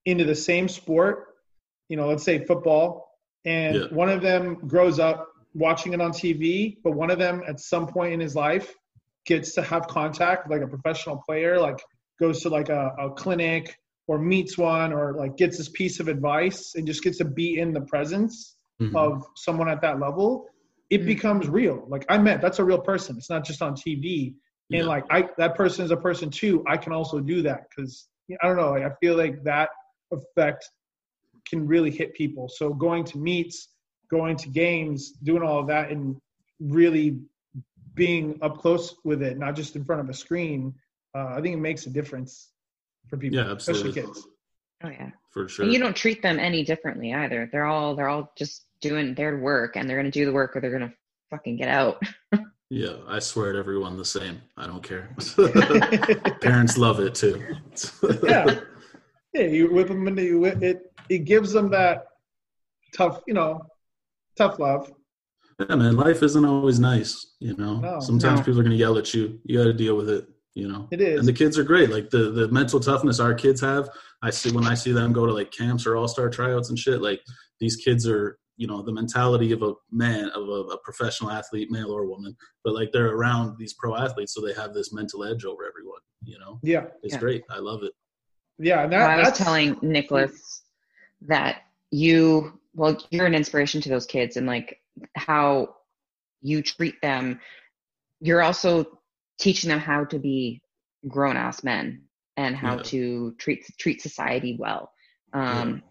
into 0.06 0.26
the 0.26 0.36
same 0.36 0.68
sport, 0.68 1.28
you 1.90 1.98
know, 1.98 2.08
let's 2.08 2.24
say 2.24 2.46
football, 2.46 2.88
and 3.46 3.76
Yeah. 3.76 3.88
one 4.02 4.10
of 4.10 4.22
them 4.22 4.56
grows 4.68 5.00
up 5.00 5.28
watching 5.54 5.94
it 5.94 6.02
on 6.02 6.12
TV, 6.12 6.78
but 6.84 6.92
one 6.92 7.10
of 7.10 7.18
them 7.20 7.42
at 7.48 7.60
some 7.60 7.88
point 7.88 8.14
in 8.14 8.20
his 8.20 8.36
life 8.36 8.74
gets 9.26 9.54
to 9.56 9.62
have 9.62 9.88
contact 9.88 10.48
with, 10.48 10.52
like 10.60 10.66
a 10.68 10.70
professional 10.70 11.18
player, 11.26 11.60
like 11.60 11.80
goes 12.20 12.42
to 12.42 12.50
like 12.50 12.70
a, 12.70 12.94
a 13.00 13.10
clinic 13.12 13.76
or 14.08 14.20
meets 14.20 14.58
one 14.58 14.92
or 14.94 15.14
like 15.14 15.38
gets 15.38 15.58
this 15.58 15.70
piece 15.70 16.00
of 16.00 16.08
advice 16.08 16.76
and 16.76 16.86
just 16.86 17.04
gets 17.04 17.18
to 17.18 17.26
be 17.26 17.60
in 17.60 17.74
the 17.74 17.82
presence 17.82 18.58
Mhm. 18.82 18.96
of 18.96 19.26
someone 19.36 19.70
at 19.70 19.82
that 19.82 20.00
level, 20.00 20.46
it 20.90 21.02
Mhm. 21.02 21.06
becomes 21.06 21.48
real. 21.48 21.86
Like 21.88 22.06
I 22.10 22.18
met, 22.18 22.42
that's 22.42 22.60
a 22.60 22.64
real 22.64 22.80
person. 22.82 23.18
It's 23.18 23.30
not 23.30 23.44
just 23.46 23.62
on 23.62 23.76
TV. 23.76 24.36
And 24.72 24.82
Yeah. 24.82 24.86
like 24.86 25.06
I, 25.10 25.30
that 25.38 25.56
person 25.56 25.86
is 25.86 25.92
a 25.92 25.98
person 25.98 26.30
too. 26.30 26.64
I 26.68 26.78
can 26.78 26.94
also 26.94 27.20
do 27.20 27.42
that 27.44 27.68
because 27.70 28.10
I 28.42 28.48
don't 28.48 28.58
know. 28.58 28.72
Like, 28.72 28.84
I 28.84 28.92
feel 29.02 29.16
like 29.18 29.44
that 29.44 29.70
effect 30.12 30.70
can 31.48 31.66
really 31.68 31.90
hit 31.92 32.14
people. 32.14 32.48
So 32.50 32.74
going 32.74 33.04
to 33.06 33.18
meets, 33.18 33.70
going 34.12 34.36
to 34.38 34.50
games, 34.50 35.14
doing 35.24 35.42
all 35.44 35.60
of 35.60 35.68
that, 35.68 35.92
and 35.92 36.16
really 36.60 37.20
being 37.96 38.38
up 38.42 38.58
close 38.60 38.96
with 39.04 39.22
it, 39.24 39.38
not 39.38 39.56
just 39.56 39.76
in 39.76 39.84
front 39.84 40.02
of 40.02 40.10
a 40.10 40.14
screen, 40.14 40.74
uh, 41.16 41.34
I 41.36 41.42
think 41.42 41.56
it 41.56 41.60
makes 41.60 41.86
a 41.88 41.90
difference 41.90 42.52
for 43.08 43.18
people, 43.18 43.40
Yeah, 43.40 43.54
especially 43.54 43.94
kids. 43.94 44.28
Oh 44.84 44.90
yeah. 44.90 45.12
for 45.32 45.48
sure 45.50 45.66
And 45.66 45.74
you 45.74 45.80
don't 45.80 45.96
treat 45.96 46.22
them 46.22 46.40
any 46.40 46.64
differently 46.64 47.14
either. 47.14 47.50
They're 47.52 47.66
all 47.66 47.96
they're 47.96 48.08
all 48.10 48.32
just 48.38 48.66
doing 48.82 49.14
their 49.16 49.38
work 49.38 49.76
and 49.76 49.90
they're 49.90 49.98
gonna 49.98 50.12
do 50.12 50.26
the 50.26 50.32
work 50.34 50.56
or 50.56 50.62
they're 50.62 50.72
gonna 50.72 50.94
fucking 51.30 51.58
get 51.58 51.68
out. 51.70 52.02
Yeah, 52.72 52.98
I 53.08 53.20
swear 53.20 53.50
at 53.50 53.56
everyone 53.56 53.98
the 53.98 54.06
same. 54.06 54.42
I 54.56 54.68
don't 54.68 54.84
care. 54.84 55.10
Parents 56.42 56.78
love 56.78 57.00
it 57.00 57.16
too. 57.16 57.42
yeah, 58.24 58.60
yeah. 59.34 59.42
You 59.44 59.72
whip 59.74 59.88
them 59.88 60.08
into 60.08 60.24
you. 60.24 60.40
whip- 60.40 60.62
It 60.62 60.92
it 61.10 61.20
gives 61.26 61.52
them 61.52 61.70
that 61.72 62.06
tough, 62.96 63.22
you 63.28 63.34
know, 63.34 63.62
tough 64.38 64.60
love. 64.60 64.92
Yeah, 65.68 65.76
man, 65.76 65.96
life 65.98 66.22
isn't 66.24 66.46
always 66.46 66.80
nice, 66.80 67.34
you 67.40 67.56
know. 67.58 67.80
No. 67.80 68.00
Sometimes 68.00 68.40
No. 68.40 68.46
people 68.46 68.60
are 68.60 68.64
gonna 68.64 68.76
yell 68.76 68.98
at 68.98 69.14
you. 69.14 69.40
You 69.44 69.58
gotta 69.58 69.74
deal 69.74 69.98
with 69.98 70.10
it, 70.10 70.28
you 70.54 70.68
know. 70.68 70.88
It 70.92 71.02
is. 71.02 71.20
And 71.20 71.28
the 71.28 71.34
kids 71.34 71.58
are 71.58 71.64
great. 71.64 71.90
Like 71.90 72.10
the 72.12 72.30
the 72.32 72.48
mental 72.50 72.80
toughness 72.80 73.20
our 73.20 73.34
kids 73.34 73.60
have, 73.62 73.90
I 74.22 74.30
see 74.30 74.52
when 74.52 74.66
I 74.66 74.76
see 74.76 74.92
them 74.92 75.12
go 75.12 75.26
to 75.26 75.34
like 75.34 75.52
camps 75.52 75.86
or 75.88 75.96
all 75.96 76.08
star 76.08 76.30
tryouts 76.30 76.70
and 76.70 76.78
shit, 76.78 77.02
like 77.02 77.22
these 77.60 77.76
kids 77.78 78.08
are 78.08 78.38
you 78.60 78.68
know 78.68 78.82
the 78.82 78.92
mentality 78.92 79.52
of 79.52 79.62
a 79.64 79.74
man 79.92 80.30
of 80.36 80.48
a, 80.48 80.62
a 80.76 80.78
professional 80.84 81.32
athlete 81.32 81.72
male 81.72 81.92
or 81.92 82.06
woman 82.06 82.36
but 82.64 82.74
like 82.74 82.90
they're 82.92 83.16
around 83.16 83.58
these 83.58 83.74
pro 83.74 83.96
athletes 83.96 84.34
so 84.34 84.42
they 84.42 84.54
have 84.54 84.74
this 84.74 84.92
mental 84.94 85.24
edge 85.24 85.46
over 85.46 85.66
everyone 85.66 86.02
you 86.24 86.38
know 86.38 86.60
yeah, 86.62 86.86
it's 87.04 87.14
Yeah. 87.14 87.20
great 87.20 87.44
i 87.50 87.60
love 87.60 87.84
it 87.84 87.94
yeah. 88.60 88.86
That, 88.88 89.00
Well, 89.00 89.10
I 89.10 89.18
was 89.18 89.28
that's 89.30 89.38
telling 89.40 89.78
Nicholas 89.82 90.64
that 91.22 91.62
you 91.92 92.60
well, 92.76 92.98
you're 93.10 93.26
an 93.26 93.34
inspiration 93.34 93.82
to 93.82 93.90
those 93.90 94.06
kids 94.06 94.38
and 94.38 94.46
like 94.46 94.80
how 95.16 95.76
you 96.42 96.62
treat 96.62 97.02
them. 97.02 97.40
You're 98.22 98.42
also 98.44 99.00
teaching 99.40 99.70
them 99.70 99.80
how 99.80 100.06
to 100.06 100.20
be 100.20 100.62
grown 101.08 101.36
ass 101.36 101.64
men 101.64 102.04
and 102.38 102.56
how 102.56 102.76
Yeah. 102.76 102.84
to 102.84 103.36
treat 103.40 103.66
treat 103.80 104.02
society 104.02 104.58
well. 104.60 104.92
Um, 105.34 105.82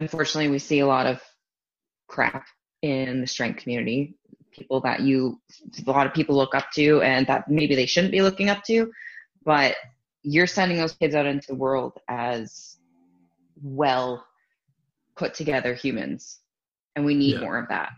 Unfortunately, 0.00 0.50
we 0.50 0.58
see 0.58 0.80
a 0.80 0.86
lot 0.86 1.06
of 1.06 1.20
crap 2.06 2.46
in 2.82 3.20
the 3.20 3.26
strength 3.26 3.62
community. 3.62 4.16
People 4.50 4.80
that 4.80 5.00
you, 5.00 5.40
a 5.86 5.90
lot 5.90 6.06
of 6.06 6.14
people 6.14 6.34
look 6.36 6.54
up 6.54 6.70
to, 6.74 7.02
and 7.02 7.26
that 7.26 7.48
maybe 7.50 7.74
they 7.74 7.86
shouldn't 7.86 8.12
be 8.12 8.22
looking 8.22 8.48
up 8.48 8.62
to, 8.64 8.90
but 9.44 9.76
you're 10.22 10.46
sending 10.46 10.78
those 10.78 10.92
kids 10.92 11.14
out 11.14 11.26
into 11.26 11.46
the 11.48 11.54
world 11.54 11.98
as 12.08 12.76
well 13.62 14.26
put 15.16 15.34
together 15.34 15.74
humans, 15.74 16.40
and 16.94 17.04
we 17.04 17.14
need 17.14 17.34
Yeah. 17.34 17.40
more 17.40 17.58
of 17.58 17.68
that. 17.68 17.92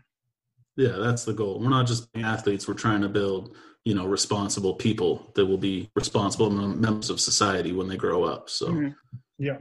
Yeah, 0.76 0.96
that's 0.99 1.24
the 1.24 1.32
goal. 1.32 1.59
We're 1.59 1.68
not 1.70 1.86
just 1.88 2.12
being 2.12 2.24
athletes. 2.24 2.68
We're 2.68 2.74
trying 2.74 3.01
to 3.03 3.09
build, 3.09 3.57
you 3.84 3.94
know, 3.94 4.07
responsible 4.07 4.74
people 4.74 5.32
that 5.34 5.44
will 5.46 5.59
be 5.59 5.90
responsible 5.96 6.51
members 6.51 7.11
of 7.11 7.18
society 7.18 7.72
when 7.72 7.88
they 7.88 7.96
grow 7.96 8.22
up. 8.22 8.49
So 8.49 8.68
Mhm. 8.68 8.94
Yeah. 9.38 9.59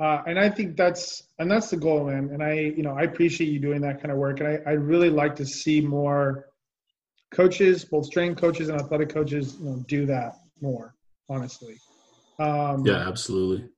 Uh, 0.00 0.22
and 0.26 0.38
I 0.38 0.48
think 0.48 0.76
that's 0.76 1.22
and 1.38 1.50
that's 1.50 1.70
the 1.70 1.76
goal, 1.76 2.06
man. 2.06 2.30
And 2.32 2.42
I, 2.42 2.54
you 2.54 2.82
know, 2.82 2.96
I 2.96 3.02
appreciate 3.02 3.50
you 3.50 3.60
doing 3.60 3.80
that 3.82 4.00
kind 4.00 4.10
of 4.10 4.18
work. 4.18 4.40
And 4.40 4.48
I, 4.48 4.58
I 4.66 4.72
really 4.72 5.10
like 5.10 5.36
to 5.36 5.46
see 5.46 5.80
more 5.80 6.48
coaches, 7.30 7.84
both 7.84 8.06
strength 8.06 8.40
coaches 8.40 8.68
and 8.68 8.80
athletic 8.80 9.10
coaches, 9.10 9.56
you 9.60 9.66
know, 9.66 9.84
do 9.86 10.06
that 10.06 10.36
more. 10.60 10.94
Honestly. 11.28 11.78
Um, 12.38 12.84
yeah, 12.84 13.08
absolutely. 13.08 13.68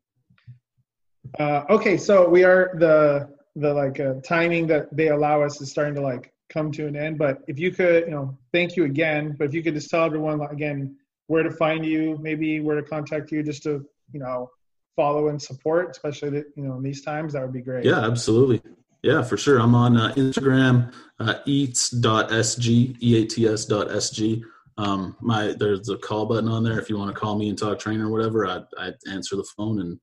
Uh, 1.39 1.65
okay, 1.69 1.97
so 1.97 2.29
we 2.29 2.45
are 2.45 2.75
the 2.79 3.29
the 3.57 3.73
like 3.73 4.01
uh, 4.01 4.15
timing 4.23 4.67
that 4.67 4.95
they 4.97 5.09
allow 5.09 5.43
us 5.43 5.61
is 5.61 5.71
starting 5.71 5.95
to 5.95 6.01
like 6.01 6.33
come 6.49 6.71
to 6.73 6.87
an 6.87 6.97
end. 6.97 7.19
But 7.19 7.43
if 7.49 7.59
you 7.59 7.71
could, 7.71 8.05
you 8.05 8.11
know, 8.11 8.39
thank 8.53 8.77
you 8.77 8.85
again. 8.85 9.35
But 9.39 9.47
if 9.47 9.55
you 9.55 9.63
could 9.63 9.75
just 9.75 9.91
tell 9.91 10.05
everyone 10.05 10.41
again 10.43 10.97
where 11.27 11.43
to 11.43 11.51
find 11.51 11.85
you, 11.85 12.19
maybe 12.21 12.61
where 12.61 12.77
to 12.77 12.83
contact 12.83 13.33
you, 13.33 13.43
just 13.43 13.63
to 13.65 13.85
you 14.13 14.21
know 14.21 14.51
follow 14.97 15.29
and 15.29 15.41
support, 15.41 15.91
especially 15.91 16.31
that 16.31 16.47
you 16.57 16.65
know 16.65 16.75
in 16.77 16.83
these 16.83 17.03
times, 17.03 17.33
that 17.33 17.43
would 17.43 17.53
be 17.53 17.61
great. 17.61 17.85
Yeah, 17.85 18.01
absolutely. 18.05 18.61
Yeah, 19.03 19.23
for 19.23 19.37
sure. 19.37 19.61
I'm 19.61 19.75
on 19.75 19.99
uh, 19.99 20.15
Instagram, 20.17 20.93
uh, 21.21 21.35
eats.sg, 21.45 22.97
E-A-T-S.sg. 23.01 24.43
Um, 24.77 25.17
my 25.21 25.55
there's 25.59 25.89
a 25.89 25.97
call 25.99 26.27
button 26.27 26.49
on 26.49 26.65
there 26.65 26.79
if 26.81 26.89
you 26.89 26.97
want 26.99 27.15
to 27.15 27.21
call 27.21 27.37
me 27.39 27.49
and 27.49 27.59
talk 27.59 27.79
train 27.79 28.01
or 28.01 28.09
whatever. 28.11 28.47
I, 28.47 28.63
I 28.79 28.93
answer 29.13 29.37
the 29.37 29.47
phone 29.57 29.81
and 29.81 30.01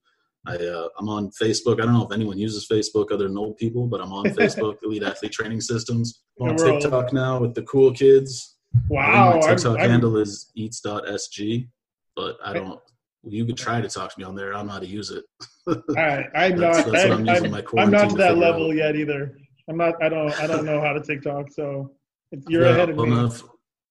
I 0.47 0.55
uh, 0.55 0.87
I'm 0.99 1.09
on 1.09 1.29
Facebook. 1.31 1.81
I 1.81 1.85
don't 1.85 1.93
know 1.93 2.05
if 2.05 2.13
anyone 2.13 2.37
uses 2.37 2.67
Facebook 2.71 3.11
other 3.11 3.27
than 3.27 3.37
old 3.37 3.57
people, 3.57 3.87
but 3.87 4.01
I'm 4.01 4.13
on 4.13 4.25
Facebook, 4.39 4.77
Elite 4.83 5.03
Athlete 5.03 5.31
Training 5.31 5.61
Systems. 5.61 6.21
I'm 6.39 6.49
on 6.49 6.61
old. 6.61 6.81
TikTok 6.81 7.11
now 7.11 7.39
with 7.39 7.53
the 7.53 7.63
cool 7.63 7.91
kids. 7.91 8.55
Wow. 8.87 9.01
my 9.01 9.39
I'm- 9.39 9.55
TikTok 9.55 9.79
I'm- 9.79 9.89
handle 9.89 10.15
is 10.17 10.51
eats.sg, 10.55 11.67
but 12.15 12.37
I 12.45 12.53
don't. 12.53 12.79
You 13.23 13.45
could 13.45 13.57
try 13.57 13.79
to 13.81 13.87
talk 13.87 14.13
to 14.13 14.19
me 14.19 14.25
on 14.25 14.35
there. 14.35 14.53
I 14.53 14.57
don't 14.57 14.67
know 14.67 14.73
how 14.73 14.79
to 14.79 14.85
use 14.87 15.11
it. 15.11 15.23
I, 15.95 16.23
I'm 16.35 16.57
That's- 16.57 16.59
not. 16.59 16.73
that's 16.75 16.85
what 16.87 16.97
I'm, 16.97 17.11
I'm 17.11 17.25
using 17.27 17.45
I'm, 17.45 17.51
my 17.51 17.63
I'm 17.81 17.91
not 17.91 18.03
to 18.03 18.07
to 18.09 18.15
that 18.17 18.37
level 18.37 18.67
out. 18.69 18.75
yet 18.75 18.95
either. 18.95 19.37
I'm 19.69 19.77
not. 19.77 20.01
I 20.01 20.09
don't. 20.09 20.31
I 20.39 20.47
don't 20.47 20.65
know 20.65 20.81
how 20.81 20.93
to 20.93 21.01
TikTok. 21.01 21.51
So 21.51 21.93
you're 22.47 22.63
Yeah, 22.63 22.69
ahead 22.71 22.89
of 22.89 22.97
me. 22.97 23.03
enough. 23.03 23.43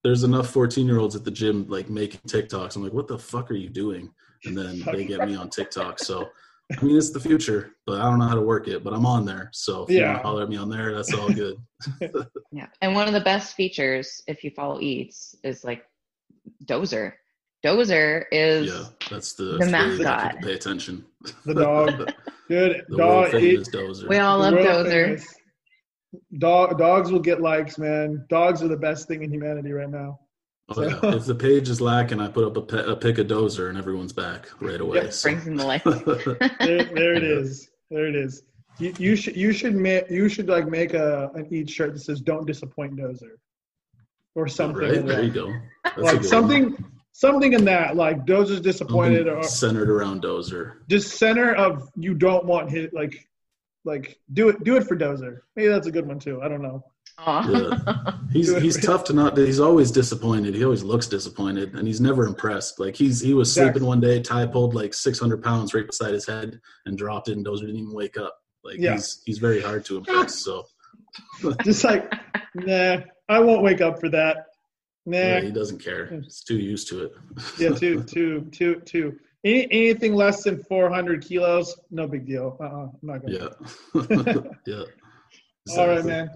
There's 0.02 0.24
enough 0.24 0.48
14 0.50 0.86
year 0.86 0.98
olds 0.98 1.14
at 1.14 1.24
the 1.24 1.30
gym 1.30 1.66
like 1.68 1.88
making 1.90 2.20
TikToks. 2.26 2.74
I'm 2.76 2.82
like, 2.82 2.92
what 2.92 3.06
the 3.06 3.18
fuck 3.18 3.50
are 3.50 3.54
you 3.54 3.68
doing? 3.68 4.10
And 4.46 4.56
then 4.56 4.82
they 4.92 5.04
get 5.04 5.26
me 5.28 5.36
on 5.36 5.48
TikTok. 5.50 5.98
So 6.00 6.28
I 6.76 6.84
mean, 6.84 6.96
it's 6.96 7.10
the 7.10 7.20
future, 7.20 7.72
but 7.86 8.00
I 8.00 8.04
don't 8.04 8.18
know 8.18 8.26
how 8.26 8.34
to 8.34 8.40
work 8.40 8.66
it. 8.66 8.82
But 8.82 8.94
I'm 8.94 9.06
on 9.06 9.24
there. 9.24 9.50
So 9.52 9.84
if 9.84 9.90
you 9.90 10.00
want 10.02 10.08
Yeah. 10.10 10.16
to 10.18 10.22
holler 10.22 10.42
at 10.42 10.48
me 10.48 10.56
on 10.56 10.68
there, 10.70 10.94
that's 10.94 11.12
all 11.14 11.28
good. 11.30 11.56
Yeah. 12.52 12.66
And 12.82 12.94
one 12.96 13.06
of 13.06 13.14
the 13.14 13.20
best 13.20 13.54
features, 13.54 14.20
if 14.26 14.42
you 14.42 14.50
follow 14.50 14.80
Eats, 14.80 15.36
is 15.44 15.62
like 15.64 15.84
Dozer. 16.64 17.12
Dozer 17.64 18.24
is 18.32 18.72
Yeah, 18.72 18.84
that's 19.10 19.34
the, 19.34 19.44
The 19.44 19.58
that's 19.58 19.72
where 19.72 19.86
you 19.92 19.98
mascot. 20.04 20.42
pay 20.42 20.52
attention. 20.54 21.04
The 21.44 21.54
dog. 21.54 22.10
Good 22.48 22.84
the 22.88 22.96
dog. 22.96 23.32
world 23.32 23.44
it- 23.44 23.66
dozer. 23.72 24.08
we 24.08 24.16
all 24.18 24.38
love 24.38 24.54
World 24.54 24.86
Dozer. 24.86 25.22
Dog 26.38 26.76
dogs 26.78 27.12
will 27.12 27.20
get 27.20 27.40
likes, 27.40 27.78
man. 27.78 28.24
Dogs 28.28 28.62
are 28.62 28.68
the 28.68 28.76
best 28.76 29.06
thing 29.06 29.22
in 29.22 29.30
humanity 29.32 29.70
right 29.72 29.88
now. 29.90 30.18
Oh, 30.70 30.82
yeah. 30.82 30.98
if 31.16 31.24
the 31.26 31.34
page 31.34 31.68
is 31.68 31.80
lacking, 31.80 32.20
I 32.20 32.28
put 32.28 32.44
up 32.44 32.56
a, 32.56 32.62
pe- 32.62 32.92
a 32.92 32.96
pic 32.96 33.18
of 33.18 33.26
dozer 33.26 33.68
and 33.68 33.76
everyone's 33.78 34.12
back 34.12 34.48
right 34.60 34.80
away. 34.80 35.02
Yep, 35.02 35.12
so. 35.12 35.28
Brings 35.30 35.46
in 35.46 35.56
the 35.56 35.66
life. 35.66 35.82
There, 35.84 36.84
there 36.84 37.14
it 37.14 37.22
is. 37.24 37.68
There 37.90 38.06
it 38.06 38.14
is. 38.16 38.42
You, 38.78 38.94
you 38.98 39.14
should 39.16 39.36
you 39.36 39.52
should 39.52 39.74
make 39.74 40.08
you 40.10 40.28
should 40.28 40.48
like 40.48 40.66
make 40.66 40.94
a 40.94 41.30
an 41.34 41.46
each 41.52 41.70
shirt 41.70 41.92
that 41.92 42.00
says 42.00 42.20
"Don't 42.20 42.46
disappoint 42.46 42.96
Dozer" 42.96 43.32
or 44.34 44.48
something. 44.48 44.80
right 44.80 44.92
like 44.96 45.06
there 45.06 45.16
that. 45.16 45.24
you 45.24 45.30
go. 45.32 45.52
That's 45.84 45.98
Like 45.98 46.22
good 46.22 46.32
one. 46.32 46.92
Something 47.20 47.52
something 47.52 47.52
in 47.52 47.64
that 47.66 47.96
like 47.96 48.24
Dozer's 48.26 48.60
disappointed 48.60 49.26
Something 49.26 49.34
or 49.40 49.42
centered 49.42 49.90
around 49.90 50.22
dozer. 50.22 50.74
just 50.88 51.16
center 51.18 51.54
of 51.54 51.88
you 51.96 52.14
don't 52.14 52.44
want 52.46 52.70
hit 52.70 52.92
like 52.94 53.28
like 53.84 54.18
do 54.32 54.48
it 54.50 54.62
do 54.64 54.76
it 54.76 54.84
for 54.86 54.96
Dozer. 54.96 55.38
Maybe 55.56 55.68
that's 55.68 55.86
a 55.86 55.90
good 55.90 56.06
one 56.06 56.18
too. 56.18 56.42
I 56.42 56.48
don't 56.48 56.62
know. 56.62 56.84
Aw. 57.18 58.18
He's 58.32 58.54
he's 58.58 58.82
tough 58.84 59.04
to 59.04 59.12
not. 59.12 59.36
He's 59.36 59.58
always 59.60 59.90
disappointed. 59.90 60.54
He 60.54 60.64
always 60.64 60.82
looks 60.82 61.06
disappointed, 61.06 61.74
and 61.74 61.86
he's 61.86 62.00
never 62.00 62.24
impressed. 62.26 62.78
Like 62.78 62.94
he's 62.96 63.20
he 63.20 63.34
was 63.34 63.50
Exactly. 63.50 63.72
sleeping 63.80 63.88
one 63.88 64.00
day, 64.00 64.22
Ty 64.22 64.46
pulled 64.46 64.74
like 64.74 64.94
600 64.94 65.42
pounds 65.42 65.74
right 65.74 65.86
beside 65.86 66.12
his 66.14 66.26
head 66.26 66.60
and 66.86 66.96
dropped 66.96 67.28
it, 67.28 67.36
and 67.36 67.44
Dozer 67.44 67.60
didn't 67.62 67.76
even 67.76 67.92
wake 67.92 68.16
up. 68.16 68.36
Like 68.64 68.78
Yeah. 68.78 68.92
he's 68.92 69.22
he's 69.26 69.38
very 69.38 69.60
hard 69.60 69.84
to 69.86 69.96
impress. 69.98 70.38
So 70.44 70.64
Just 71.64 71.82
like 71.84 72.10
nah, 72.54 72.98
I 73.28 73.40
won't 73.40 73.62
wake 73.62 73.80
up 73.80 73.98
for 74.00 74.08
that. 74.10 74.46
Nah. 75.06 75.16
yeah, 75.16 75.40
he 75.40 75.50
doesn't 75.50 75.82
care. 75.82 76.06
He's 76.22 76.42
too 76.42 76.56
used 76.58 76.88
to 76.88 77.04
it. 77.04 77.12
Yeah, 77.58 77.70
two, 77.70 78.02
two, 78.04 78.48
two, 78.52 78.80
two. 78.84 79.18
Any, 79.44 79.64
anything 79.72 80.14
less 80.14 80.44
than 80.44 80.62
400 80.64 81.22
kilos, 81.24 81.74
no 81.90 82.06
big 82.06 82.26
deal. 82.26 82.58
Uh-uh, 82.60 82.68
I'm 82.68 82.90
not 83.02 83.22
gonna. 83.22 83.50
yeah, 83.94 84.42
yeah. 84.66 84.84
All 85.76 85.88
right, 85.88 86.04
man. 86.04 86.30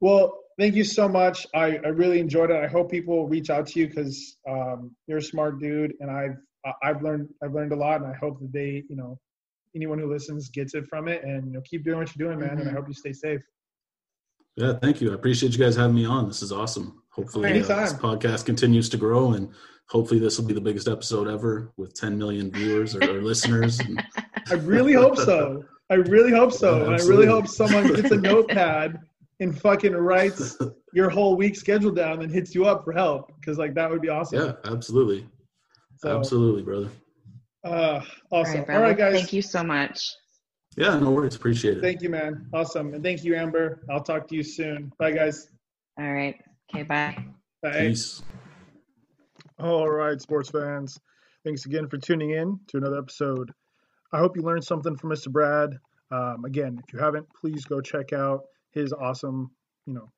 Well, 0.00 0.36
thank 0.58 0.74
you 0.74 0.82
so 0.84 1.08
much. 1.08 1.46
I, 1.54 1.76
I 1.78 1.88
really 1.88 2.18
enjoyed 2.18 2.50
it. 2.50 2.56
I 2.56 2.66
hope 2.66 2.90
people 2.90 3.28
reach 3.28 3.50
out 3.50 3.66
to 3.68 3.80
you 3.80 3.86
because 3.88 4.36
um, 4.48 4.90
you're 5.06 5.18
a 5.18 5.22
smart 5.22 5.60
dude, 5.60 5.94
and 6.00 6.10
I've 6.10 6.36
I've 6.82 7.02
learned 7.02 7.28
I've 7.44 7.54
learned 7.54 7.72
a 7.72 7.76
lot, 7.76 8.00
and 8.02 8.10
I 8.10 8.14
hope 8.16 8.40
that 8.40 8.52
they 8.52 8.82
you 8.88 8.96
know 8.96 9.18
anyone 9.76 9.98
who 9.98 10.12
listens 10.12 10.48
gets 10.48 10.74
it 10.74 10.86
from 10.88 11.06
it, 11.08 11.22
and 11.22 11.46
you 11.46 11.52
know 11.52 11.60
keep 11.64 11.84
doing 11.84 11.98
what 11.98 12.14
you're 12.16 12.28
doing, 12.28 12.40
man. 12.40 12.58
And 12.58 12.68
I 12.68 12.72
Mhm. 12.72 12.76
hope 12.76 12.88
you 12.88 12.94
stay 12.94 13.12
safe. 13.12 13.40
Yeah, 14.56 14.72
thank 14.82 15.00
you. 15.00 15.12
I 15.12 15.14
appreciate 15.14 15.52
you 15.52 15.58
guys 15.58 15.76
having 15.76 15.94
me 15.94 16.04
on. 16.04 16.26
This 16.26 16.42
is 16.42 16.50
awesome. 16.52 17.02
Hopefully, 17.22 17.60
uh, 17.60 17.80
this 17.80 17.92
podcast 17.94 18.44
continues 18.46 18.88
to 18.90 18.96
grow, 18.96 19.32
and 19.32 19.48
hopefully, 19.88 20.20
this 20.20 20.38
will 20.38 20.46
be 20.46 20.54
the 20.54 20.60
biggest 20.60 20.88
episode 20.88 21.28
ever 21.28 21.72
with 21.76 21.94
10 21.94 22.16
million 22.18 22.50
viewers 22.50 22.94
or, 22.96 23.02
or 23.04 23.22
listeners. 23.22 23.78
And, 23.80 24.02
I 24.50 24.54
really 24.54 24.92
hope 24.94 25.16
so. 25.16 25.64
I 25.90 25.94
really 25.94 26.30
hope 26.32 26.52
so, 26.52 26.78
Yeah, 26.78 26.84
and 26.86 26.94
I 27.02 27.04
really 27.06 27.26
hope 27.26 27.46
someone 27.48 27.92
gets 27.94 28.10
a 28.12 28.16
notepad 28.16 28.98
and 29.40 29.58
fucking 29.60 29.92
writes 29.94 30.56
your 30.94 31.10
whole 31.10 31.36
week 31.36 31.56
schedule 31.56 31.90
down 31.90 32.22
and 32.22 32.30
hits 32.32 32.54
you 32.54 32.64
up 32.66 32.84
for 32.84 32.92
help 32.92 33.32
because 33.40 33.58
like 33.58 33.74
that 33.74 33.90
would 33.90 34.00
be 34.00 34.08
awesome. 34.08 34.38
yeah, 34.40 34.52
absolutely, 34.72 35.26
So, 35.96 36.16
absolutely, 36.16 36.62
brother. 36.62 36.88
Uh, 37.64 38.00
awesome. 38.30 38.60
right, 38.60 38.70
All 38.70 38.80
Brad. 38.82 38.96
guys. 38.98 39.14
Thank 39.14 39.32
you 39.32 39.42
so 39.42 39.62
much. 39.64 40.00
Yeah, 40.76 40.98
no 40.98 41.10
worries. 41.10 41.34
Appreciate 41.34 41.78
it. 41.78 41.80
Thank 41.80 42.00
you, 42.02 42.08
man. 42.08 42.46
Awesome. 42.54 42.94
And 42.94 43.02
thank 43.02 43.24
you, 43.24 43.34
Amber. 43.34 43.82
I'll 43.90 44.02
talk 44.02 44.28
to 44.28 44.36
you 44.36 44.42
soon. 44.44 44.92
Bye, 44.98 45.10
guys. 45.10 45.48
All 45.98 46.12
right. 46.12 46.36
Okay, 46.72 46.82
bye. 46.84 47.24
Bye. 47.62 47.88
Peace. 47.88 48.22
All 49.58 49.90
right, 49.90 50.20
sports 50.20 50.50
fans. 50.50 50.98
Thanks 51.44 51.66
again 51.66 51.88
for 51.88 51.98
tuning 51.98 52.30
in 52.30 52.60
to 52.68 52.76
another 52.76 52.98
episode. 52.98 53.52
I 54.12 54.18
hope 54.18 54.36
you 54.36 54.42
learned 54.42 54.64
something 54.64 54.96
from 54.96 55.10
Mr. 55.10 55.30
Brad. 55.30 55.78
Um, 56.10 56.44
again, 56.44 56.80
if 56.86 56.92
you 56.92 56.98
haven't, 56.98 57.26
please 57.40 57.64
go 57.64 57.80
check 57.80 58.12
out 58.12 58.44
his 58.70 58.92
awesome, 58.92 59.50
you 59.86 59.94
know, 59.94 60.10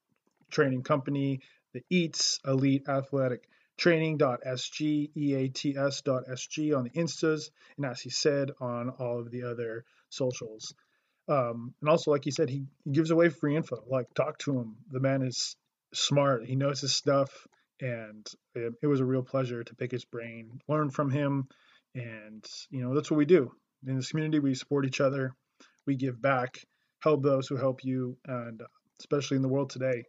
training 0.51 0.83
company, 0.83 1.41
the 1.73 1.83
Eats 1.91 2.39
Elite 2.47 2.89
Athletic 2.89 3.49
Training.sg, 3.79 5.11
E-A-T-S.sg 5.17 6.77
on 6.77 6.85
the 6.85 6.91
Instas, 6.91 7.51
and 7.77 7.87
as 7.87 8.01
he 8.01 8.11
said, 8.11 8.51
on 8.61 8.91
all 8.91 9.19
of 9.19 9.31
the 9.31 9.45
other 9.45 9.85
socials. 10.11 10.75
Um, 11.29 11.75
and 11.81 11.89
also, 11.89 12.11
like 12.11 12.25
he 12.25 12.31
said, 12.31 12.51
he, 12.51 12.67
he 12.85 12.93
gives 12.93 13.11
away 13.11 13.31
free 13.31 13.57
info. 13.57 13.83
Like, 13.89 14.13
talk 14.15 14.39
to 14.41 14.59
him. 14.59 14.77
The 14.91 15.01
man 15.01 15.23
is 15.23 15.57
smart. 15.93 16.45
He 16.45 16.57
knows 16.57 16.81
his 16.81 16.95
stuff 16.95 17.31
and 17.83 18.27
it, 18.55 18.73
it 18.83 18.87
was 18.87 19.01
a 19.01 19.05
real 19.05 19.23
pleasure 19.23 19.65
to 19.65 19.75
pick 19.75 19.91
his 19.91 20.05
brain, 20.05 20.61
learn 20.69 20.89
from 20.89 21.11
him, 21.11 21.49
and 21.95 22.45
you 22.71 22.83
know 22.83 22.95
that's 22.95 23.11
what 23.11 23.19
we 23.19 23.27
do 23.27 23.51
in 23.87 23.97
this 23.97 24.11
community. 24.11 24.39
We 24.39 24.55
support 24.55 24.87
each 24.87 25.01
other, 25.01 25.35
we 25.87 25.97
give 25.97 26.23
back, 26.23 26.59
help 27.01 27.23
those 27.23 27.49
who 27.49 27.57
help 27.57 27.85
you, 27.85 28.17
and 28.27 28.63
especially 29.01 29.37
in 29.37 29.43
the 29.43 29.49
world 29.49 29.71
today, 29.71 30.05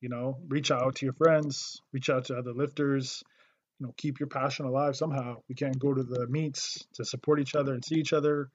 you 0.00 0.08
know, 0.08 0.38
reach 0.48 0.70
out 0.70 0.96
to 0.96 1.06
your 1.06 1.14
friends, 1.14 1.80
reach 1.92 2.10
out 2.10 2.26
to 2.26 2.36
other 2.36 2.52
lifters, 2.52 3.22
you 3.78 3.86
know, 3.86 3.94
keep 3.96 4.18
your 4.18 4.28
passion 4.28 4.66
alive 4.66 4.96
somehow. 4.96 5.36
We 5.48 5.54
can't 5.54 5.78
go 5.78 5.94
to 5.94 6.02
the 6.02 6.26
meets 6.26 6.84
to 6.94 7.04
support 7.04 7.40
each 7.40 7.54
other 7.54 7.72
and 7.74 7.84
see 7.84 7.96
each 7.96 8.12
other, 8.12 8.48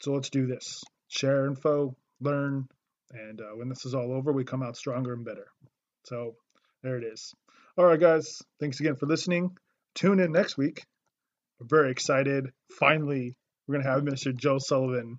so 0.00 0.12
let's 0.12 0.30
do 0.30 0.46
this. 0.46 0.84
Share 1.08 1.46
info, 1.46 1.96
learn, 2.20 2.68
and 3.12 3.40
uh, 3.40 3.54
when 3.56 3.68
this 3.68 3.84
is 3.86 3.94
all 3.94 4.12
over, 4.12 4.32
we 4.32 4.44
come 4.44 4.62
out 4.62 4.76
stronger 4.76 5.12
and 5.12 5.24
better. 5.24 5.46
So 6.04 6.34
there 6.82 6.98
it 6.98 7.04
is. 7.04 7.34
All 7.76 7.84
right, 7.84 8.00
guys. 8.00 8.42
Thanks 8.60 8.80
again 8.80 8.96
for 8.96 9.06
listening. 9.06 9.56
Tune 9.94 10.20
in 10.20 10.32
next 10.32 10.56
week 10.56 10.84
I'm 11.60 11.68
very 11.68 11.90
excited. 11.90 12.52
Finally, 12.70 13.36
we're 13.66 13.76
gonna 13.76 13.88
have 13.88 14.02
Mr. 14.02 14.34
Joe 14.34 14.58
Sullivan, 14.58 15.18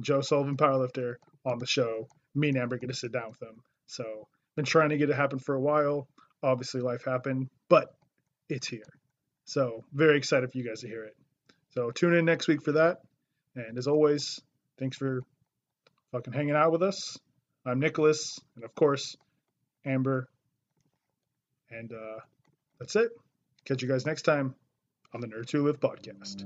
Joe 0.00 0.20
Sullivan 0.20 0.56
powerlifter, 0.56 1.16
on 1.44 1.58
the 1.58 1.66
show. 1.66 2.06
Me 2.34 2.48
and 2.48 2.56
Amber 2.58 2.78
get 2.78 2.88
to 2.88 2.94
sit 2.94 3.12
down 3.12 3.30
with 3.30 3.42
him. 3.42 3.62
So 3.86 4.28
been 4.56 4.64
trying 4.64 4.90
to 4.90 4.96
get 4.96 5.10
it 5.10 5.16
happen 5.16 5.38
for 5.38 5.54
a 5.54 5.60
while. 5.60 6.08
Obviously, 6.42 6.80
life 6.80 7.04
happened, 7.04 7.50
but 7.68 7.94
it's 8.48 8.68
here. 8.68 8.82
So 9.44 9.84
very 9.92 10.16
excited 10.16 10.50
for 10.50 10.58
you 10.58 10.64
guys 10.64 10.80
to 10.80 10.88
hear 10.88 11.04
it. 11.04 11.16
So 11.70 11.90
tune 11.90 12.14
in 12.14 12.24
next 12.24 12.48
week 12.48 12.62
for 12.62 12.72
that. 12.72 12.98
And 13.54 13.76
as 13.76 13.86
always, 13.86 14.40
thanks 14.78 14.96
for 14.96 15.22
fucking 16.12 16.32
hanging 16.32 16.54
out 16.54 16.70
with 16.70 16.82
us. 16.82 17.18
I'm 17.66 17.80
Nicholas, 17.80 18.38
and 18.54 18.64
of 18.64 18.74
course, 18.74 19.16
Amber. 19.84 20.28
And 21.70 21.90
uh, 21.92 22.20
that's 22.78 22.94
it. 22.96 23.10
Catch 23.64 23.82
you 23.82 23.88
guys 23.88 24.04
next 24.04 24.22
time 24.22 24.54
on 25.14 25.20
the 25.20 25.26
Nerds 25.26 25.50
Who 25.50 25.64
Live 25.64 25.80
podcast. 25.80 26.44